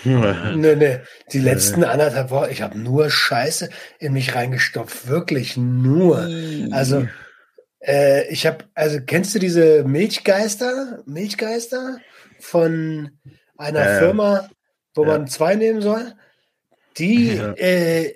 Nee, 0.02 0.76
nee. 0.76 1.00
Die 1.32 1.40
letzten 1.40 1.84
anderthalb 1.84 2.30
Wochen, 2.30 2.50
ich 2.50 2.62
habe 2.62 2.78
nur 2.78 3.10
Scheiße 3.10 3.68
in 3.98 4.14
mich 4.14 4.34
reingestopft. 4.34 5.08
Wirklich 5.08 5.58
nur. 5.58 6.26
Also, 6.70 7.06
äh, 7.80 8.28
ich 8.32 8.46
habe, 8.46 8.64
also 8.74 8.98
kennst 9.04 9.34
du 9.34 9.38
diese 9.38 9.84
Milchgeister? 9.84 11.02
Milchgeister 11.06 11.98
von 12.38 13.10
einer 13.56 13.80
ja. 13.90 13.98
Firma, 13.98 14.48
wo 14.94 15.04
Ja. 15.04 15.08
man 15.18 15.26
zwei 15.28 15.54
nehmen 15.54 15.80
soll? 15.82 16.14
Die, 16.98 17.34
Ja. 17.36 17.52
äh, 17.54 18.14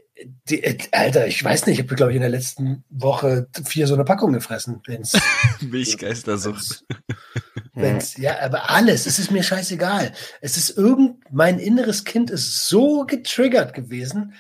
die, 0.49 0.63
äh, 0.63 0.79
Alter, 0.93 1.27
ich 1.27 1.43
weiß 1.43 1.67
nicht, 1.67 1.79
ich 1.79 1.85
habe, 1.85 1.95
glaube 1.97 2.13
ich, 2.13 2.17
in 2.17 2.23
der 2.23 2.31
letzten 2.31 2.85
Woche 2.89 3.49
vier 3.65 3.87
so 3.87 3.95
eine 3.95 4.05
Packung 4.05 4.33
gefressen. 4.33 4.81
Wenn's, 4.87 5.13
Milchgeistersucht. 5.61 6.85
wenn's, 7.75 8.17
ja, 8.17 8.41
aber 8.41 8.71
alles, 8.71 9.07
es 9.07 9.19
ist 9.19 9.31
mir 9.31 9.43
scheißegal. 9.43 10.13
Es 10.41 10.57
ist 10.57 10.71
irgend, 10.77 11.25
mein 11.33 11.59
inneres 11.59 12.05
Kind 12.05 12.31
ist 12.31 12.69
so 12.69 13.05
getriggert 13.07 13.75
gewesen, 13.75 14.35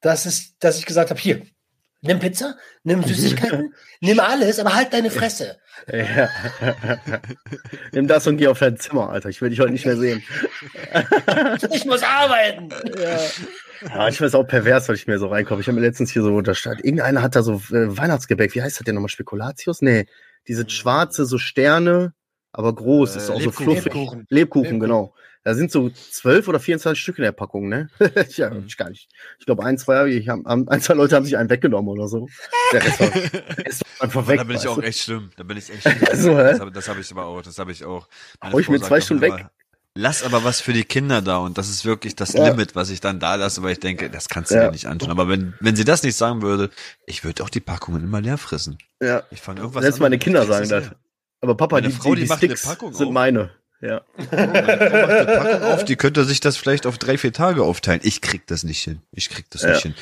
dass 0.00 0.26
es, 0.26 0.56
dass 0.58 0.78
ich 0.78 0.86
gesagt 0.86 1.10
habe, 1.10 1.20
hier, 1.20 1.42
nimm 2.00 2.18
Pizza, 2.18 2.56
nimm 2.84 3.02
Süßigkeiten, 3.02 3.74
nimm 4.00 4.20
alles, 4.20 4.58
aber 4.58 4.74
halt 4.74 4.92
deine 4.92 5.10
Fresse. 5.10 5.58
Ja. 5.86 6.28
Nimm 7.92 8.08
das 8.08 8.26
und 8.26 8.36
geh 8.36 8.48
auf 8.48 8.58
dein 8.58 8.76
Zimmer, 8.78 9.10
Alter. 9.10 9.28
Ich 9.28 9.40
will 9.40 9.50
dich 9.50 9.60
heute 9.60 9.70
nicht 9.70 9.86
mehr 9.86 9.96
sehen. 9.96 10.22
Ich 11.70 11.84
muss 11.84 12.02
arbeiten. 12.02 12.68
Ja. 12.98 13.20
Ja, 13.88 14.08
ich 14.08 14.20
weiß 14.20 14.34
auch 14.34 14.44
pervers, 14.44 14.88
weil 14.88 14.96
ich 14.96 15.06
mir 15.06 15.18
so 15.20 15.28
reinkomme. 15.28 15.60
Ich 15.60 15.68
habe 15.68 15.78
mir 15.78 15.86
letztens 15.86 16.10
hier 16.10 16.22
so, 16.22 16.40
da 16.40 16.54
stand, 16.54 16.84
irgendeiner 16.84 17.22
hat 17.22 17.36
da 17.36 17.42
so 17.42 17.54
äh, 17.70 17.96
Weihnachtsgebäck, 17.96 18.54
wie 18.56 18.62
heißt 18.62 18.80
das 18.80 18.84
denn 18.84 18.96
nochmal? 18.96 19.08
Spekulatius? 19.08 19.80
Nee, 19.82 20.06
diese 20.48 20.68
schwarze, 20.68 21.26
so 21.26 21.38
Sterne, 21.38 22.12
aber 22.52 22.74
groß, 22.74 23.14
Äh, 23.14 23.18
ist 23.18 23.30
auch 23.30 23.38
Lebkuchen. 23.38 23.52
so 23.52 23.62
fluffig. 23.64 23.84
Lebkuchen. 23.84 24.26
Lebkuchen, 24.28 24.28
Lebkuchen. 24.30 24.80
genau. 24.80 25.14
Da 25.48 25.54
sind 25.54 25.72
so 25.72 25.88
zwölf 25.88 26.46
oder 26.46 26.60
24 26.60 27.02
Stück 27.02 27.16
in 27.16 27.24
der 27.24 27.32
Packung, 27.32 27.70
ne? 27.70 27.88
ja, 28.36 28.52
ich 28.66 28.76
gar 28.76 28.90
nicht. 28.90 29.08
Ich 29.38 29.46
glaube, 29.46 29.64
ein, 29.64 29.78
zwei, 29.78 30.06
ich 30.08 30.28
hab, 30.28 30.44
ein, 30.44 30.80
zwei 30.82 30.92
Leute 30.92 31.16
haben 31.16 31.24
sich 31.24 31.38
einen 31.38 31.48
weggenommen 31.48 31.88
oder 31.88 32.06
so. 32.06 32.28
Der 32.70 32.84
Rest 32.84 33.00
war, 33.00 33.56
ist 33.64 33.82
einfach 33.98 34.26
weg. 34.28 34.36
da 34.36 34.44
bin 34.44 34.58
ich 34.58 34.68
auch 34.68 34.82
echt 34.82 35.04
schlimm. 35.04 35.30
Da 35.38 35.44
bin 35.44 35.56
ich 35.56 35.70
echt 35.72 35.84
schlimm. 35.84 35.96
So, 36.16 36.36
hä? 36.36 36.52
das 36.52 36.60
habe 36.60 36.98
hab 36.98 36.98
ich 36.98 37.10
aber 37.12 37.24
auch. 37.24 37.40
Das 37.40 37.58
habe 37.58 37.72
ich 37.72 37.82
auch. 37.82 38.08
Meine 38.42 38.52
Hau 38.52 38.58
ich 38.58 38.68
mir 38.68 38.78
zwei 38.82 39.00
Stunden 39.00 39.22
weg. 39.22 39.46
Lass 39.94 40.22
aber 40.22 40.44
was 40.44 40.60
für 40.60 40.74
die 40.74 40.84
Kinder 40.84 41.22
da 41.22 41.38
und 41.38 41.56
das 41.56 41.70
ist 41.70 41.86
wirklich 41.86 42.14
das 42.14 42.34
Ja. 42.34 42.48
Limit, 42.50 42.76
was 42.76 42.90
ich 42.90 43.00
dann 43.00 43.18
da 43.18 43.36
lasse, 43.36 43.62
weil 43.62 43.72
ich 43.72 43.80
denke, 43.80 44.10
das 44.10 44.28
kannst 44.28 44.50
du 44.50 44.56
Ja. 44.56 44.66
dir 44.66 44.72
nicht 44.72 44.84
anschauen. 44.84 45.10
Aber 45.10 45.30
wenn, 45.30 45.54
wenn 45.60 45.76
sie 45.76 45.86
das 45.86 46.02
nicht 46.02 46.16
sagen 46.16 46.42
würde, 46.42 46.68
ich 47.06 47.24
würde 47.24 47.42
auch 47.42 47.48
die 47.48 47.60
Packungen 47.60 48.04
immer 48.04 48.20
leer 48.20 48.36
fressen. 48.36 48.76
Ja. 49.00 49.22
Ich 49.30 49.40
fange 49.40 49.60
irgendwas 49.60 49.80
Selbst 49.82 50.00
meine 50.00 50.18
Kinder 50.18 50.44
sagen 50.44 50.68
das. 50.68 50.84
leer. 50.84 50.94
Aber 51.40 51.56
Papa, 51.56 51.76
Meine 51.76 51.88
die, 51.88 51.94
Frau, 51.94 52.14
die, 52.14 52.24
die 52.24 52.28
die 52.28 52.34
Sticks 52.34 52.68
sind 52.98 53.12
meine. 53.12 53.50
Ja. 53.80 54.00
Packung 54.30 55.62
auf, 55.62 55.84
die 55.84 55.96
könnte 55.96 56.24
sich 56.24 56.40
das 56.40 56.56
vielleicht 56.56 56.86
auf 56.86 56.98
drei, 56.98 57.16
vier 57.16 57.32
Tage 57.32 57.62
aufteilen. 57.62 58.00
Ich 58.02 58.20
krieg 58.20 58.46
das 58.46 58.64
nicht 58.64 58.82
hin. 58.82 59.02
Ich 59.12 59.28
krieg 59.30 59.46
das 59.50 59.62
Ja. 59.62 59.70
nicht 59.70 59.82
hin. 59.82 59.94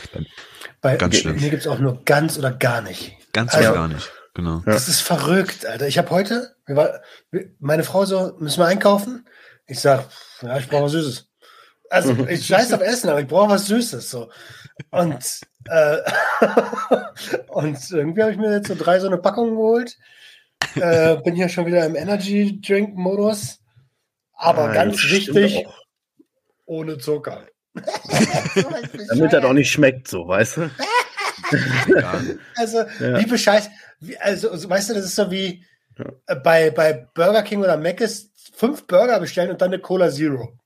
Bei 0.80 0.96
Ganz 0.96 1.16
schlimm. 1.16 1.36
mir 1.40 1.50
gibt's 1.50 1.66
auch 1.66 1.78
nur 1.78 2.02
ganz 2.04 2.38
oder 2.38 2.52
gar 2.52 2.80
nicht. 2.80 3.16
Ganz 3.32 3.54
Also- 3.54 3.70
oder 3.70 3.78
gar 3.78 3.88
nicht. 3.88 4.10
Genau. 4.34 4.62
Ja. 4.66 4.72
Das 4.72 4.88
ist 4.88 5.00
verrückt, 5.00 5.64
Alter. 5.66 5.88
Ich 5.88 5.96
habe 5.98 6.10
heute, 6.10 6.54
war, 6.66 7.00
meine 7.58 7.84
Frau 7.84 8.04
so, 8.04 8.34
müssen 8.38 8.60
wir 8.60 8.66
einkaufen? 8.66 9.26
Ich 9.66 9.80
sag, 9.80 10.08
ja, 10.42 10.58
ich 10.58 10.68
brauche 10.68 10.84
was 10.84 10.92
Süßes. 10.92 11.28
Also 11.88 12.26
ich 12.28 12.46
scheiß 12.46 12.72
auf 12.72 12.80
Essen, 12.82 13.08
aber 13.08 13.20
ich 13.20 13.26
brauche 13.28 13.50
was 13.50 13.66
Süßes. 13.66 14.10
So. 14.10 14.30
Und, 14.90 15.24
äh, 15.66 15.98
und 17.48 17.78
irgendwie 17.90 18.22
habe 18.22 18.32
ich 18.32 18.38
mir 18.38 18.52
jetzt 18.52 18.68
so 18.68 18.74
drei 18.74 19.00
so 19.00 19.06
eine 19.06 19.18
Packung 19.18 19.50
geholt. 19.50 19.96
Äh, 20.74 21.16
bin 21.22 21.34
hier 21.34 21.48
schon 21.48 21.66
wieder 21.66 21.86
im 21.86 21.96
Energy 21.96 22.60
Drink 22.60 22.94
Modus. 22.96 23.60
Aber 24.36 24.64
Ah, 24.70 24.72
ganz 24.72 24.98
stimmt 25.00 25.34
wichtig, 25.34 25.66
ohne 26.66 26.98
Zucker. 26.98 27.46
Damit 29.08 29.32
das 29.32 29.44
auch 29.44 29.52
nicht 29.52 29.70
schmeckt, 29.70 30.08
so, 30.08 30.26
weißt 30.28 30.56
du? 30.58 30.70
Also, 32.56 32.78
Ja. 32.98 33.20
wie 33.20 33.26
bescheiß, 33.26 33.68
wie, 34.00 34.16
also, 34.18 34.50
also, 34.50 34.68
weißt 34.68 34.90
du, 34.90 34.94
das 34.94 35.04
ist 35.04 35.14
so 35.14 35.30
wie 35.30 35.64
äh, 36.26 36.34
bei, 36.36 36.70
bei 36.70 37.06
Burger 37.14 37.42
King 37.42 37.60
oder 37.60 37.76
Mc's 37.76 38.30
fünf 38.54 38.86
Burger 38.86 39.20
bestellen 39.20 39.50
und 39.50 39.60
dann 39.60 39.68
eine 39.72 39.78
Cola 39.80 40.10
Zero. 40.10 40.58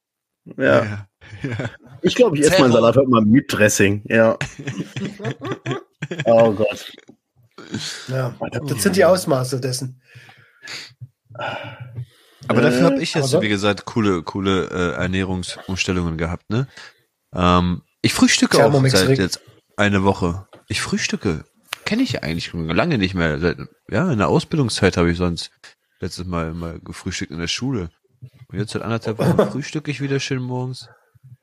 Ja. 0.57 0.85
Ja. 0.85 1.07
Ich 2.03 2.15
glaube, 2.15 2.39
ich 2.39 2.47
esse 2.47 2.59
meinen. 2.63 2.73
Salat 2.73 2.97
heute 2.97 3.11
mal 3.11 3.21
mit 3.21 3.53
Dressing. 3.53 4.03
Ja. 4.09 4.39
oh 6.25 6.51
Gott. 6.53 6.91
Ja, 8.09 8.35
das 8.51 8.83
sind 8.83 8.97
die 8.97 9.05
Ausmaße 9.05 9.61
dessen. 9.61 10.01
Aber 12.49 12.63
dafür 12.63 12.85
habe 12.85 13.03
ich 13.03 13.15
jetzt, 13.15 13.41
wie 13.41 13.49
gesagt, 13.49 13.85
coole, 13.85 14.23
coole 14.23 14.69
äh, 14.71 14.95
Ernährungsumstellungen 14.95 16.17
gehabt, 16.17 16.49
ne? 16.51 16.67
Ähm, 17.35 17.83
ich 18.03 18.15
frühstücke 18.15 18.57
auch 18.57 18.63
Thermomix 18.63 18.99
seit 18.99 19.19
jetzt 19.19 19.41
eine 19.77 20.05
Woche. 20.05 20.47
Ich 20.69 20.81
frühstücke. 20.81 21.45
Kenne 21.85 22.03
ich 22.03 22.23
eigentlich 22.23 22.47
schon 22.47 22.69
lange 22.69 22.99
nicht 22.99 23.15
mehr. 23.15 23.39
Seit, 23.39 23.59
ja, 23.89 24.11
in 24.11 24.19
der 24.19 24.29
Ausbildungszeit 24.29 24.97
habe 24.97 25.11
ich 25.11 25.19
sonst 25.19 25.51
letztes 26.01 26.27
Mal 26.27 26.55
mal 26.55 26.81
gefrühstückt 26.81 27.31
in 27.31 27.39
der 27.39 27.49
Schule. 27.49 27.91
Und 28.49 28.59
jetzt 28.59 28.73
seit 28.73 28.83
anderthalb 28.83 29.19
Wochen 29.19 29.37
frühstücke 29.53 29.91
ich 29.91 30.01
wieder 30.01 30.21
schön 30.21 30.43
morgens. 30.43 30.89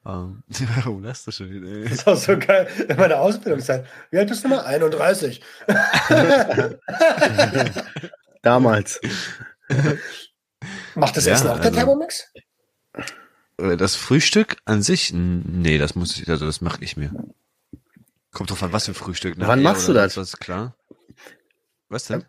Ähm, 0.05 0.43
warum 0.75 1.03
lachst 1.03 1.27
du 1.27 1.31
schon 1.31 1.49
wieder? 1.49 1.83
Das 1.83 1.91
ist 1.91 2.07
auch 2.07 2.15
so 2.15 2.37
geil. 2.37 2.67
In 2.87 2.97
meiner 2.97 3.19
Ausbildungszeit. 3.19 3.85
Wie 4.11 4.17
alt 4.17 4.29
bist 4.29 4.43
du 4.43 4.47
mal? 4.47 4.61
31. 4.61 5.41
Damals. 8.41 8.99
Macht 10.97 11.15
das 11.17 11.25
Ja, 11.25 11.33
Essen 11.33 11.47
auch 11.47 11.55
der 11.57 11.65
also- 11.65 11.77
Thermomix? 11.77 12.31
Äh, 13.57 13.77
Das 13.77 13.95
Frühstück 13.95 14.57
an 14.65 14.81
sich? 14.81 15.11
Nee, 15.13 15.77
das 15.77 15.95
muss 15.95 16.17
ich, 16.19 16.29
also 16.29 16.45
das 16.45 16.61
mache 16.61 16.83
ich 16.83 16.97
mir. 16.97 17.11
Kommt 18.31 18.51
drauf 18.51 18.61
an, 18.63 18.71
was 18.73 18.85
für 18.85 18.91
ein 18.91 18.95
Frühstück. 18.95 19.37
ne? 19.37 19.47
Wann 19.47 19.63
machst 19.63 19.87
du 19.87 19.93
das? 19.93 20.13
sonst 20.15 20.33
Was, 20.33 20.39
klar. 20.39 20.75
Was 21.89 22.05
denn? 22.05 22.23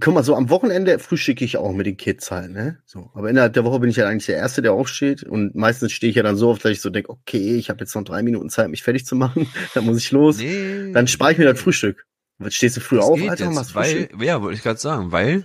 Guck 0.00 0.12
mal, 0.12 0.24
so 0.24 0.34
am 0.34 0.50
Wochenende 0.50 0.98
frühstücke 0.98 1.44
ich 1.44 1.56
auch 1.56 1.72
mit 1.72 1.86
den 1.86 1.96
Kids 1.96 2.30
halt, 2.32 2.50
ne? 2.50 2.80
So. 2.84 3.10
Aber 3.14 3.30
innerhalb 3.30 3.52
der 3.52 3.64
Woche 3.64 3.78
bin 3.78 3.88
ich 3.88 3.96
ja 3.96 4.08
eigentlich 4.08 4.26
der 4.26 4.36
Erste, 4.36 4.60
der 4.60 4.72
aufsteht. 4.72 5.22
Und 5.22 5.54
meistens 5.54 5.92
stehe 5.92 6.10
ich 6.10 6.16
ja 6.16 6.24
dann 6.24 6.36
so 6.36 6.50
auf, 6.50 6.58
dass 6.58 6.72
ich 6.72 6.80
so 6.80 6.90
denke, 6.90 7.10
okay, 7.10 7.54
ich 7.56 7.70
habe 7.70 7.78
jetzt 7.80 7.94
noch 7.94 8.02
drei 8.02 8.22
Minuten 8.24 8.50
Zeit, 8.50 8.68
mich 8.70 8.82
fertig 8.82 9.06
zu 9.06 9.14
machen. 9.14 9.48
dann 9.74 9.84
muss 9.84 9.98
ich 9.98 10.10
los. 10.10 10.38
Nee. 10.38 10.90
Dann 10.92 11.06
spare 11.06 11.32
ich 11.32 11.38
mir 11.38 11.44
das 11.44 11.60
Frühstück. 11.60 12.04
Stehst 12.48 12.76
du 12.76 12.80
früher 12.80 12.98
Das 13.00 13.08
auf, 13.08 13.20
Alter, 13.20 13.44
und 13.44 13.50
jetzt, 13.50 13.54
machst 13.54 13.74
weil, 13.76 13.94
Frühstück? 14.08 14.22
ja, 14.22 14.42
wollte 14.42 14.56
ich 14.56 14.62
gerade 14.64 14.80
sagen, 14.80 15.12
weil, 15.12 15.44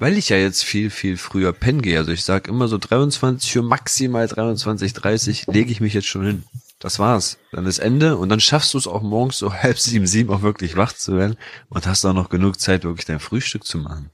weil 0.00 0.16
ich 0.16 0.28
ja 0.28 0.36
jetzt 0.36 0.64
viel, 0.64 0.90
viel 0.90 1.16
früher 1.16 1.52
pennen 1.52 1.82
gehe. 1.82 1.98
Also 1.98 2.12
ich 2.12 2.24
sag 2.24 2.48
immer 2.48 2.68
so 2.68 2.78
23 2.78 3.56
Uhr, 3.56 3.62
maximal 3.64 4.26
23, 4.26 4.92
30, 4.92 5.46
lege 5.48 5.70
ich 5.70 5.80
mich 5.80 5.94
jetzt 5.94 6.06
schon 6.06 6.24
hin. 6.24 6.44
Das 6.78 6.98
war's. 6.98 7.38
Dann 7.50 7.66
ist 7.66 7.80
Ende 7.80 8.16
und 8.16 8.28
dann 8.28 8.40
schaffst 8.40 8.74
du 8.74 8.78
es 8.78 8.86
auch 8.86 9.02
morgens 9.02 9.38
so 9.38 9.52
halb 9.62 9.78
sieben, 9.78 10.06
sieben 10.06 10.30
auch 10.30 10.42
wirklich 10.42 10.76
wach 10.76 10.92
zu 10.92 11.16
werden 11.16 11.36
und 11.68 11.86
hast 11.86 12.04
auch 12.04 12.12
noch 12.12 12.30
genug 12.30 12.60
Zeit, 12.60 12.84
wirklich 12.84 13.06
dein 13.06 13.20
Frühstück 13.20 13.64
zu 13.64 13.78
machen. 13.78 14.10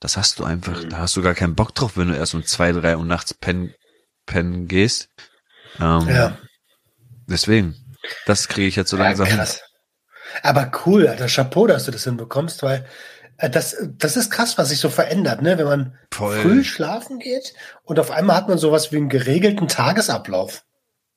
Das 0.00 0.16
hast 0.18 0.38
du 0.38 0.44
einfach, 0.44 0.84
da 0.84 0.98
hast 0.98 1.16
du 1.16 1.22
gar 1.22 1.34
keinen 1.34 1.54
Bock 1.54 1.74
drauf, 1.74 1.96
wenn 1.96 2.08
du 2.08 2.16
erst 2.16 2.34
um 2.34 2.44
zwei, 2.44 2.72
drei 2.72 2.96
Uhr 2.96 3.04
nachts 3.04 3.32
pennen, 3.32 3.74
pennen 4.26 4.68
gehst. 4.68 5.08
Ähm, 5.80 6.08
Ja. 6.08 6.38
Deswegen, 7.28 7.74
das 8.26 8.46
kriege 8.46 8.68
ich 8.68 8.76
jetzt 8.76 8.90
so 8.90 8.96
langsam 8.96 9.26
ja, 9.26 9.30
hin. 9.30 9.38
krass. 9.38 9.60
Aber 10.42 10.70
cool, 10.84 11.08
Alter, 11.08 11.26
Chapeau, 11.26 11.66
dass 11.66 11.84
du 11.84 11.90
das 11.90 12.04
hinbekommst, 12.04 12.62
weil 12.62 12.86
das, 13.38 13.76
das 13.98 14.16
ist 14.16 14.30
krass, 14.30 14.58
was 14.58 14.70
sich 14.70 14.78
so 14.78 14.88
verändert, 14.88 15.42
ne? 15.42 15.58
Wenn 15.58 15.66
man 15.66 15.98
Voll. 16.12 16.40
früh 16.40 16.64
schlafen 16.64 17.18
geht 17.18 17.54
und 17.82 17.98
auf 17.98 18.10
einmal 18.10 18.36
hat 18.36 18.48
man 18.48 18.58
sowas 18.58 18.92
wie 18.92 18.96
einen 18.96 19.08
geregelten 19.08 19.68
Tagesablauf. 19.68 20.64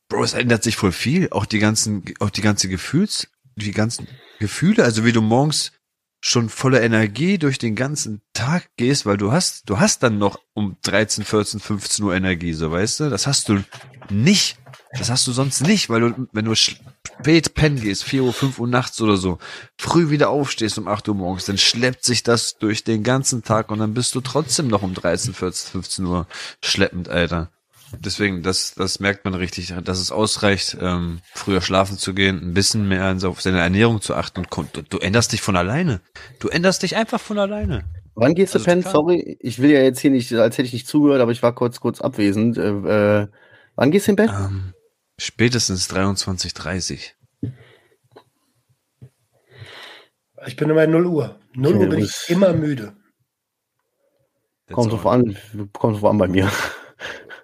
Bro, 0.10 0.24
es 0.24 0.34
ändert 0.34 0.64
sich 0.64 0.76
voll 0.76 0.92
viel. 0.92 1.30
Auch 1.32 1.46
die 1.46 1.60
ganzen, 1.60 2.04
auch 2.20 2.32
die 2.32 2.42
ganze 2.42 2.68
Gefühls, 2.68 3.28
die 3.56 3.72
ganzen 3.72 4.08
Gefühle, 4.40 4.84
also 4.84 5.06
wie 5.06 5.12
du 5.12 5.22
morgens 5.22 5.72
schon 6.22 6.50
voller 6.50 6.82
Energie 6.82 7.38
durch 7.38 7.60
den 7.60 7.76
ganzen 7.76 8.22
Tag 8.34 8.70
gehst, 8.76 9.06
weil 9.06 9.18
du 9.18 9.32
hast, 9.32 9.70
du 9.70 9.80
hast 9.80 10.04
dann 10.04 10.18
noch 10.18 10.40
um 10.54 10.78
13, 10.82 11.24
14, 11.24 11.60
15 11.60 12.04
Uhr 12.04 12.14
Energie, 12.14 12.54
so 12.54 12.72
weißt 12.72 13.02
du? 13.02 13.10
Das 13.10 13.26
hast 13.26 13.50
du 13.50 13.64
nicht. 14.10 14.58
Das 14.98 15.10
hast 15.10 15.28
du 15.28 15.32
sonst 15.32 15.62
nicht, 15.62 15.90
weil 15.90 16.02
du, 16.02 16.28
wenn 16.34 16.46
du 16.46 16.56
spät 17.20 17.54
pennen 17.54 17.80
gehst, 17.82 18.04
4 18.04 18.24
Uhr, 18.24 18.34
5 18.34 18.60
Uhr 18.60 18.68
nachts 18.68 19.02
oder 19.02 19.18
so, 19.18 19.38
früh 19.78 20.10
wieder 20.10 20.30
aufstehst 20.30 20.78
um 20.78 20.88
8 20.88 21.08
Uhr 21.10 21.16
morgens, 21.16 21.46
dann 21.46 21.58
schleppt 21.58 22.04
sich 22.04 22.24
das 22.24 22.58
durch 22.58 22.84
den 22.84 23.04
ganzen 23.04 23.44
Tag 23.44 23.72
und 23.72 23.80
dann 23.80 23.94
bist 23.94 24.16
du 24.16 24.22
trotzdem 24.22 24.68
noch 24.68 24.84
um 24.84 24.94
13, 24.94 25.34
14, 25.34 25.72
15 25.72 26.06
Uhr 26.06 26.28
schleppend, 26.64 27.10
Alter. 27.10 27.50
Deswegen, 28.00 28.44
das, 28.44 28.76
das 28.76 29.00
merkt 29.00 29.26
man 29.26 29.34
richtig, 29.34 29.74
dass 29.84 29.98
es 30.00 30.12
ausreicht, 30.12 30.78
ähm, 30.80 31.22
früher 31.34 31.60
schlafen 31.62 31.98
zu 31.98 32.14
gehen, 32.14 32.40
ein 32.40 32.54
bisschen 32.54 32.88
mehr 32.88 33.18
auf 33.24 33.42
seine 33.42 33.60
Ernährung 33.62 34.00
zu 34.00 34.14
achten. 34.14 34.42
und 34.42 34.52
kon- 34.52 34.70
Du, 34.74 34.84
du 34.84 35.00
änderst 35.00 35.34
dich 35.34 35.42
von 35.42 35.56
alleine. 35.56 36.00
Du 36.40 36.50
änderst 36.50 36.84
dich 36.84 36.96
einfach 36.96 37.20
von 37.20 37.40
alleine. 37.40 37.84
Wann 38.14 38.36
gehst 38.36 38.54
du 38.54 38.60
Also 38.60 38.66
pennen? 38.66 38.84
Sorry, 38.84 39.38
ich 39.40 39.58
will 39.60 39.72
ja 39.72 39.82
jetzt 39.82 40.00
hier 40.02 40.12
nicht, 40.12 40.32
als 40.34 40.60
hätte 40.60 40.68
ich 40.68 40.74
nicht 40.74 40.88
zugehört, 40.88 41.20
aber 41.22 41.32
ich 41.32 41.42
war 41.42 41.56
kurz, 41.56 41.80
kurz 41.80 42.00
abwesend. 42.00 42.58
Äh, 42.60 43.22
äh, 43.24 43.28
wann 43.76 43.90
gehst 43.90 44.06
du 44.06 44.12
in 44.12 44.16
Bett? 44.18 44.30
Ähm, 44.30 44.74
spätestens 45.20 45.90
23.30 45.90 47.12
Ich 50.48 50.56
bin 50.56 50.70
immer 50.70 50.88
0 50.88 51.06
Uhr. 51.06 51.40
0 51.54 51.76
Uhr 51.76 51.88
bin 51.90 52.00
ich 52.00 52.16
immer 52.30 52.54
müde. 52.54 52.96
Kommt 54.72 54.92
drauf 54.92 55.06
an, 55.06 55.38
kommt 55.74 55.96
drauf 55.96 56.06
an 56.06 56.18
bei 56.18 56.28
mir. 56.28 56.52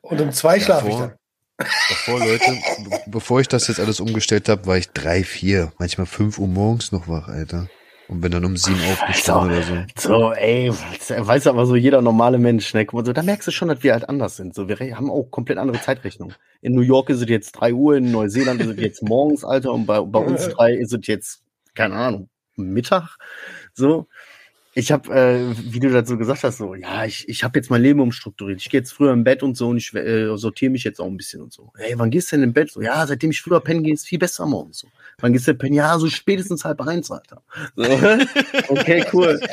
Und 0.02 0.22
um 0.22 0.32
zwei 0.32 0.60
schlafe 0.60 0.90
ich 0.90 0.96
dann. 0.96 1.16
Davor, 1.58 2.20
Leute, 2.20 2.52
be- 2.84 3.02
bevor 3.08 3.40
ich 3.42 3.48
das 3.48 3.68
jetzt 3.68 3.80
alles 3.80 4.00
umgestellt 4.00 4.50
habe, 4.50 4.66
war 4.68 4.78
ich 4.78 4.90
drei, 4.92 5.24
vier, 5.24 5.72
manchmal 5.80 6.06
fünf 6.06 6.38
Uhr 6.38 6.48
morgens 6.48 6.92
noch 6.92 7.08
wach, 7.08 7.28
Alter. 7.30 7.70
Und 8.08 8.22
bin 8.22 8.32
dann 8.32 8.46
um 8.46 8.56
sieben 8.56 8.80
aufgestanden 8.92 9.58
oder 9.58 9.64
so. 9.64 10.10
So, 10.10 10.34
ey, 10.34 10.72
weiß 10.72 11.48
aber 11.48 11.66
so 11.66 11.76
jeder 11.76 12.02
normale 12.02 12.38
Mensch, 12.38 12.74
ne? 12.74 12.86
Guck 12.86 13.00
mal, 13.00 13.06
so, 13.06 13.14
da 13.14 13.24
merkst 13.24 13.48
du 13.48 13.52
schon, 13.52 13.68
dass 13.68 13.82
wir 13.82 13.94
halt 13.94 14.08
anders 14.08 14.36
sind. 14.36 14.54
So, 14.54 14.68
wir 14.70 14.78
haben 14.78 15.10
auch 15.10 15.32
komplett 15.32 15.58
andere 15.58 15.82
Zeitrechnung. 15.82 16.34
In 16.62 16.76
New 16.76 16.82
York 16.82 17.10
ist 17.10 17.22
es 17.22 17.30
jetzt 17.30 17.54
drei 17.54 17.74
Uhr, 17.74 17.98
in 17.98 18.12
Neuseeland 18.12 18.62
ist 18.62 18.68
es 18.68 18.78
jetzt 18.78 19.02
morgens, 19.02 19.44
Alter, 19.44 19.74
und 19.74 19.88
bei, 19.88 20.00
bei 20.02 20.20
uns 20.20 20.48
drei 20.50 20.76
ist 20.76 20.94
es 20.94 21.08
jetzt, 21.08 21.42
keine 21.74 21.96
Ahnung, 21.96 22.30
Mittag. 22.56 23.18
So. 23.74 24.08
Ich 24.78 24.92
habe, 24.92 25.10
äh, 25.16 25.56
wie 25.72 25.80
du 25.80 25.90
dazu 25.90 26.18
gesagt 26.18 26.44
hast, 26.44 26.58
so, 26.58 26.76
ja, 26.76 27.06
ich, 27.06 27.30
ich 27.30 27.46
habe 27.46 27.58
jetzt 27.58 27.70
mein 27.70 27.82
Leben 27.82 28.02
umstrukturiert. 28.02 28.60
Ich 28.60 28.70
gehe 28.70 28.82
jetzt 28.82 28.92
früher 28.92 29.14
im 29.14 29.24
Bett 29.24 29.42
und 29.42 29.56
so 29.56 29.70
und 29.70 29.78
ich 29.78 29.94
äh, 29.96 30.36
sortiere 30.36 30.70
mich 30.70 30.84
jetzt 30.84 31.00
auch 31.00 31.08
ein 31.08 31.16
bisschen 31.16 31.42
und 31.42 31.54
so. 31.54 31.72
Hey, 31.78 31.94
wann 31.96 32.12
gehst 32.12 32.30
du 32.32 32.36
denn 32.36 32.44
im 32.44 32.52
Bett? 32.52 32.72
So, 32.72 32.82
ja, 32.82 33.08
seitdem 33.08 33.32
ich 33.32 33.42
früher 33.42 33.62
pennen 33.62 33.84
gehe, 33.84 33.94
ist 33.94 34.06
viel 34.06 34.20
besser 34.20 34.46
morgens. 34.46 34.80
So. 34.80 34.90
Wann 35.20 35.34
gehst 35.34 35.48
du 35.48 35.52
denn 35.52 35.60
pennen? 35.60 35.74
Ja, 35.76 35.98
so 35.98 36.10
spätestens 36.10 36.66
halb 36.66 36.82
eins, 36.82 37.10
Alter. 37.12 37.42
So. 37.76 37.84
Okay, 38.70 39.06
cool. 39.14 39.40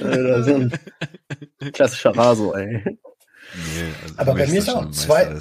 Äh, 0.00 0.22
das 0.28 0.46
ist 0.46 0.54
ein 0.54 1.72
klassischer 1.72 2.16
Raso, 2.16 2.54
ey. 2.54 2.82
Nee, 2.84 3.92
also 4.02 4.14
Aber 4.16 4.34
bei 4.34 4.46
mir 4.46 4.58
ist 4.58 4.70
auch 4.70 4.90
zwei-. 4.90 5.38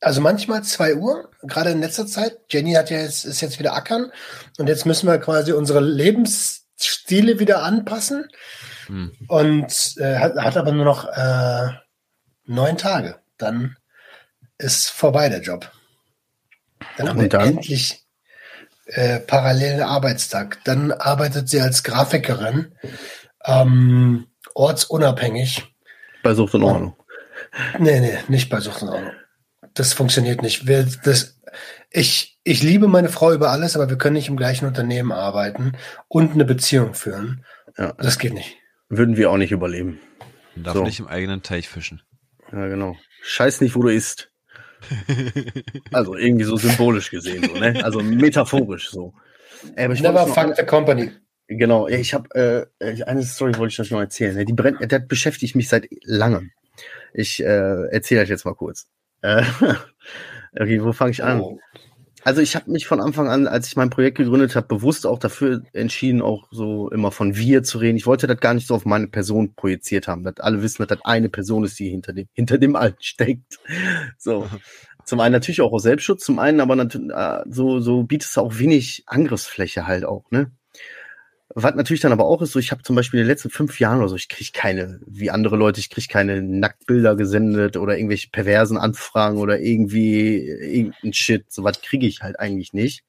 Also 0.00 0.20
manchmal 0.20 0.62
2 0.62 0.96
Uhr, 0.96 1.30
gerade 1.42 1.70
in 1.70 1.80
letzter 1.80 2.06
Zeit. 2.06 2.38
Jenny 2.48 2.72
hat 2.72 2.90
ja 2.90 2.98
jetzt, 2.98 3.24
ist 3.24 3.40
jetzt 3.40 3.58
wieder 3.58 3.74
ackern 3.74 4.10
und 4.58 4.68
jetzt 4.68 4.86
müssen 4.86 5.06
wir 5.06 5.18
quasi 5.18 5.52
unsere 5.52 5.80
Lebensstile 5.80 7.38
wieder 7.38 7.62
anpassen 7.62 8.28
Hm. 8.86 9.12
und 9.28 9.94
äh, 9.98 10.16
hat, 10.18 10.36
hat 10.36 10.56
aber 10.56 10.72
nur 10.72 10.84
noch 10.84 11.06
äh, 11.08 11.68
neun 12.44 12.78
Tage. 12.78 13.16
Dann 13.36 13.76
ist 14.58 14.90
vorbei 14.90 15.28
der 15.28 15.40
Job. 15.42 15.70
Dann 16.96 17.08
haben 17.08 17.16
Und 17.18 17.22
wir 17.24 17.28
dann? 17.28 17.48
endlich 17.48 18.04
äh, 18.86 19.20
parallelen 19.20 19.80
Arbeitstag. 19.82 20.58
Dann 20.64 20.92
arbeitet 20.92 21.48
sie 21.48 21.60
als 21.60 21.82
Grafikerin, 21.82 22.74
ähm, 23.44 24.26
ortsunabhängig. 24.54 25.64
Bei 26.22 26.34
Sucht 26.34 26.54
und 26.54 26.62
Ordnung. 26.64 26.96
Nee, 27.78 28.00
nee, 28.00 28.18
nicht 28.28 28.48
bei 28.48 28.60
Sucht 28.60 28.82
und 28.82 28.88
Ordnung. 28.90 29.12
Das 29.74 29.92
funktioniert 29.92 30.42
nicht. 30.42 30.66
Wir, 30.66 30.86
das, 31.04 31.38
ich, 31.90 32.38
ich 32.44 32.62
liebe 32.62 32.88
meine 32.88 33.08
Frau 33.08 33.32
über 33.32 33.50
alles, 33.50 33.76
aber 33.76 33.88
wir 33.88 33.98
können 33.98 34.14
nicht 34.14 34.28
im 34.28 34.36
gleichen 34.36 34.66
Unternehmen 34.66 35.12
arbeiten 35.12 35.72
und 36.08 36.32
eine 36.32 36.44
Beziehung 36.44 36.94
führen. 36.94 37.44
Ja. 37.76 37.92
Das 37.92 38.18
geht 38.18 38.32
nicht. 38.34 38.56
Würden 38.88 39.16
wir 39.16 39.30
auch 39.30 39.36
nicht 39.36 39.52
überleben. 39.52 40.00
Man 40.54 40.64
darf 40.64 40.74
So. 40.74 40.84
nicht 40.84 41.00
im 41.00 41.08
eigenen 41.08 41.42
Teich 41.42 41.68
fischen. 41.68 42.02
Ja, 42.52 42.66
genau. 42.68 42.96
Scheiß 43.22 43.60
nicht, 43.60 43.74
wo 43.74 43.82
du 43.82 43.88
isst. 43.88 44.30
Also 45.92 46.16
irgendwie 46.16 46.44
so 46.44 46.56
symbolisch 46.56 47.10
gesehen, 47.10 47.48
so, 47.48 47.58
ne? 47.58 47.84
Also 47.84 48.00
metaphorisch 48.00 48.90
so. 48.90 49.14
Ey, 49.74 49.84
aber 49.86 49.94
ich 49.94 50.02
wollte 50.02 50.14
Never 50.14 50.26
fuck 50.26 50.56
the 50.56 50.64
company. 50.64 51.10
Genau, 51.48 51.86
ich 51.86 52.12
habe 52.12 52.68
äh, 52.80 53.02
eine 53.04 53.22
Story 53.22 53.56
wollte 53.56 53.72
ich 53.72 53.80
euch 53.80 53.90
noch 53.90 54.00
erzählen. 54.00 54.34
Ne? 54.34 54.44
Die 54.44 54.52
brennt, 54.52 54.78
das 54.90 55.06
beschäftigt 55.06 55.54
mich 55.54 55.68
seit 55.68 55.88
langem. 56.02 56.50
Ich 57.14 57.42
äh, 57.42 57.86
erzähle 57.90 58.22
euch 58.22 58.28
jetzt 58.28 58.44
mal 58.44 58.54
kurz. 58.54 58.88
Äh, 59.22 59.42
okay, 60.58 60.82
wo 60.82 60.92
fange 60.92 61.12
ich 61.12 61.22
an? 61.22 61.40
Oh. 61.40 61.58
Also 62.26 62.40
ich 62.40 62.56
habe 62.56 62.72
mich 62.72 62.88
von 62.88 63.00
Anfang 63.00 63.28
an, 63.28 63.46
als 63.46 63.68
ich 63.68 63.76
mein 63.76 63.88
Projekt 63.88 64.18
gegründet 64.18 64.56
habe, 64.56 64.66
bewusst 64.66 65.06
auch 65.06 65.20
dafür 65.20 65.62
entschieden, 65.72 66.22
auch 66.22 66.48
so 66.50 66.90
immer 66.90 67.12
von 67.12 67.36
wir 67.36 67.62
zu 67.62 67.78
reden. 67.78 67.96
Ich 67.96 68.06
wollte 68.06 68.26
das 68.26 68.40
gar 68.40 68.52
nicht 68.52 68.66
so 68.66 68.74
auf 68.74 68.84
meine 68.84 69.06
Person 69.06 69.54
projiziert 69.54 70.08
haben, 70.08 70.24
dass 70.24 70.40
alle 70.40 70.60
wissen, 70.60 70.82
dass 70.82 70.88
das 70.88 71.04
eine 71.04 71.28
Person 71.28 71.62
ist, 71.62 71.78
die 71.78 71.88
hinter 71.88 72.12
dem 72.12 72.26
hinter 72.32 72.58
dem 72.58 72.74
allen 72.74 72.96
steckt. 72.98 73.60
So. 74.18 74.48
Zum 75.04 75.20
einen 75.20 75.34
natürlich 75.34 75.60
auch 75.60 75.70
aus 75.70 75.84
Selbstschutz, 75.84 76.24
zum 76.24 76.40
einen 76.40 76.58
aber 76.58 76.74
natürlich 76.74 77.12
äh, 77.12 77.44
so 77.48 77.78
so 77.78 78.02
bietet 78.02 78.28
es 78.28 78.38
auch 78.38 78.58
wenig 78.58 79.04
Angriffsfläche 79.06 79.86
halt 79.86 80.04
auch, 80.04 80.28
ne? 80.32 80.50
Was 81.54 81.74
natürlich 81.74 82.00
dann 82.00 82.12
aber 82.12 82.24
auch 82.24 82.42
ist, 82.42 82.52
so 82.52 82.58
ich 82.58 82.72
habe 82.72 82.82
zum 82.82 82.96
Beispiel 82.96 83.20
in 83.20 83.24
den 83.24 83.30
letzten 83.30 83.50
fünf 83.50 83.78
Jahren 83.78 83.98
oder 83.98 84.08
so, 84.08 84.16
ich 84.16 84.28
kriege 84.28 84.50
keine, 84.52 85.00
wie 85.06 85.30
andere 85.30 85.56
Leute, 85.56 85.78
ich 85.78 85.90
kriege 85.90 86.08
keine 86.08 86.42
Nacktbilder 86.42 87.14
gesendet 87.14 87.76
oder 87.76 87.96
irgendwelche 87.96 88.30
perversen 88.30 88.76
Anfragen 88.76 89.38
oder 89.38 89.60
irgendwie 89.60 90.38
irgendein 90.38 91.12
Shit. 91.12 91.52
So 91.52 91.62
was 91.62 91.80
kriege 91.80 92.06
ich 92.06 92.22
halt 92.22 92.38
eigentlich 92.40 92.72
nicht. 92.72 93.04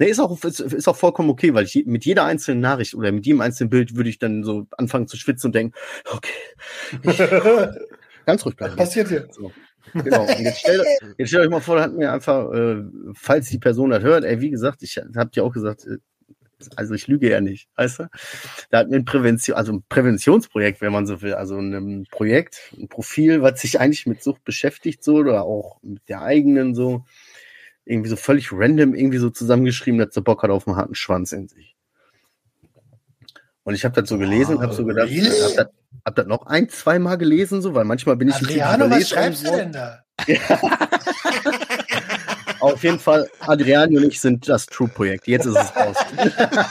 Der 0.00 0.08
ist 0.08 0.18
auch, 0.18 0.42
ist, 0.42 0.58
ist 0.58 0.88
auch 0.88 0.96
vollkommen 0.96 1.30
okay, 1.30 1.54
weil 1.54 1.64
ich 1.64 1.84
mit 1.86 2.04
jeder 2.04 2.24
einzelnen 2.24 2.60
Nachricht 2.60 2.94
oder 2.94 3.12
mit 3.12 3.24
jedem 3.24 3.40
einzelnen 3.40 3.70
Bild 3.70 3.94
würde 3.94 4.10
ich 4.10 4.18
dann 4.18 4.42
so 4.42 4.66
anfangen 4.76 5.06
zu 5.06 5.16
schwitzen 5.16 5.48
und 5.48 5.54
denken, 5.54 5.74
okay, 6.10 6.32
ganz 8.26 8.44
ruhig 8.44 8.56
bleiben. 8.56 8.74
Passiert 8.74 9.08
hier. 9.08 9.28
So. 9.30 9.52
Genau. 9.92 10.22
Und 10.22 10.40
jetzt 10.40 10.60
stellt, 10.60 10.82
jetzt 11.18 11.28
stellt 11.28 11.44
euch 11.44 11.50
mal 11.50 11.60
vor, 11.60 11.76
da 11.76 11.82
hat 11.82 11.92
mir 11.92 12.12
einfach, 12.12 12.52
äh, 12.52 12.82
falls 13.14 13.48
die 13.50 13.58
Person 13.58 13.90
das 13.90 14.02
hört, 14.02 14.24
ey, 14.24 14.40
wie 14.40 14.50
gesagt, 14.50 14.82
ich 14.82 15.00
habt 15.16 15.36
ja 15.36 15.42
auch 15.42 15.52
gesagt, 15.52 15.86
äh, 15.86 15.98
Also 16.76 16.94
ich 16.94 17.06
lüge 17.06 17.30
ja 17.30 17.40
nicht, 17.40 17.68
weißt 17.76 18.00
du? 18.00 18.10
Da 18.70 18.78
hat 18.78 18.90
mir 18.90 18.96
ein 18.96 19.04
Prävention, 19.04 19.56
also 19.56 19.72
ein 19.72 19.84
Präventionsprojekt, 19.88 20.80
wenn 20.80 20.92
man 20.92 21.06
so 21.06 21.22
will, 21.22 21.34
also 21.34 21.58
ein 21.58 22.06
Projekt, 22.10 22.72
ein 22.78 22.88
Profil, 22.88 23.42
was 23.42 23.60
sich 23.60 23.80
eigentlich 23.80 24.06
mit 24.06 24.22
Sucht 24.22 24.44
beschäftigt, 24.44 25.02
so 25.04 25.16
oder 25.16 25.42
auch 25.44 25.78
mit 25.82 26.08
der 26.08 26.22
eigenen 26.22 26.74
so, 26.74 27.04
irgendwie 27.84 28.10
so 28.10 28.16
völlig 28.16 28.52
random 28.52 28.94
irgendwie 28.94 29.18
so 29.18 29.30
zusammengeschrieben, 29.30 29.98
dass 29.98 30.14
der 30.14 30.20
Bock 30.20 30.42
hat 30.42 30.50
auf 30.50 30.66
einen 30.66 30.76
harten 30.76 30.94
Schwanz 30.94 31.32
in 31.32 31.48
sich. 31.48 31.76
Und 33.64 33.74
ich 33.74 33.84
habe 33.84 34.00
das 34.00 34.08
so 34.08 34.18
gelesen 34.18 34.56
und 34.56 34.62
habe 34.62 34.74
so 34.74 34.84
gedacht, 34.84 35.08
really? 35.08 35.28
hab 35.28 35.56
das, 35.56 35.66
hab 36.04 36.14
das 36.16 36.26
noch 36.26 36.46
ein, 36.46 36.68
zweimal 36.68 37.16
gelesen, 37.18 37.62
so, 37.62 37.74
weil 37.74 37.84
manchmal 37.84 38.16
bin 38.16 38.28
ich 38.28 38.34
Adriano, 38.34 38.90
was 38.90 39.08
schreibst 39.08 39.46
du 39.46 39.50
denn 39.52 39.72
da? 39.72 40.04
Auf 42.62 42.84
jeden 42.84 43.00
Fall, 43.00 43.28
Adriano 43.40 43.98
und 43.98 44.04
ich 44.04 44.20
sind 44.20 44.48
das 44.48 44.66
True-Projekt. 44.66 45.26
Jetzt 45.26 45.46
ist 45.46 45.56
es 45.56 45.74
raus. 45.74 45.96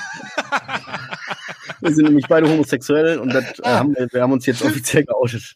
wir 1.82 1.94
sind 1.94 2.06
nämlich 2.06 2.28
beide 2.30 2.50
homosexuell 2.50 3.20
und 3.20 3.34
das, 3.34 3.60
äh, 3.60 3.64
haben 3.68 3.94
wir, 3.94 4.08
wir 4.10 4.22
haben 4.22 4.32
uns 4.32 4.46
jetzt 4.46 4.62
offiziell 4.64 5.04
geoutet. 5.04 5.54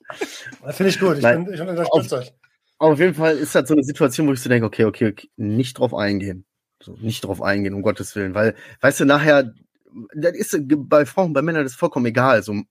Das 0.62 0.76
finde 0.76 0.90
ich 0.90 1.00
gut. 1.00 1.16
Ich, 1.18 1.24
Nein. 1.24 1.46
bin, 1.46 1.54
ich 1.54 1.62
unterstütze 1.62 2.18
euch. 2.18 2.34
Auf 2.80 3.00
jeden 3.00 3.14
Fall 3.14 3.38
ist 3.38 3.56
das 3.56 3.70
so 3.70 3.76
eine 3.76 3.84
Situation, 3.86 4.28
wo 4.28 4.34
ich 4.34 4.42
so 4.42 4.50
denke, 4.50 4.66
okay, 4.66 4.84
okay, 4.84 5.08
okay 5.08 5.30
nicht 5.38 5.80
drauf 5.80 5.94
eingehen. 5.94 6.44
So, 6.84 6.98
nicht 7.00 7.24
drauf 7.24 7.42
eingehen, 7.42 7.74
um 7.74 7.82
Gottes 7.82 8.14
Willen. 8.18 8.36
Weil, 8.36 8.56
weißt 8.82 9.00
du, 9.00 9.06
nachher, 9.06 9.54
das 10.14 10.34
ist 10.34 10.58
bei 10.68 11.06
Frauen, 11.06 11.32
bei 11.32 11.44
Männern 11.44 11.64
das 11.64 11.72
ist 11.72 11.80
vollkommen 11.80 12.08
egal. 12.08 12.44
So, 12.44 12.62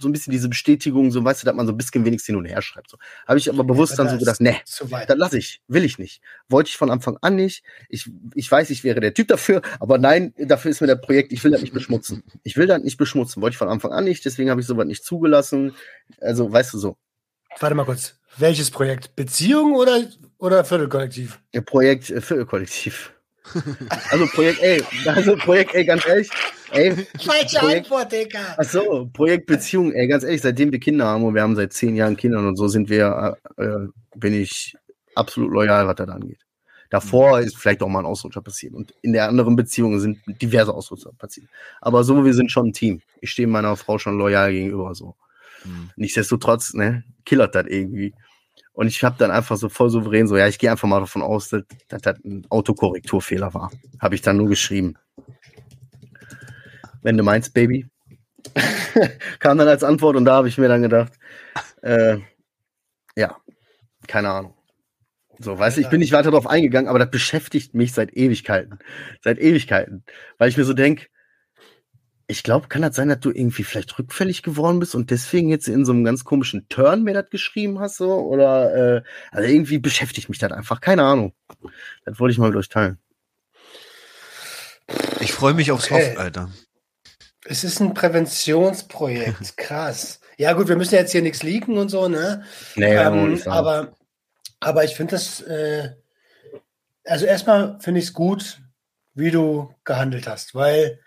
so 0.00 0.08
ein 0.08 0.12
bisschen 0.12 0.32
diese 0.32 0.48
Bestätigung, 0.48 1.10
so 1.10 1.24
weißt 1.24 1.42
du, 1.42 1.46
dass 1.46 1.54
man 1.54 1.66
so 1.66 1.72
ein 1.72 1.76
bisschen 1.76 2.04
wenigstens 2.04 2.26
hin 2.26 2.36
und 2.36 2.46
her 2.46 2.62
schreibt. 2.62 2.90
So. 2.90 2.98
Habe 3.26 3.38
ich 3.38 3.48
aber 3.48 3.64
bewusst 3.64 3.92
Aber 3.98 4.08
dann 4.08 4.18
so 4.18 4.24
das 4.24 4.38
gedacht, 4.38 4.40
nee, 4.40 5.06
das 5.06 5.16
lasse 5.16 5.38
ich, 5.38 5.60
will 5.68 5.84
ich 5.84 5.98
nicht. 5.98 6.22
Wollte 6.48 6.68
ich 6.68 6.76
von 6.76 6.90
Anfang 6.90 7.18
an 7.20 7.36
nicht. 7.36 7.62
Ich, 7.88 8.10
ich 8.34 8.50
weiß, 8.50 8.70
ich 8.70 8.84
wäre 8.84 9.00
der 9.00 9.14
Typ 9.14 9.28
dafür, 9.28 9.62
aber 9.78 9.98
nein, 9.98 10.34
dafür 10.38 10.70
ist 10.70 10.80
mir 10.80 10.86
das 10.86 11.00
Projekt, 11.00 11.32
ich 11.32 11.44
will 11.44 11.50
das 11.50 11.60
nicht 11.60 11.74
beschmutzen. 11.74 12.22
Ich 12.42 12.56
will 12.56 12.66
das 12.66 12.82
nicht 12.82 12.96
beschmutzen, 12.96 13.42
wollte 13.42 13.54
ich 13.54 13.58
von 13.58 13.68
Anfang 13.68 13.92
an 13.92 14.04
nicht, 14.04 14.24
deswegen 14.24 14.50
habe 14.50 14.60
ich 14.60 14.66
sowas 14.66 14.86
nicht 14.86 15.04
zugelassen. 15.04 15.74
Also, 16.20 16.50
weißt 16.50 16.74
du 16.74 16.78
so, 16.78 16.96
Warte 17.58 17.74
mal 17.74 17.84
kurz. 17.84 18.14
Welches 18.36 18.70
Projekt? 18.70 19.16
Beziehung 19.16 19.74
oder, 19.74 20.04
oder 20.38 20.64
Viertelkollektiv? 20.64 21.40
Projekt 21.66 22.10
äh, 22.10 22.20
Viertelkollektiv. 22.20 23.12
Also 24.10 24.26
Projekt, 24.26 24.60
ey, 24.62 24.82
also 25.06 25.34
Projekt, 25.36 25.74
ey, 25.74 25.84
ganz 25.84 26.06
ehrlich, 26.06 26.28
ey, 26.72 26.94
Falsche 27.24 27.58
Projekt- 27.58 27.86
Antwort, 27.86 28.12
Digga. 28.12 28.54
ach 28.56 28.64
so, 28.64 29.08
Projekt 29.12 29.46
Beziehung, 29.46 29.92
ey, 29.92 30.06
ganz 30.06 30.24
ehrlich, 30.24 30.42
seitdem 30.42 30.70
wir 30.72 30.78
Kinder 30.78 31.06
haben 31.06 31.24
und 31.24 31.34
wir 31.34 31.42
haben 31.42 31.56
seit 31.56 31.72
zehn 31.72 31.96
Jahren 31.96 32.16
Kinder 32.16 32.38
und 32.38 32.56
so 32.56 32.68
sind 32.68 32.88
wir, 32.88 33.36
äh, 33.56 33.62
äh, 33.64 33.88
bin 34.14 34.34
ich 34.34 34.76
absolut 35.14 35.52
loyal, 35.52 35.86
was 35.86 35.96
das 35.96 36.08
angeht. 36.08 36.40
Davor 36.90 37.38
ist 37.40 37.56
vielleicht 37.56 37.82
auch 37.82 37.88
mal 37.88 38.00
ein 38.00 38.06
Ausrutscher 38.06 38.42
passiert 38.42 38.74
und 38.74 38.92
in 39.02 39.12
der 39.12 39.28
anderen 39.28 39.54
Beziehung 39.56 39.98
sind 40.00 40.18
diverse 40.42 40.74
Ausrutscher 40.74 41.12
passiert. 41.16 41.46
Aber 41.80 42.02
so, 42.04 42.24
wir 42.24 42.34
sind 42.34 42.50
schon 42.50 42.68
ein 42.68 42.72
Team. 42.72 43.00
Ich 43.20 43.30
stehe 43.30 43.46
meiner 43.48 43.76
Frau 43.76 43.98
schon 43.98 44.18
loyal 44.18 44.50
gegenüber, 44.52 44.94
so. 44.94 45.14
Mhm. 45.64 45.90
Nichtsdestotrotz, 45.96 46.74
ne, 46.74 47.04
killert 47.24 47.54
das 47.54 47.66
irgendwie. 47.68 48.12
Und 48.80 48.86
ich 48.86 49.04
habe 49.04 49.16
dann 49.18 49.30
einfach 49.30 49.58
so 49.58 49.68
voll 49.68 49.90
souverän 49.90 50.26
so, 50.26 50.38
ja, 50.38 50.48
ich 50.48 50.58
gehe 50.58 50.70
einfach 50.70 50.88
mal 50.88 51.00
davon 51.00 51.20
aus, 51.20 51.50
dass 51.50 51.64
das 51.88 52.16
ein 52.24 52.46
Autokorrekturfehler 52.48 53.52
war. 53.52 53.70
Habe 54.00 54.14
ich 54.14 54.22
dann 54.22 54.38
nur 54.38 54.48
geschrieben. 54.48 54.94
Wenn 57.02 57.18
du 57.18 57.22
meinst, 57.22 57.52
Baby. 57.52 57.90
Kam 59.38 59.58
dann 59.58 59.68
als 59.68 59.84
Antwort 59.84 60.16
und 60.16 60.24
da 60.24 60.36
habe 60.36 60.48
ich 60.48 60.56
mir 60.56 60.68
dann 60.68 60.80
gedacht, 60.80 61.12
äh, 61.82 62.20
ja, 63.16 63.36
keine 64.06 64.30
Ahnung. 64.30 64.54
So, 65.38 65.58
weißt 65.58 65.76
du, 65.76 65.82
ich 65.82 65.90
bin 65.90 66.00
nicht 66.00 66.12
weiter 66.12 66.30
darauf 66.30 66.46
eingegangen, 66.46 66.88
aber 66.88 67.00
das 67.00 67.10
beschäftigt 67.10 67.74
mich 67.74 67.92
seit 67.92 68.16
Ewigkeiten. 68.16 68.78
Seit 69.22 69.38
Ewigkeiten. 69.38 70.04
Weil 70.38 70.48
ich 70.48 70.56
mir 70.56 70.64
so 70.64 70.72
denke, 70.72 71.08
ich 72.30 72.44
glaube, 72.44 72.68
kann 72.68 72.82
das 72.82 72.94
sein, 72.94 73.08
dass 73.08 73.18
du 73.18 73.30
irgendwie 73.30 73.64
vielleicht 73.64 73.98
rückfällig 73.98 74.42
geworden 74.42 74.78
bist 74.78 74.94
und 74.94 75.10
deswegen 75.10 75.48
jetzt 75.48 75.66
in 75.66 75.84
so 75.84 75.92
einem 75.92 76.04
ganz 76.04 76.24
komischen 76.24 76.68
Turn 76.68 77.02
mir 77.02 77.12
das 77.12 77.28
geschrieben 77.28 77.80
hast, 77.80 77.96
so? 77.96 78.14
Oder 78.14 78.96
äh, 78.96 79.02
also 79.32 79.48
irgendwie 79.48 79.78
beschäftigt 79.78 80.28
mich 80.28 80.38
das 80.38 80.52
einfach. 80.52 80.80
Keine 80.80 81.02
Ahnung. 81.02 81.32
Das 82.04 82.20
wollte 82.20 82.32
ich 82.32 82.38
mal 82.38 82.48
mit 82.48 82.56
euch 82.56 82.68
teilen. 82.68 82.98
Ich 85.18 85.32
freue 85.32 85.54
mich 85.54 85.72
aufs 85.72 85.90
Okay. 85.90 86.12
Off, 86.12 86.18
Alter. 86.18 86.50
Es 87.44 87.64
ist 87.64 87.80
ein 87.80 87.94
Präventionsprojekt. 87.94 89.56
Krass. 89.56 90.20
Ja, 90.36 90.52
gut, 90.52 90.68
wir 90.68 90.76
müssen 90.76 90.94
jetzt 90.94 91.10
hier 91.12 91.22
nichts 91.22 91.42
leaken 91.42 91.78
und 91.78 91.88
so, 91.88 92.08
ne? 92.08 92.44
Nee, 92.76 92.94
ähm, 92.94 93.42
aber, 93.46 93.96
aber 94.60 94.84
ich 94.84 94.94
finde 94.94 95.12
das, 95.12 95.40
äh, 95.42 95.90
also 97.04 97.26
erstmal 97.26 97.78
finde 97.80 97.98
ich 97.98 98.06
es 98.06 98.12
gut, 98.12 98.60
wie 99.14 99.32
du 99.32 99.74
gehandelt 99.84 100.28
hast, 100.28 100.54
weil, 100.54 101.00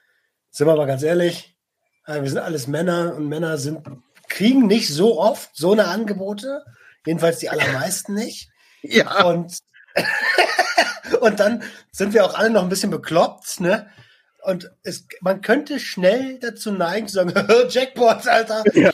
sind 0.54 0.68
wir 0.68 0.76
mal 0.76 0.86
ganz 0.86 1.02
ehrlich, 1.02 1.58
äh, 2.06 2.22
wir 2.22 2.30
sind 2.30 2.38
alles 2.38 2.68
Männer 2.68 3.16
und 3.16 3.28
Männer 3.28 3.58
sind, 3.58 3.82
kriegen 4.30 4.68
nicht 4.68 4.88
so 4.88 5.20
oft 5.20 5.50
so 5.54 5.74
eine 5.74 5.88
Angebote, 5.88 6.64
jedenfalls 7.06 7.40
die 7.40 7.50
allermeisten 7.50 8.14
nicht. 8.14 8.50
ja, 8.84 9.26
Und, 9.26 9.58
und 11.22 11.40
dann 11.40 11.64
sind 11.92 12.14
wir 12.14 12.24
auch 12.24 12.36
alle 12.36 12.52
noch 12.52 12.64
ein 12.64 12.70
bisschen 12.70 12.92
bekloppt, 12.92 13.60
ne? 13.60 13.88
Und 14.44 14.72
es, 14.84 15.08
man 15.22 15.42
könnte 15.42 15.80
schnell 15.80 16.38
dazu 16.40 16.72
neigen 16.72 17.08
zu 17.08 17.16
sagen, 17.16 17.34
Jackpot, 17.70 18.28
Alter. 18.28 18.64
ja. 18.74 18.92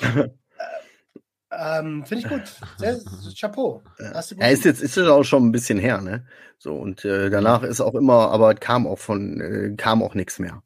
Ähm, 1.52 2.06
Finde 2.06 2.24
ich 2.24 2.30
gut. 2.30 2.44
Sehr, 2.78 3.00
Chapeau. 3.38 3.82
Hast 4.14 4.32
Ja, 4.32 4.48
ist 4.48 4.66
jetzt 4.66 4.82
ist 4.82 4.96
jetzt 4.96 5.08
auch 5.08 5.24
schon 5.24 5.48
ein 5.48 5.52
bisschen 5.52 5.80
her, 5.80 6.00
ne? 6.00 6.26
So 6.60 6.76
und 6.76 7.04
äh, 7.04 7.32
danach 7.32 7.64
ist 7.64 7.82
auch 7.82 7.96
immer, 7.96 8.30
aber 8.30 8.54
kam 8.54 8.86
auch 8.86 9.00
von 9.00 9.42
äh, 9.42 9.76
kam 9.76 10.04
auch 10.04 10.14
nichts 10.14 10.38
mehr. 10.38 10.62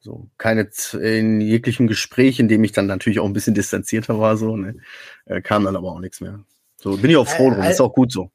So 0.00 0.30
keine 0.38 0.68
in 0.94 1.40
jeglichem 1.40 1.86
Gespräch, 1.86 2.40
in 2.40 2.48
dem 2.48 2.64
ich 2.64 2.72
dann 2.72 2.86
natürlich 2.86 3.20
auch 3.20 3.26
ein 3.26 3.34
bisschen 3.34 3.54
distanzierter 3.54 4.18
war, 4.18 4.36
so 4.36 4.56
ne, 4.56 4.76
äh, 5.26 5.42
kam 5.42 5.64
dann 5.64 5.76
aber 5.76 5.92
auch 5.92 6.00
nichts 6.00 6.20
mehr. 6.20 6.40
So 6.76 6.96
bin 6.96 7.10
ich 7.10 7.16
auch 7.16 7.28
froh 7.28 7.50
Äh, 7.50 7.54
drum, 7.54 7.62
äh, 7.62 7.70
ist 7.70 7.80
auch 7.80 7.92
gut 7.92 8.10
so. 8.10 8.30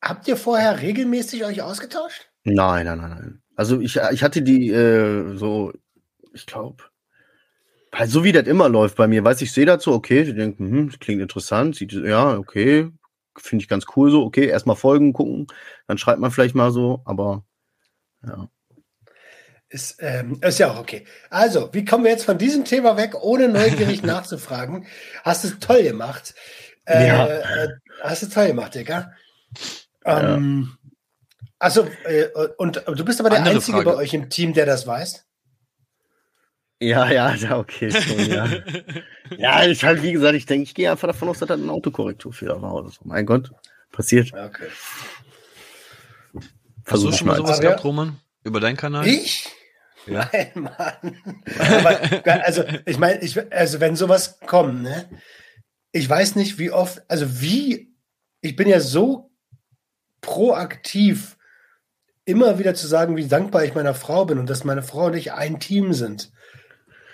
Habt 0.00 0.28
ihr 0.28 0.36
vorher 0.36 0.80
regelmäßig 0.80 1.44
euch 1.44 1.62
ausgetauscht? 1.62 2.30
Nein, 2.44 2.86
nein, 2.86 2.98
nein, 2.98 3.10
nein. 3.10 3.42
Also 3.56 3.80
ich 3.80 3.96
ich 4.12 4.22
hatte 4.22 4.42
die 4.42 4.70
äh, 4.70 5.36
so, 5.36 5.72
ich 6.32 6.46
glaube, 6.46 6.84
halt 7.92 8.10
so 8.10 8.22
wie 8.22 8.32
das 8.32 8.46
immer 8.46 8.68
läuft 8.68 8.96
bei 8.96 9.08
mir, 9.08 9.24
weiß 9.24 9.42
ich 9.42 9.52
sehe 9.52 9.66
dazu, 9.66 9.92
okay, 9.92 10.22
ich 10.22 10.34
denke, 10.34 10.58
hm, 10.58 10.90
klingt 11.00 11.22
interessant, 11.22 11.76
sieht 11.76 11.92
ja 11.92 12.36
okay, 12.36 12.90
finde 13.36 13.62
ich 13.62 13.68
ganz 13.68 13.86
cool 13.96 14.10
so, 14.10 14.24
okay, 14.24 14.46
erstmal 14.46 14.76
folgen, 14.76 15.12
gucken, 15.12 15.46
dann 15.86 15.98
schreibt 15.98 16.20
man 16.20 16.30
vielleicht 16.30 16.54
mal 16.54 16.70
so, 16.70 17.02
aber 17.04 17.44
ja. 18.26 18.48
Ist, 19.68 19.96
ähm, 20.00 20.38
ist 20.42 20.58
ja 20.58 20.70
auch 20.70 20.78
okay. 20.78 21.04
Also, 21.30 21.70
wie 21.72 21.84
kommen 21.84 22.04
wir 22.04 22.10
jetzt 22.12 22.24
von 22.24 22.38
diesem 22.38 22.64
Thema 22.64 22.96
weg, 22.96 23.14
ohne 23.20 23.48
neugierig 23.48 24.02
nachzufragen? 24.04 24.86
Hast 25.24 25.44
du 25.44 25.50
toll 25.58 25.82
gemacht. 25.82 26.34
Äh, 26.86 27.06
Ja. 27.08 27.26
äh, 27.26 27.68
hast 28.02 28.22
du 28.22 28.26
toll 28.28 28.48
gemacht, 28.48 28.74
Digga. 28.74 29.12
Ähm, 30.04 30.76
Also, 31.58 31.88
äh, 32.04 32.28
und 32.58 32.82
du 32.86 33.04
bist 33.04 33.20
aber 33.20 33.30
der 33.30 33.38
Andere 33.38 33.54
Einzige 33.56 33.78
Frage. 33.78 33.90
bei 33.90 33.96
euch 33.96 34.12
im 34.14 34.28
Team, 34.28 34.52
der 34.52 34.66
das 34.66 34.86
weiß. 34.86 35.24
Ja, 36.80 37.10
ja, 37.10 37.34
ja, 37.34 37.56
okay, 37.58 37.90
schon, 37.90 38.30
ja. 38.30 38.48
ja, 39.38 39.64
ich 39.64 39.82
halt, 39.84 40.02
wie 40.02 40.12
gesagt, 40.12 40.34
ich 40.34 40.44
denke, 40.44 40.64
ich 40.64 40.74
gehe 40.74 40.90
einfach 40.90 41.08
davon 41.08 41.28
aus, 41.30 41.38
dass 41.38 41.48
das 41.48 41.58
ein 41.58 41.70
Autokorrekturfehler 41.70 42.60
war 42.60 42.74
oder 42.74 42.90
so. 42.90 43.00
Mein 43.04 43.24
Gott, 43.24 43.50
passiert. 43.90 44.32
Okay. 44.34 44.68
Hast 46.34 46.50
Versuch 46.84 47.08
du 47.08 47.12
ich 47.14 47.18
schon 47.18 47.28
mal 47.28 47.36
sowas 47.36 47.60
gehabt, 47.60 47.82
Roman? 47.82 48.20
Über 48.44 48.60
deinen 48.60 48.76
Kanal? 48.76 49.06
Ich? 49.06 49.48
Ja. 50.06 50.30
Nein, 50.32 50.50
Mann. 50.54 51.16
Aber, 51.58 52.44
also, 52.44 52.62
ich 52.84 52.98
meine, 52.98 53.20
ich, 53.22 53.52
also, 53.52 53.80
wenn 53.80 53.96
sowas 53.96 54.38
kommt, 54.46 54.82
ne? 54.82 55.08
Ich 55.92 56.08
weiß 56.08 56.36
nicht, 56.36 56.58
wie 56.58 56.70
oft, 56.70 57.02
also 57.08 57.40
wie, 57.40 57.94
ich 58.40 58.56
bin 58.56 58.68
ja 58.68 58.80
so 58.80 59.30
proaktiv, 60.20 61.36
immer 62.24 62.58
wieder 62.58 62.74
zu 62.74 62.86
sagen, 62.86 63.16
wie 63.16 63.28
dankbar 63.28 63.64
ich 63.64 63.74
meiner 63.74 63.94
Frau 63.94 64.24
bin 64.24 64.38
und 64.38 64.50
dass 64.50 64.64
meine 64.64 64.82
Frau 64.82 65.06
und 65.06 65.14
ich 65.14 65.32
ein 65.32 65.60
Team 65.60 65.92
sind. 65.92 66.32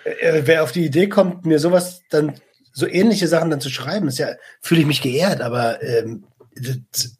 Äh, 0.03 0.43
wer 0.45 0.63
auf 0.63 0.71
die 0.71 0.85
Idee 0.85 1.07
kommt, 1.09 1.45
mir 1.45 1.59
sowas 1.59 2.01
dann, 2.09 2.39
so 2.73 2.87
ähnliche 2.87 3.27
Sachen 3.27 3.49
dann 3.49 3.61
zu 3.61 3.69
schreiben, 3.69 4.07
ist 4.07 4.17
ja, 4.17 4.35
fühle 4.61 4.81
ich 4.81 4.87
mich 4.87 5.01
geehrt, 5.01 5.41
aber 5.41 5.83
ähm, 5.83 6.25
das, 6.55 7.17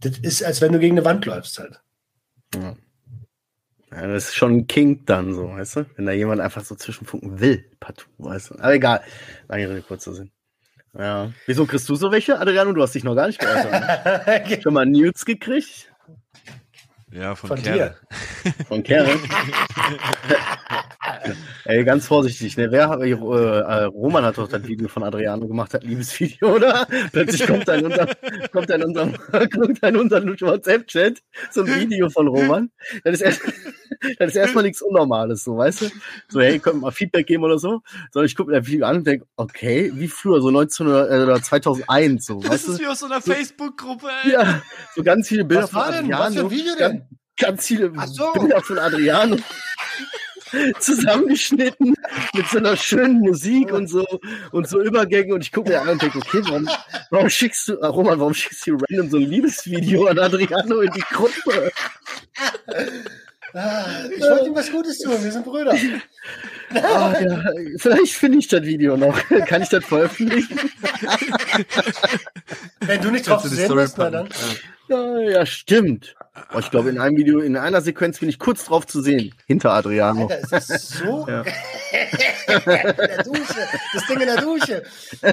das 0.00 0.18
ist, 0.18 0.42
als 0.42 0.60
wenn 0.60 0.72
du 0.72 0.78
gegen 0.78 0.96
eine 0.96 1.04
Wand 1.04 1.26
läufst 1.26 1.58
halt. 1.58 1.80
Ja. 2.54 2.76
Ja, 3.94 4.06
das 4.06 4.28
ist 4.28 4.34
schon 4.34 4.56
ein 4.56 4.66
King 4.66 5.04
dann 5.04 5.34
so, 5.34 5.48
weißt 5.50 5.76
du? 5.76 5.86
Wenn 5.96 6.06
da 6.06 6.12
jemand 6.12 6.40
einfach 6.40 6.64
so 6.64 6.74
zwischenfunken 6.74 7.40
will, 7.40 7.64
partout, 7.78 8.06
weißt 8.18 8.50
du? 8.50 8.54
Aber 8.58 8.74
egal, 8.74 9.02
lange 9.48 9.68
Rede, 9.68 9.82
kurzer 9.82 10.14
Sinn. 10.14 10.30
Ja. 10.98 11.32
Wieso 11.46 11.66
kriegst 11.66 11.88
du 11.88 11.94
so 11.94 12.10
welche, 12.10 12.38
Adriano? 12.38 12.72
Du 12.72 12.82
hast 12.82 12.94
dich 12.94 13.04
noch 13.04 13.14
gar 13.14 13.26
nicht 13.26 13.38
geäußert. 13.38 13.70
Ne? 13.70 14.60
Schon 14.62 14.74
mal 14.74 14.86
News 14.86 15.24
gekriegt? 15.24 15.90
Ja, 17.10 17.34
von, 17.34 17.48
Von 17.48 17.62
Kerle. 17.62 17.96
Von 18.68 18.82
Kerl? 18.82 19.08
Ey, 21.64 21.84
ganz 21.84 22.06
vorsichtig, 22.06 22.56
ne? 22.56 22.70
Wer, 22.70 22.98
äh, 23.00 23.10
äh, 23.10 23.84
Roman 23.84 24.24
hat 24.24 24.38
doch 24.38 24.48
das 24.48 24.66
Video 24.66 24.88
von 24.88 25.02
Adriano 25.02 25.46
gemacht, 25.46 25.74
das 25.74 25.82
Liebesvideo, 25.82 26.56
oder? 26.56 26.86
Plötzlich 27.12 27.46
kommt 27.46 27.68
da 27.68 27.74
in 27.74 27.86
unserem, 27.86 28.08
kommt 28.52 28.70
da 28.70 28.74
in 28.74 28.84
unserem, 28.84 29.16
kommt 29.54 29.82
da 29.82 29.88
in 29.88 29.96
unserem 29.96 30.40
WhatsApp-Chat 30.40 31.22
so 31.50 31.62
ein 31.62 31.80
Video 31.80 32.08
von 32.10 32.28
Roman. 32.28 32.70
Das 33.04 33.14
ist 33.14 33.20
erst, 33.20 33.40
das 34.18 34.30
ist 34.30 34.36
erstmal 34.36 34.64
nichts 34.64 34.82
Unnormales, 34.82 35.44
so, 35.44 35.56
weißt 35.56 35.82
du? 35.82 35.90
So, 36.28 36.40
hey, 36.40 36.58
könnt 36.58 36.80
mal 36.80 36.90
Feedback 36.90 37.26
geben 37.26 37.44
oder 37.44 37.58
so. 37.58 37.80
Sondern 38.10 38.26
ich 38.26 38.36
gucke 38.36 38.50
mir 38.50 38.60
das 38.60 38.66
Video 38.66 38.86
an 38.86 38.96
und 38.96 39.06
denke, 39.06 39.26
okay, 39.36 39.92
wie 39.94 40.08
früher, 40.08 40.40
so 40.40 40.48
1900 40.48 41.10
äh, 41.10 41.22
oder 41.22 41.42
2001, 41.42 42.26
so, 42.26 42.40
Das 42.40 42.50
weißt 42.50 42.68
ist 42.68 42.78
du? 42.78 42.82
wie 42.82 42.86
aus 42.88 43.00
so 43.00 43.06
einer 43.06 43.20
Facebook-Gruppe, 43.20 44.06
ey. 44.24 44.32
Ja, 44.32 44.62
so 44.94 45.02
ganz 45.02 45.28
viele 45.28 45.44
Bilder 45.44 45.64
Was 45.64 45.74
war 45.74 45.92
denn? 45.92 46.10
Was 46.10 46.34
für 46.34 46.40
ein 46.40 46.50
Video 46.50 46.74
ganz, 46.76 46.94
denn? 46.94 47.18
ganz 47.38 47.66
viele 47.66 47.92
Ach 47.96 48.06
so. 48.06 48.32
Bilder 48.32 48.62
von 48.62 48.78
Adriano 48.78 49.36
zusammengeschnitten 50.78 51.94
mit 52.34 52.46
so 52.48 52.58
einer 52.58 52.76
schönen 52.76 53.20
Musik 53.20 53.72
und 53.72 53.88
so 53.88 54.06
und 54.52 54.68
so 54.68 54.80
Übergänge 54.80 55.34
und 55.34 55.42
ich 55.42 55.52
gucke 55.52 55.70
mir 55.70 55.80
an 55.80 55.88
und 55.88 56.02
denke, 56.02 56.18
okay, 56.18 56.40
warum, 56.44 56.68
warum 57.10 57.28
schickst 57.30 57.68
du, 57.68 57.74
Roman, 57.74 58.18
warum 58.18 58.34
schickst 58.34 58.66
du 58.66 58.76
random 58.76 59.10
so 59.10 59.16
ein 59.18 59.24
Liebesvideo 59.24 60.06
an 60.06 60.18
Adriano 60.18 60.80
in 60.80 60.92
die 60.92 61.00
Gruppe? 61.00 61.70
Ah, 63.54 64.04
Ich 64.14 64.22
wollte 64.22 64.46
ihm 64.46 64.54
was 64.54 64.70
Gutes 64.70 64.98
tun, 64.98 65.22
wir 65.22 65.30
sind 65.30 65.44
Brüder. 65.44 65.74
Ah, 66.74 67.14
ja, 67.20 67.44
vielleicht 67.76 68.14
finde 68.14 68.38
ich 68.38 68.48
das 68.48 68.62
Video 68.62 68.96
noch. 68.96 69.18
Kann 69.46 69.60
ich 69.62 69.68
das 69.68 69.84
veröffentlichen? 69.84 70.58
Wenn 72.80 73.02
du 73.02 73.10
nicht 73.10 73.28
drauf 73.28 73.42
zu 73.42 73.48
du 73.50 73.54
die 73.56 73.60
sehen 73.60 73.74
bist, 73.74 73.98
dann. 73.98 74.28
Ja, 74.88 75.18
ja 75.20 75.46
stimmt. 75.46 76.14
Oh, 76.54 76.58
ich 76.58 76.70
glaube, 76.70 76.88
in 76.88 76.98
einem 76.98 77.16
Video, 77.16 77.40
in 77.40 77.56
einer 77.56 77.82
Sequenz 77.82 78.18
bin 78.18 78.30
ich 78.30 78.38
kurz 78.38 78.64
drauf 78.64 78.86
zu 78.86 79.02
sehen. 79.02 79.34
Hinter 79.46 79.72
Adriano. 79.72 80.28
Alter, 80.28 80.56
es 80.56 80.70
ist 80.70 80.88
so. 80.90 81.26
Ja. 81.28 81.42
in 81.42 82.96
der 82.96 83.22
Dusche. 83.22 83.68
Das 83.92 84.06
Ding 84.06 84.20
in 84.20 84.26
der 84.26 84.40
Dusche. 84.40 84.82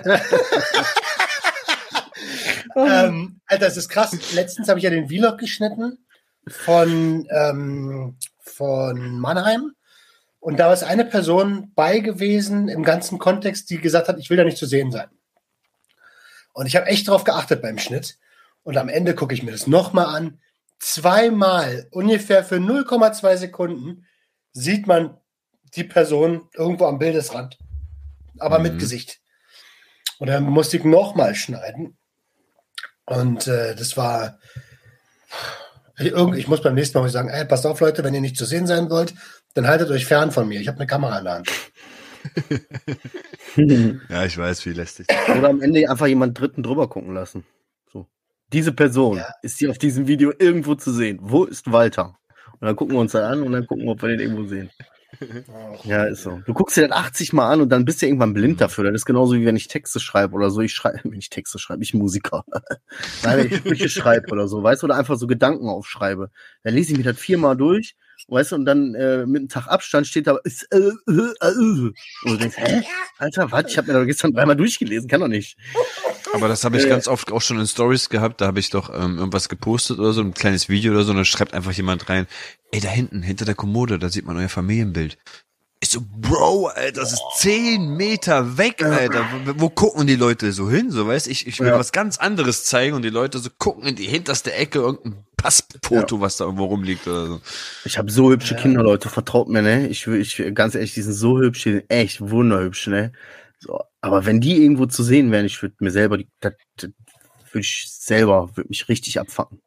ähm, 2.76 3.40
Alter, 3.46 3.68
es 3.68 3.78
ist 3.78 3.88
krass. 3.88 4.12
Letztens 4.34 4.68
habe 4.68 4.80
ich 4.80 4.84
ja 4.84 4.90
den 4.90 5.08
Vlog 5.08 5.38
geschnitten 5.38 6.06
von, 6.48 7.26
ähm, 7.32 8.18
von 8.42 9.20
Mannheim. 9.20 9.72
Und 10.42 10.60
da 10.60 10.74
ist 10.74 10.84
eine 10.84 11.06
Person 11.06 11.72
bei 11.76 12.00
gewesen 12.00 12.68
im 12.68 12.84
ganzen 12.84 13.20
Kontext, 13.20 13.70
die 13.70 13.78
gesagt 13.78 14.10
hat, 14.10 14.20
ich 14.20 14.30
will 14.30 14.38
da 14.38 14.44
nicht 14.44 14.58
zu 14.58 14.66
sehen 14.66 14.92
sein. 14.92 15.08
Und 16.54 16.66
ich 16.66 16.76
habe 16.76 16.88
echt 16.88 17.08
drauf 17.08 17.24
geachtet 17.24 17.62
beim 17.62 17.78
Schnitt. 17.78 18.18
Und 18.64 18.76
am 18.76 18.90
Ende 18.90 19.16
gucke 19.16 19.34
ich 19.34 19.44
mir 19.44 19.52
das 19.52 19.68
nochmal 19.68 20.08
an. 20.08 20.40
Zweimal, 20.80 21.88
ungefähr 21.92 22.44
für 22.44 22.56
0,2 22.56 23.38
Sekunden, 23.38 24.06
sieht 24.54 24.88
man 24.88 25.18
die 25.76 25.84
Person 25.84 26.48
irgendwo 26.56 26.86
am 26.86 27.00
Bildesrand. 27.00 27.58
Aber 28.40 28.60
mit 28.60 28.74
Mhm. 28.76 28.80
Gesicht. 28.80 29.20
Und 30.20 30.28
dann 30.28 30.44
musste 30.44 30.78
ich 30.78 30.84
nochmal 30.84 31.36
schneiden. 31.36 31.98
Und 33.06 33.48
äh, 33.48 33.76
das 33.76 33.98
war. 33.98 34.40
Ich 35.98 36.48
muss 36.48 36.62
beim 36.62 36.76
nächsten 36.76 36.98
Mal 36.98 37.10
sagen, 37.10 37.30
ey, 37.30 37.44
passt 37.46 37.66
auf, 37.66 37.82
Leute, 37.82 38.04
wenn 38.06 38.14
ihr 38.14 38.22
nicht 38.22 38.38
zu 38.38 38.46
sehen 38.46 38.68
sein 38.68 38.90
wollt, 38.90 39.14
dann 39.54 39.68
haltet 39.68 39.90
euch 39.90 40.06
fern 40.06 40.32
von 40.32 40.48
mir. 40.48 40.62
Ich 40.62 40.68
habe 40.70 40.78
eine 40.78 40.88
Kamera 40.88 41.20
in 41.20 41.26
der 41.26 41.34
Hand. 41.36 41.50
Ja, 43.56 44.26
ich 44.26 44.38
weiß, 44.38 44.66
wie 44.66 44.74
lästig. 44.74 45.08
Oder 45.38 45.50
am 45.50 45.62
Ende 45.62 45.90
einfach 45.90 46.08
jemand 46.08 46.40
Dritten 46.40 46.64
drüber 46.64 46.88
gucken 46.88 47.14
lassen. 47.14 47.46
Diese 48.54 48.72
Person 48.74 49.18
Ja. 49.18 49.28
ist 49.42 49.60
hier 49.60 49.70
auf 49.70 49.78
diesem 49.78 50.08
Video 50.08 50.34
irgendwo 50.38 50.76
zu 50.76 50.92
sehen. 50.92 51.20
Wo 51.22 51.44
ist 51.46 51.72
Walter? 51.72 52.18
Und 52.60 52.66
dann 52.68 52.76
gucken 52.76 52.96
wir 52.96 53.00
uns 53.02 53.12
dann 53.14 53.24
an 53.24 53.44
und 53.44 53.52
dann 53.52 53.66
gucken 53.68 53.86
wir, 53.86 53.92
ob 53.92 54.02
wir 54.02 54.10
den 54.10 54.20
irgendwo 54.20 54.46
sehen. 54.46 54.70
Ja, 55.86 56.04
ist 56.04 56.22
so. 56.22 56.40
Du 56.46 56.54
guckst 56.54 56.78
dir 56.78 56.88
das 56.88 56.96
80 56.96 57.34
Mal 57.34 57.52
an 57.52 57.62
und 57.62 57.70
dann 57.70 57.84
bist 57.84 58.02
du 58.02 58.06
irgendwann 58.06 58.34
blind 58.34 58.62
dafür. 58.62 58.84
Das 58.86 58.94
ist 58.94 59.06
genauso 59.06 59.34
wie 59.34 59.44
wenn 59.46 59.56
ich 59.56 59.68
Texte 59.68 60.00
schreibe 60.00 60.36
oder 60.36 60.52
so. 60.52 60.62
Ich 60.62 60.74
schreibe, 60.74 61.00
wenn 61.04 61.18
ich 61.18 61.30
Texte 61.32 61.58
schreibe, 61.58 61.82
ich 61.84 61.94
Musiker. 61.96 62.46
Nein, 63.24 63.38
wenn 63.40 63.48
ich 63.48 63.58
Sprüche 63.58 63.90
schreibe 63.90 64.32
oder 64.32 64.48
so, 64.48 64.62
weißt 64.62 64.84
du, 64.84 64.86
oder 64.86 64.96
einfach 64.98 65.18
so 65.18 65.26
Gedanken 65.26 65.68
aufschreibe. 65.68 66.30
Dann 66.64 66.74
lese 66.76 66.92
ich 66.92 66.98
mir 67.00 67.04
das 67.04 67.18
viermal 67.18 67.58
durch, 67.58 67.96
weißt 68.28 68.52
du, 68.52 68.56
und 68.56 68.66
dann 68.66 68.96
äh, 68.96 69.26
mit 69.26 69.40
einem 69.40 69.50
Tag 69.50 69.68
Abstand 69.68 70.08
steht 70.08 70.28
da, 70.28 70.38
ist, 70.44 70.64
äh, 70.72 70.78
äh, 70.78 70.92
äh, 71.08 71.58
und 71.60 71.94
du 72.26 72.38
denkst, 72.38 72.58
hä? 72.58 72.84
Alter, 73.18 73.52
was? 73.52 73.66
Ich 73.68 73.78
habe 73.78 73.92
mir 73.92 74.00
doch 74.00 74.06
gestern 74.06 74.34
dreimal 74.34 74.56
durchgelesen, 74.56 75.08
kann 75.10 75.22
doch 75.22 75.28
nicht. 75.28 75.58
Aber 76.34 76.48
das 76.48 76.64
habe 76.64 76.78
ich 76.78 76.86
Äh. 76.86 76.90
ganz 76.90 77.08
oft 77.08 77.32
auch 77.32 77.42
schon 77.42 77.60
in 77.60 77.68
Stories 77.68 78.10
gehabt. 78.10 78.42
Da 78.42 78.48
habe 78.48 78.60
ich 78.60 78.70
doch 78.70 78.90
ähm, 78.94 79.18
irgendwas 79.18 79.50
gepostet 79.50 80.00
oder 80.00 80.14
so, 80.14 80.22
ein 80.22 80.34
kleines 80.34 80.70
Video 80.70 80.94
oder 80.94 81.04
so, 81.04 81.12
und 81.12 81.18
dann 81.18 81.26
schreibt 81.26 81.54
einfach 81.54 81.72
jemand 81.72 82.10
rein, 82.10 82.28
ey, 82.72 82.80
da 82.80 82.90
hinten, 82.90 83.22
hinter 83.22 83.46
der 83.46 83.56
Kommode, 83.56 83.98
da 84.00 84.10
sieht 84.10 84.26
man 84.26 84.38
euer 84.38 84.50
Familienbild. 84.50 85.18
Ich 85.82 85.90
so, 85.90 86.02
Bro, 86.02 86.68
Alter, 86.68 87.00
das 87.00 87.14
ist 87.14 87.22
zehn 87.38 87.96
Meter 87.96 88.58
weg, 88.58 88.84
Alter. 88.84 89.26
Wo, 89.32 89.62
wo 89.62 89.70
gucken 89.70 90.08
die 90.08 90.18
Leute 90.18 90.52
so 90.52 90.70
hin? 90.70 90.92
So, 90.92 91.08
weißt 91.08 91.28
ich, 91.28 91.48
ich 91.48 91.60
will 91.62 91.70
Ja. 91.70 91.80
was 91.80 91.94
ganz 91.94 92.18
anderes 92.18 92.66
zeigen 92.66 92.96
und 92.98 93.04
die 93.04 93.10
Leute 93.10 93.40
so 93.40 93.50
gucken 93.58 93.86
in 93.86 93.96
die 93.96 94.06
hinterste 94.06 94.52
Ecke 94.52 94.80
irgendein 94.80 95.24
Passfoto, 95.38 96.20
was 96.20 96.36
da 96.36 96.44
irgendwo 96.44 96.66
rumliegt 96.66 97.08
oder 97.08 97.28
so. 97.28 97.42
Ich 97.86 97.98
habe 97.98 98.12
so 98.12 98.30
hübsche 98.30 98.56
Kinder, 98.58 98.84
Leute, 98.84 99.08
vertraut 99.08 99.48
mir, 99.48 99.62
ne? 99.62 99.88
Ich 99.88 100.06
will, 100.06 100.20
ich 100.20 100.44
ganz 100.54 100.76
ehrlich, 100.76 100.94
die 100.94 101.02
sind 101.02 101.14
so 101.14 101.40
hübsch, 101.40 101.64
die 101.64 101.72
sind 101.72 101.90
echt 101.90 102.20
wunderhübsch, 102.20 102.88
ne? 102.88 103.14
So, 103.60 103.80
aber 104.02 104.26
wenn 104.26 104.42
die 104.42 104.62
irgendwo 104.62 104.86
zu 104.86 105.02
sehen 105.02 105.32
wären, 105.32 105.46
ich 105.46 105.62
würde 105.62 105.76
mir 105.80 105.92
selber, 105.92 106.18
die, 106.18 106.28
das, 106.42 106.54
das 106.76 106.90
würde 107.52 107.62
ich 107.62 107.86
selber, 107.90 108.50
würde 108.56 108.68
mich 108.68 108.90
richtig 108.90 109.18
abfacken. 109.18 109.62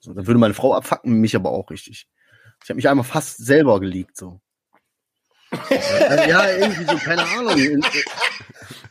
So, 0.00 0.12
dann 0.12 0.26
würde 0.26 0.38
meine 0.38 0.54
Frau 0.54 0.74
abfacken, 0.74 1.14
mich 1.14 1.34
aber 1.34 1.50
auch 1.50 1.70
richtig. 1.70 2.06
Ich 2.62 2.68
habe 2.68 2.76
mich 2.76 2.88
einmal 2.88 3.04
fast 3.04 3.38
selber 3.38 3.80
geleakt, 3.80 4.14
so. 4.18 4.42
Ja, 5.50 6.50
irgendwie 6.50 6.84
so, 6.84 6.96
keine 6.96 7.22
Ahnung. 7.22 7.82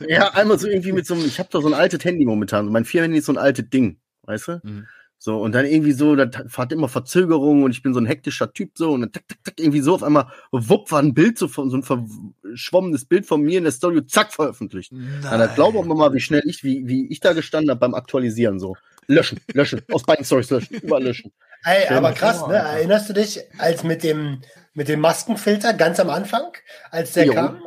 Ja, 0.07 0.33
einmal 0.33 0.59
so 0.59 0.67
irgendwie 0.67 0.91
mit 0.91 1.05
so 1.05 1.13
einem, 1.13 1.25
ich 1.25 1.39
habe 1.39 1.49
da 1.51 1.61
so 1.61 1.67
ein 1.67 1.73
altes 1.73 2.03
Handy 2.03 2.25
momentan. 2.25 2.71
Mein 2.71 2.85
Firmenhandy 2.85 3.19
ist 3.19 3.25
so 3.25 3.33
ein 3.33 3.37
altes 3.37 3.69
Ding, 3.69 3.99
weißt 4.23 4.47
du? 4.47 4.61
Mhm. 4.63 4.87
So, 5.19 5.41
und 5.41 5.53
dann 5.53 5.65
irgendwie 5.65 5.93
so, 5.93 6.15
das 6.15 6.29
hat 6.57 6.71
immer 6.71 6.87
Verzögerungen 6.87 7.63
und 7.63 7.71
ich 7.71 7.81
bin 7.81 7.91
so 7.91 7.99
ein 7.99 8.05
hektischer 8.05 8.53
Typ 8.53 8.71
so 8.75 8.91
und 8.91 9.01
dann 9.01 9.11
tak, 9.11 9.27
tak, 9.27 9.43
tak, 9.43 9.59
irgendwie 9.59 9.79
so 9.81 9.95
auf 9.95 10.03
einmal, 10.03 10.27
wupp, 10.51 10.91
war 10.91 10.99
ein 10.99 11.15
Bild, 11.15 11.39
so, 11.39 11.47
von, 11.47 11.71
so 11.71 11.77
ein 11.77 11.83
verschwommenes 11.83 13.05
Bild 13.05 13.25
von 13.25 13.41
mir 13.41 13.57
in 13.57 13.63
der 13.63 13.73
Story, 13.73 14.05
zack, 14.05 14.31
veröffentlicht. 14.31 14.91
Ja, 15.23 15.37
da 15.37 15.47
glauben 15.47 15.87
wir 15.87 15.95
mal, 15.95 16.13
wie 16.13 16.19
schnell 16.19 16.43
ich, 16.45 16.63
wie, 16.63 16.87
wie 16.87 17.07
ich 17.07 17.19
da 17.19 17.33
gestanden 17.33 17.71
habe 17.71 17.79
beim 17.79 17.95
Aktualisieren, 17.95 18.59
so. 18.59 18.75
Löschen, 19.07 19.39
löschen, 19.53 19.81
aus 19.91 20.03
beiden 20.03 20.25
Stories 20.25 20.49
löschen, 20.49 20.75
überall 20.75 21.03
löschen. 21.03 21.31
Ey, 21.63 21.87
aber 21.87 22.11
krass, 22.11 22.45
ne? 22.47 22.55
Erinnerst 22.55 23.09
du 23.09 23.13
dich, 23.13 23.41
als 23.57 23.83
mit 23.83 24.03
dem, 24.03 24.41
mit 24.73 24.87
dem 24.89 24.99
Maskenfilter 24.99 25.73
ganz 25.73 25.99
am 25.99 26.09
Anfang, 26.09 26.51
als 26.91 27.13
der 27.13 27.25
Jo. 27.25 27.33
kam? 27.33 27.63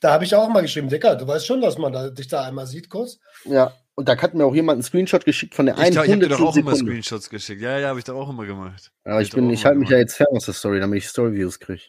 Da 0.00 0.12
habe 0.12 0.24
ich 0.24 0.34
auch 0.34 0.48
mal 0.48 0.60
geschrieben, 0.62 0.88
Dicker, 0.88 1.16
du 1.16 1.26
weißt 1.26 1.46
schon, 1.46 1.60
dass 1.60 1.78
man 1.78 1.92
da, 1.92 2.10
dich 2.10 2.28
da 2.28 2.44
einmal 2.44 2.66
sieht, 2.66 2.90
kurz. 2.90 3.18
Ja, 3.44 3.72
und 3.96 4.08
da 4.08 4.20
hat 4.20 4.34
mir 4.34 4.44
auch 4.44 4.54
jemand 4.54 4.76
einen 4.76 4.82
Screenshot 4.82 5.24
geschickt 5.24 5.54
von 5.54 5.66
der 5.66 5.76
Ich, 5.76 5.80
einen 5.82 5.92
glaub, 5.92 6.04
ich 6.04 6.10
habe 6.12 6.22
dir 6.22 6.28
doch 6.28 6.40
auch 6.40 6.56
immer 6.56 6.72
Sekunde. 6.72 6.92
Screenshots 6.92 7.30
geschickt. 7.30 7.60
Ja, 7.60 7.78
ja, 7.78 7.88
habe 7.88 7.98
ich 7.98 8.04
doch 8.04 8.16
auch 8.16 8.28
immer 8.28 8.44
gemacht. 8.44 8.90
Aber 9.04 9.20
ich 9.22 9.28
Hab 9.30 9.36
bin, 9.36 9.50
ich 9.50 9.60
immer 9.60 9.68
halte 9.68 9.78
mich 9.78 9.88
ja 9.90 9.98
jetzt 9.98 10.14
fern 10.14 10.26
aus 10.32 10.46
der 10.46 10.54
Story, 10.54 10.80
damit 10.80 10.98
ich 10.98 11.08
Storyviews 11.08 11.60
kriege. 11.60 11.82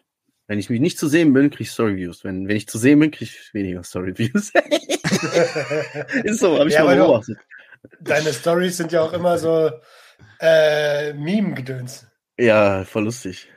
Wenn 0.48 0.60
ich 0.60 0.70
mich 0.70 0.80
nicht 0.80 1.00
zu 1.00 1.08
sehen 1.08 1.34
bin, 1.34 1.50
kriege 1.50 1.64
ich 1.64 1.72
Storyviews. 1.72 2.24
Wenn, 2.24 2.48
wenn 2.48 2.56
ich 2.56 2.68
zu 2.68 2.78
sehen 2.78 3.00
bin, 3.00 3.10
kriege 3.10 3.32
ich 3.32 3.54
weniger 3.54 3.84
Storyviews. 3.84 4.52
ist 6.24 6.40
so, 6.40 6.60
habe 6.60 6.70
ich 6.70 6.76
Ja, 6.76 6.84
mal 6.84 6.96
beobachtet. 6.96 7.38
Deine 8.02 8.34
Stories 8.34 8.78
sind 8.78 8.92
ja 8.92 9.02
auch 9.02 9.14
immer 9.14 9.38
so 9.38 9.72
äh, 10.40 11.14
Meme-Gedöns. 11.14 12.08
Ja, 12.38 12.84
voll 12.84 13.06
lustig. 13.06 13.50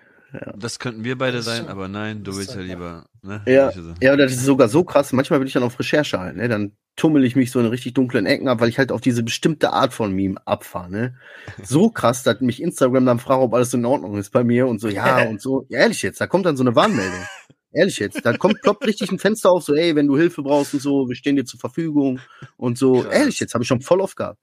Das 0.56 0.78
könnten 0.78 1.04
wir 1.04 1.16
beide 1.16 1.40
sein, 1.40 1.68
aber 1.68 1.88
nein, 1.88 2.22
du 2.22 2.36
willst 2.36 2.54
ja 2.54 2.60
lieber, 2.60 3.06
ne? 3.22 3.40
Ja, 3.46 3.72
ja, 4.02 4.14
das 4.14 4.32
ist 4.32 4.44
sogar 4.44 4.68
so 4.68 4.84
krass. 4.84 5.12
Manchmal 5.12 5.38
bin 5.38 5.48
ich 5.48 5.54
dann 5.54 5.62
auf 5.62 5.78
Recherche 5.78 6.20
halt, 6.20 6.36
ne? 6.36 6.48
Dann 6.48 6.72
tummel 6.96 7.24
ich 7.24 7.34
mich 7.34 7.50
so 7.50 7.60
in 7.60 7.66
richtig 7.66 7.94
dunklen 7.94 8.26
Ecken 8.26 8.48
ab, 8.48 8.60
weil 8.60 8.68
ich 8.68 8.78
halt 8.78 8.92
auf 8.92 9.00
diese 9.00 9.22
bestimmte 9.22 9.72
Art 9.72 9.94
von 9.94 10.12
Meme 10.12 10.38
abfahre, 10.44 10.90
ne? 10.90 11.14
So 11.62 11.88
krass, 11.88 12.24
dass 12.24 12.40
mich 12.40 12.60
Instagram 12.60 13.06
dann 13.06 13.20
fragt, 13.20 13.40
ob 13.40 13.54
alles 13.54 13.72
in 13.72 13.86
Ordnung 13.86 14.18
ist 14.18 14.30
bei 14.30 14.44
mir 14.44 14.66
und 14.66 14.80
so, 14.80 14.88
ja, 14.88 15.22
und 15.28 15.40
so. 15.40 15.64
Ja, 15.70 15.78
ehrlich 15.78 16.02
jetzt, 16.02 16.20
da 16.20 16.26
kommt 16.26 16.44
dann 16.44 16.58
so 16.58 16.62
eine 16.62 16.76
Warnmeldung. 16.76 17.26
Ehrlich 17.72 17.98
jetzt, 17.98 18.24
da 18.24 18.32
kommt, 18.36 18.62
ploppt 18.62 18.86
richtig 18.86 19.10
ein 19.12 19.18
Fenster 19.18 19.50
auf, 19.50 19.62
so, 19.62 19.74
ey, 19.74 19.94
wenn 19.94 20.06
du 20.06 20.16
Hilfe 20.16 20.42
brauchst 20.42 20.72
und 20.74 20.80
so, 20.80 21.08
wir 21.08 21.14
stehen 21.16 21.36
dir 21.36 21.44
zur 21.44 21.60
Verfügung 21.60 22.18
und 22.56 22.78
so. 22.78 23.02
Krass. 23.02 23.14
Ehrlich 23.14 23.40
jetzt, 23.40 23.54
habe 23.54 23.62
ich 23.62 23.68
schon 23.68 23.82
voll 23.82 24.00
oft 24.00 24.16
gehabt. 24.16 24.38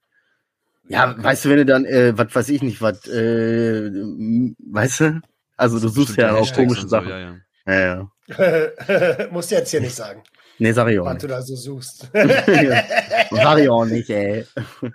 Ja, 0.88 1.14
weißt 1.18 1.44
du, 1.44 1.48
wenn 1.50 1.56
du 1.58 1.66
dann, 1.66 1.84
äh, 1.84 2.16
was 2.16 2.32
weiß 2.34 2.48
ich 2.50 2.62
nicht, 2.62 2.80
was, 2.80 3.04
äh, 3.08 3.90
weißt 3.90 5.00
du? 5.00 5.20
Also 5.56 5.80
du 5.80 5.88
suchst 5.88 6.16
ja 6.16 6.32
auch 6.34 6.40
Hashtags 6.42 6.56
komische 6.56 6.82
und 6.82 6.88
so, 6.88 6.96
Sachen. 6.96 7.08
Ja, 7.08 7.18
ja. 7.18 7.36
Ja, 7.66 8.08
ja. 8.28 9.28
Musst 9.32 9.50
du 9.50 9.56
jetzt 9.56 9.70
hier 9.70 9.80
nicht 9.80 9.94
sagen, 9.94 10.22
Nee, 10.58 10.72
sag 10.72 10.88
ich 10.88 10.98
auch 10.98 11.04
was 11.06 11.14
nicht. 11.14 11.24
du 11.24 11.28
da 11.28 11.42
so 11.42 11.54
suchst. 11.54 12.08
Sag 13.30 13.58
ich 13.58 13.68
auch 13.68 13.84
nicht, 13.84 14.08
ey. 14.08 14.46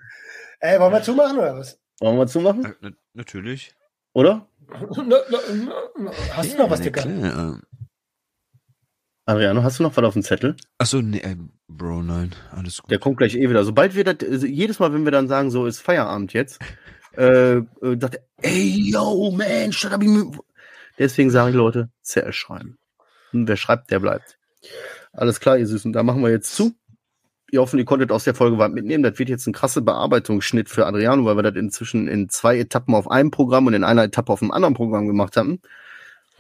Ey, 0.60 0.80
wollen 0.80 0.94
wir 0.94 1.04
zumachen 1.04 1.38
oder 1.38 1.56
was? 1.58 1.78
Wollen 2.00 2.18
wir 2.18 2.28
zumachen? 2.28 2.62
Na, 2.64 2.74
na, 2.82 2.90
natürlich. 3.14 3.74
Oder? 4.14 4.48
Hast 6.34 6.54
du 6.54 6.58
noch 6.58 6.70
was, 6.70 6.80
Ja, 6.80 6.86
Dicker? 6.86 7.60
Adriano, 9.32 9.64
hast 9.64 9.80
du 9.80 9.84
noch 9.84 9.96
was 9.96 10.04
auf 10.04 10.14
dem 10.14 10.24
Zettel? 10.24 10.56
Achso, 10.78 11.02
nee, 11.02 11.20
äh, 11.20 11.36
Bro, 11.68 12.04
nein, 12.04 12.36
alles 12.52 12.82
gut. 12.82 12.92
Der 12.92 13.00
kommt 13.00 13.18
gleich 13.18 13.36
eh 13.36 13.50
wieder. 13.50 13.64
Sobald 13.64 13.96
wir 13.96 14.04
das, 14.04 14.18
also 14.30 14.46
jedes 14.46 14.80
Mal, 14.80 14.94
wenn 14.94 15.06
wir 15.06 15.12
dann 15.12 15.28
sagen, 15.28 15.52
so 15.52 15.66
ist 15.66 15.80
Feierabend 15.80 16.34
jetzt, 16.34 16.60
äh, 17.18 17.58
äh, 17.58 17.64
dachte 17.98 18.24
er, 18.38 18.52
ey, 18.52 18.92
yo, 18.92 19.32
man, 19.32 19.72
shut 19.72 19.94
up. 19.94 20.02
Deswegen 21.00 21.30
sage 21.30 21.52
ich, 21.52 21.56
Leute, 21.56 21.90
Zettel 22.02 22.34
schreiben. 22.34 22.78
Und 23.32 23.48
wer 23.48 23.58
schreibt, 23.58 23.90
der 23.92 24.00
bleibt. 24.00 24.38
Alles 25.14 25.40
klar, 25.40 25.58
ihr 25.58 25.68
Süßen. 25.68 25.94
Da 25.94 26.04
machen 26.04 26.22
wir 26.22 26.30
jetzt 26.30 26.56
zu. 26.56 26.74
Ihr 27.52 27.62
hoffen, 27.62 27.80
ihr 27.80 27.86
konntet 27.86 28.12
aus 28.12 28.24
der 28.24 28.36
Folge 28.36 28.58
was 28.58 28.72
mitnehmen. 28.72 29.04
Das 29.04 29.18
wird 29.20 29.30
jetzt 29.30 29.48
ein 29.48 29.54
krasser 29.54 29.82
Bearbeitungsschnitt 29.82 30.70
für 30.70 30.86
Adriano, 30.86 31.26
weil 31.26 31.36
wir 31.36 31.44
das 31.44 31.56
inzwischen 31.56 32.08
in 32.08 32.30
zwei 32.30 32.58
Etappen 32.58 32.96
auf 32.96 33.10
einem 33.10 33.32
Programm 33.32 33.68
und 33.68 33.74
in 33.74 33.84
einer 33.84 34.04
Etappe 34.04 34.32
auf 34.32 34.42
einem 34.42 34.52
anderen 34.52 34.74
Programm 34.74 35.08
gemacht 35.08 35.36
haben. 35.36 35.62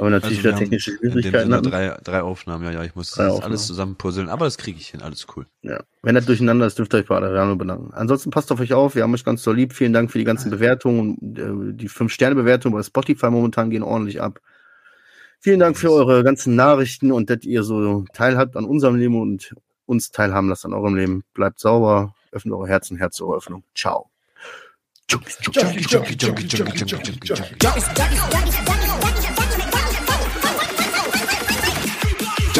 Aber 0.01 0.09
natürlich 0.09 0.39
Also 0.39 0.49
wir 0.49 0.51
wieder 0.51 0.59
technische 0.59 0.91
Schwierigkeiten 0.97 1.53
hatten. 1.53 1.69
drei, 1.69 1.95
drei 2.03 2.21
Aufnahmen, 2.23 2.63
ja, 2.63 2.71
ja, 2.71 2.83
ich 2.83 2.95
muss 2.95 3.11
Drei 3.11 3.25
das 3.25 3.33
Aufnahmen. 3.33 3.51
alles 3.51 3.67
zusammenpuzzeln, 3.67 4.29
aber 4.29 4.45
das 4.45 4.57
kriege 4.57 4.79
ich 4.79 4.87
hin, 4.87 5.01
alles 5.03 5.27
cool. 5.35 5.45
Ja. 5.61 5.79
Wenn 6.01 6.15
das 6.15 6.25
durcheinander 6.25 6.65
ist, 6.65 6.79
dürft 6.79 6.95
ihr 6.95 6.97
euch 7.01 7.05
bei 7.05 7.17
Adriano 7.17 7.55
bedanken. 7.55 7.93
Ansonsten 7.93 8.31
passt 8.31 8.51
auf 8.51 8.59
euch 8.59 8.73
auf. 8.73 8.95
Wir 8.95 9.03
haben 9.03 9.13
euch 9.13 9.23
ganz 9.23 9.43
so 9.43 9.51
lieb. 9.51 9.73
Vielen 9.73 9.93
Dank 9.93 10.11
für 10.11 10.17
die 10.17 10.23
ganzen 10.23 10.49
Bewertungen. 10.49 11.17
Und, 11.19 11.37
äh, 11.37 11.73
die 11.75 11.87
5-Sterne-Bewertungen 11.87 12.75
bei 12.75 12.81
Spotify 12.81 13.29
momentan 13.29 13.69
gehen 13.69 13.83
ordentlich 13.83 14.19
ab. 14.19 14.39
Vielen 15.39 15.59
Dank 15.59 15.77
für 15.77 15.91
eure 15.91 16.23
ganzen 16.23 16.55
Nachrichten 16.55 17.11
und 17.11 17.29
dass 17.29 17.43
ihr 17.43 17.61
so 17.61 18.03
teilhabt 18.13 18.57
an 18.57 18.65
unserem 18.65 18.95
Leben 18.95 19.21
und 19.21 19.53
uns 19.85 20.09
teilhaben 20.09 20.49
lasst 20.49 20.65
an 20.65 20.73
eurem 20.73 20.95
Leben. 20.95 21.23
Bleibt 21.35 21.59
sauber, 21.59 22.15
öffnet 22.31 22.55
eure 22.55 22.67
Herzen, 22.67 22.97
Herz 22.97 23.17
zur 23.17 23.37
Öffnung. 23.37 23.63
Ciao. 23.75 24.09